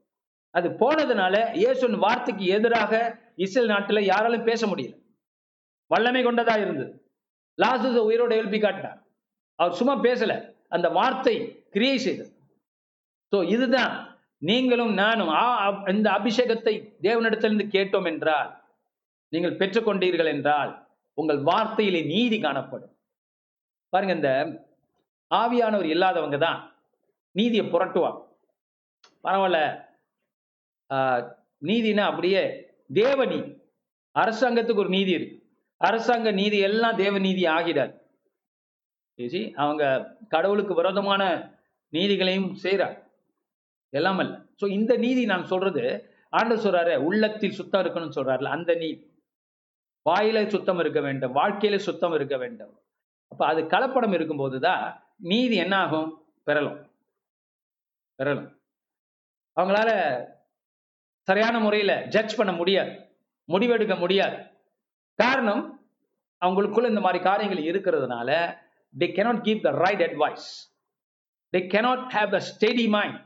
[0.51, 5.03] அது போனதுனால இயேசுன் வார்த்தைக்கு எதிராக இஸ்ரேல் நாட்டில் யாராலும் பேச முடியல.
[5.87, 7.13] வல்லமை கொண்டதா இருந்தது.
[7.63, 9.03] லாசஸ் உயிரோட எழுப்பி காட்டினார்.
[9.55, 10.55] அவர் சும்மா பேசல.
[10.69, 12.33] அந்த வார்த்தை கிரியை செய்தது.
[13.37, 14.19] ஸோ இதுதான்.
[14.39, 18.63] நீங்களும் நானும் ஆ, அப்- இந்த அபிஷேகத்தை தேவனிடத்திலிருந்து கேட்டோம் என்றால்
[19.29, 20.84] நீங்கள் பெற்றுக்கொண்டீர்கள் என்றால்
[21.19, 22.93] உங்கள் வார்த்தையிலே நீதி காணப்படும்.
[23.93, 24.31] பாருங்க இந்த
[25.31, 26.61] ஆவியானவர் இல்லாதவங்க தான்
[27.35, 28.21] நீதியை புரட்டுவாங்க
[29.25, 29.61] பரவாயில்ல.
[30.91, 31.23] ஆஹ்,
[31.63, 32.43] நீதினா அப்படியே
[32.93, 33.51] தேவ நீதி
[34.17, 35.37] அரசாங்கத்துக்கு ஒரு நீதி இருக்கு.
[35.81, 37.95] அரசாங்க நீதி எல்லாம் தேவ நீதி ஆகிடாது.
[39.19, 39.83] You அவங்க
[40.29, 41.23] கடவுளுக்கு விரோதமான
[41.93, 42.97] நீதிகளையும் செய்கிறார்
[43.93, 44.33] எல்லாம் அல்ல.
[44.61, 45.83] சோ இந்த நீதி நான் சொல்றது
[46.33, 49.03] ஆண்டு சொல்றாரு உள்ளத்தில் சுத்தம் இருக்கணும்னு சொல்றாருல அந்த நீதி.
[50.07, 52.73] வாயில சுத்தம் இருக்க வேண்டும் வாழ்க்கையில சுத்தம் இருக்க வேண்டும்.
[53.33, 54.85] அப்ப அது கலப்படம் இருக்கும்போது தான்
[55.31, 56.09] நீதி என்ன ஆகும்
[56.49, 56.81] பெறலும்
[58.19, 58.51] பெறலும்
[59.57, 59.91] அவங்களால
[61.29, 62.93] சரியான முறையில ஜட்ஜ் பண்ண முடியாது.
[63.49, 64.37] முடிவெடுக்க முடியாது.
[65.19, 65.63] காரணம்
[66.43, 68.31] அவங்களுக்குள்ள இந்த மாதிரி காரியங்கள் இருக்கிறதுனால
[68.95, 70.47] they cannot give the right advice
[71.53, 73.19] they cannot have the steady mind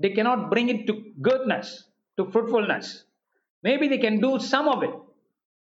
[0.00, 0.94] they cannot bring it to
[1.28, 1.72] goodness
[2.18, 2.90] to fruitfulness
[3.64, 4.96] maybe they can do some of it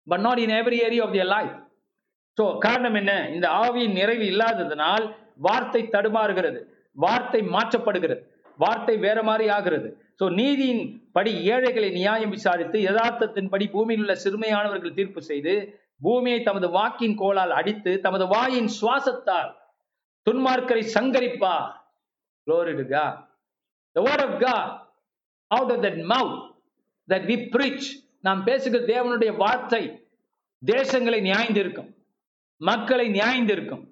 [0.07, 1.55] but not in every area of their life
[2.39, 3.13] so காரணம் என்ன?
[3.35, 5.05] இந்த ஆவியின் நிறைவு இல்லாததனால்
[5.47, 6.61] வார்த்தை தடுமாறுகிறது.
[7.05, 8.23] வார்த்தை மாற்றப்படுகிறது.
[8.59, 9.89] வார்த்தை வேற மாதிரி ஆகிறது.
[10.21, 10.83] சோ நீதியின்
[11.13, 15.55] படி ஏழைகளை நியாயம் விசாரித்து யதார்த்தத்தின்படி பூமியில் உள்ள சிறுமையானவர்கள் தீர்ப்பு செய்து
[16.03, 19.51] பூமியை தமது வாக்கின் கோலால் அடித்து தமது வாயின் சுவாசத்தால்
[20.27, 21.73] துன்மார்க்கரை சங்கரிப்பார்.
[22.47, 23.15] Glory to God.
[23.97, 24.69] The word of God
[25.51, 26.39] out of that mouth
[27.09, 27.85] that we preach
[28.25, 29.83] நாம் பேசுகிற தேவனுடைய வார்த்தை
[30.63, 31.91] தேசங்களை நியாய்ந்திருக்கும்
[32.61, 33.85] மக்களை நியாய்ந்திருக்கும்.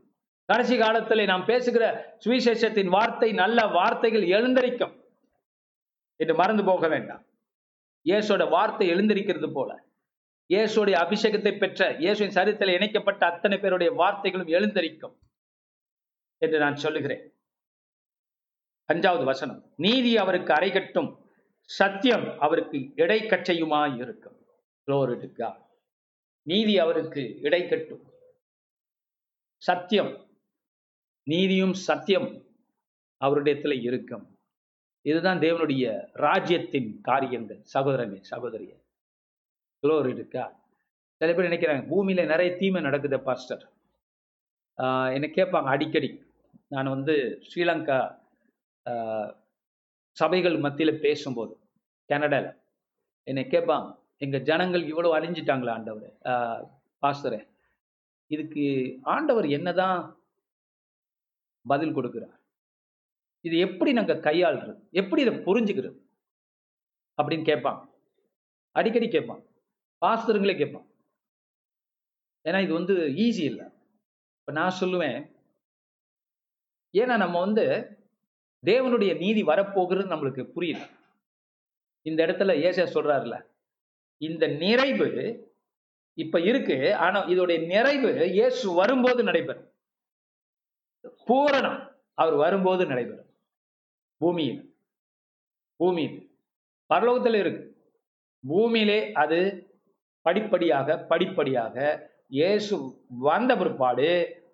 [0.48, 1.84] கடைசி காலத்தில் நாம் பேசுகிற
[2.24, 4.94] சுவிசேஷத்தின் வார்த்தை நல்ல வார்த்தைகள் எழுந்தரிக்கும்.
[6.20, 7.22] என்று மறந்து போக வேண்டாம்.
[8.06, 9.70] இயேசோட வார்த்தை எழுந்திருக்கிறது போல.
[10.50, 15.14] இயேசுடைய அபிஷேகத்தை பெற்ற இயேசுவின் சரித்தில் இணைக்கப்பட்ட அத்தனை பேருடைய வார்த்தைகளும் எழுந்தரிக்கும்
[16.42, 17.24] என்று நான் சொல்லுகிறேன்.
[18.88, 21.10] அஞ்சாவது வசனம் நீதி அவருக்கு அரைகட்டும்
[21.68, 24.38] சத்தியம் அவருக்கு இடைக்கச்சையுமாய் இருக்கும்.
[24.88, 25.50] குளோரிடுக்கா
[26.46, 28.04] நீதி அவருக்கு இடைக்கட்டும்
[29.62, 30.12] சத்தியம்
[31.26, 32.30] நீதியும் சத்தியம்
[33.20, 34.24] அவருடையத்தில் இருக்கும்.
[35.04, 35.84] இதுதான் தேவனுடைய
[36.24, 37.60] ராஜ்யத்தின் காரியங்கள்.
[37.74, 38.72] சகோதரனே சகோதரிய.
[39.82, 40.44] குளோர் இருக்கா
[41.20, 43.64] சில பேர் நினைக்கிறாங்க பூமியில நிறைய தீமை நடக்குது பாஸ்டர்
[45.14, 46.10] என்னை கேட்பாங்க அடிக்கடி.
[46.72, 47.14] நான் வந்து
[47.48, 47.98] ஸ்ரீலங்கா
[50.16, 51.54] சபைகள் மத்தியில பேசும்போது
[52.10, 52.50] கனடாவில்
[53.26, 53.88] என்னை கேட்பாங்க
[54.24, 56.10] எங்க ஜனங்கள் இவ்வளவு அழிஞ்சிட்டாங்களா ஆண்டவர்?
[57.02, 57.40] பாஸ்தரே
[58.30, 58.64] இதுக்கு
[59.14, 59.98] ஆண்டவர் என்னதான்
[61.66, 62.36] பதில் கொடுக்கிறார்?
[63.46, 64.74] இது எப்படி நாங்க கையாளுறது?
[65.00, 65.98] எப்படி இதை புரிஞ்சுக்கிறது?
[67.18, 67.80] அப்படின்னு கேட்பான்
[68.76, 69.42] அடிக்கடி கேட்பான்
[70.02, 70.86] பாஸ்தருங்களே கேட்பான்
[72.44, 72.94] ஏன்னா இது வந்து
[73.24, 73.66] ஈஸி இல்லை.
[74.38, 75.18] இப்ப நான் சொல்லுவேன்
[76.94, 77.64] ஏன்னா நம்ம வந்து
[78.66, 80.86] தேவனுடைய நீதி வரப்போகிறது நம்மளுக்கு புரியுது
[82.02, 83.36] இந்த இடத்துல ஏசா சொல்றாருல
[84.18, 85.08] இந்த நிறைவு
[86.18, 89.68] இப்ப இருக்கு ஆனா இதோடைய நிறைவு இயேசு வரும்போது நடைபெறும்.
[91.28, 91.78] பூரணம்
[92.14, 93.30] அவர் வரும்போது நடைபெறும்.
[94.20, 94.60] பூமியில்
[95.76, 96.18] பூமியில்.
[96.90, 97.64] பரலோகத்தில் இருக்கு.
[98.44, 99.38] பூமியிலே அது
[100.26, 101.76] படிப்படியாக படிப்படியாக
[102.28, 102.74] இயேசு
[103.08, 104.08] வந்த பிற்பாடு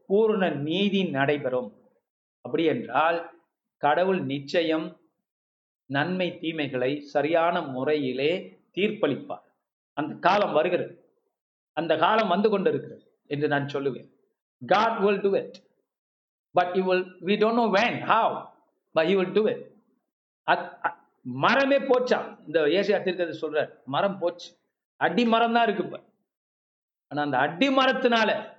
[0.07, 1.71] பூரண நீதி நடைபெறும்.
[2.45, 3.19] அப்படி என்றால்
[3.79, 5.01] கடவுள் நிச்சயம்
[5.87, 9.43] நன்மை தீமைகளை சரியான முறையிலே தீர்ப்பளிப்பார்.
[9.93, 11.12] அந்த காலம் வருகிறது.
[11.72, 14.09] அந்த காலம் வந்து கொண்டிருக்கிறது என்று நான் சொல்லுவேன்.
[14.66, 15.62] God will do it
[16.51, 18.53] but you will we don't know when how
[18.93, 19.70] but you will do it
[20.51, 22.39] அத்- அ- மரமே போச்சா?
[22.47, 24.57] இந்த ஏசியா தீர்க்கதரிசி சொல்றார் மரம் போச்சு.
[24.97, 26.01] அடி மரம் தான் இருக்கு இப்ப.
[27.09, 28.57] ஆனா அந்த அடி மரத்தினால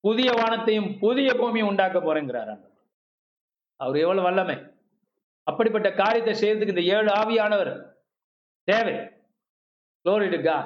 [0.00, 2.70] புதிய வானத்தையும் புதிய பூமியும் உண்டாக்க போறேங்கிறார்
[3.82, 4.56] அவர் எவ்வளவு வல்லமை.
[5.42, 7.70] அப்படிப்பட்ட காரியத்தை செய்யறதுக்கு இந்த ஏழு ஆவியானவர்
[8.64, 8.94] தேவை.
[10.04, 10.62] God.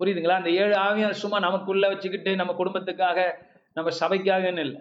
[0.00, 0.36] புரியுதுங்களா?
[0.40, 3.32] அந்த ஏழு ஆவியானவர் சும்மா நமக்குள்ள வச்சுக்கிட்டு நம்ம குடும்பத்துக்காக
[3.72, 4.80] நம்ம சபைக்காகன்னு இல்லை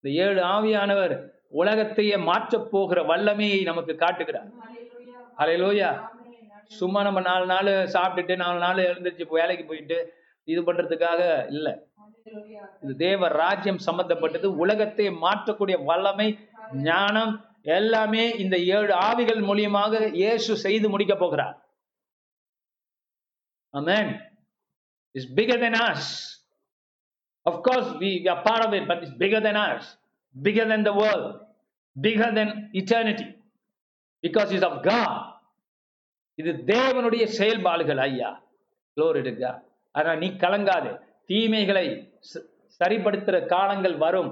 [0.00, 1.14] இந்த ஏழு ஆவியானவர்
[1.48, 4.48] உலகத்தையே மாற்றப் போகிற வல்லமையை நமக்கு காட்டுகிறார்.
[5.38, 6.08] அலையிலோயா
[6.64, 10.12] சும்மா நம்ம நாலு நாள் சாப்பிட்டுட்டு நாலு நாள் எழுந்திருச்சு வேலைக்கு போயிட்டு
[10.44, 11.82] இது பண்றதுக்காக இல்ல.
[12.82, 14.56] இது தேவ ராஜ்யம் சம்பந்தப்பட்டது.
[14.56, 16.38] உலகத்தை மாற்றக்கூடிய வல்லமை
[16.82, 17.34] ஞானம்
[17.76, 21.56] எல்லாமே இந்த ஏழு ஆவிகள் மூலியமாக இயேசு செய்து முடிக்க போகிறார்
[23.74, 24.12] amen
[25.14, 26.12] is bigger than us
[27.46, 29.96] of course we, we are part of it but it's bigger than us
[30.34, 31.40] bigger than the world
[31.96, 33.28] bigger than eternity
[34.24, 34.76] because it's of
[36.38, 38.30] இது தேவனுடைய செயல்பாடுகள் ஐயா
[38.96, 39.44] குளோரிடுங்க
[39.94, 40.90] ஆனா நீ கலங்காது
[41.26, 41.84] தீமைகளை
[42.80, 44.30] சரிப்படுத்துற காலங்கள் வரும்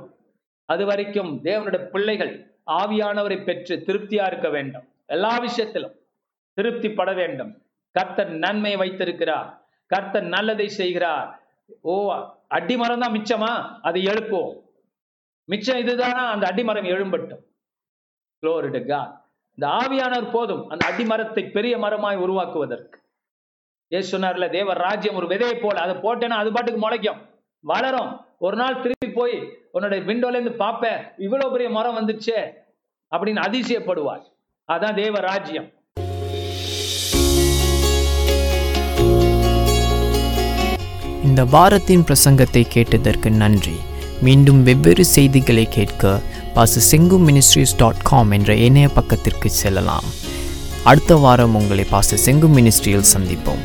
[0.73, 4.89] அது வரைக்கும் தேவனுடைய பிள்ளைகள் ஆவியானவரை பெற்று திருப்தியா இருக்க வேண்டும்.
[5.07, 5.95] எல்லா விஷயத்திலும்
[6.55, 7.63] திருப்தி பட வேண்டும்.
[7.91, 9.67] கர்த்தர் நன்மை வைத்திருக்கிறார்.
[9.87, 11.43] கர்த்தர் நல்லதை செய்கிறார்.
[11.81, 12.15] ஓ
[12.51, 13.79] அடிமரம் தான் மிச்சமா?
[13.83, 14.61] அதை எழுப்புவோம்.
[15.45, 16.31] மிச்சம் இதுதானா?
[16.31, 17.41] அந்த அடிமரம் எழும்பட்டும்.
[19.55, 20.69] இந்த ஆவியானவர் போதும்.
[20.69, 23.01] அந்த அடிமரத்தை பெரிய மரமாய் உருவாக்குவதற்கு.
[23.93, 25.81] ஏ சொன்னார்ல தேவ ராஜ்யம் ஒரு விதையை போல.
[25.81, 27.21] அதை போட்டேன்னா அது பாட்டுக்கு முளைக்கும்.
[27.61, 28.27] வளரும்.
[28.47, 29.35] ஒரு நாள் திருப்பி போய்
[29.75, 32.41] உன்னோட விண்டோலேருந்து பார்ப்பேன் இவ்வளோ பெரிய மரம் வந்துச்சே
[33.13, 34.25] அப்படின்னு அதிசயப்படுவார்
[34.69, 35.69] அதான் தேவ ராஜ்யம்.
[41.29, 43.77] இந்த வாரத்தின் பிரசங்கத்தை கேட்டதற்கு நன்றி.
[44.29, 46.19] மீண்டும் வெவ்வேறு செய்திகளை கேட்க
[46.57, 50.09] பாச செங்கு மினிஸ்ட்ரிஸ் டாட் காம் என்ற இணைய பக்கத்திற்கு செல்லலாம்.
[50.85, 53.65] அடுத்த வாரம் உங்களை பாச செங்கு மினிஸ்ட்ரியில் சந்திப்போம்.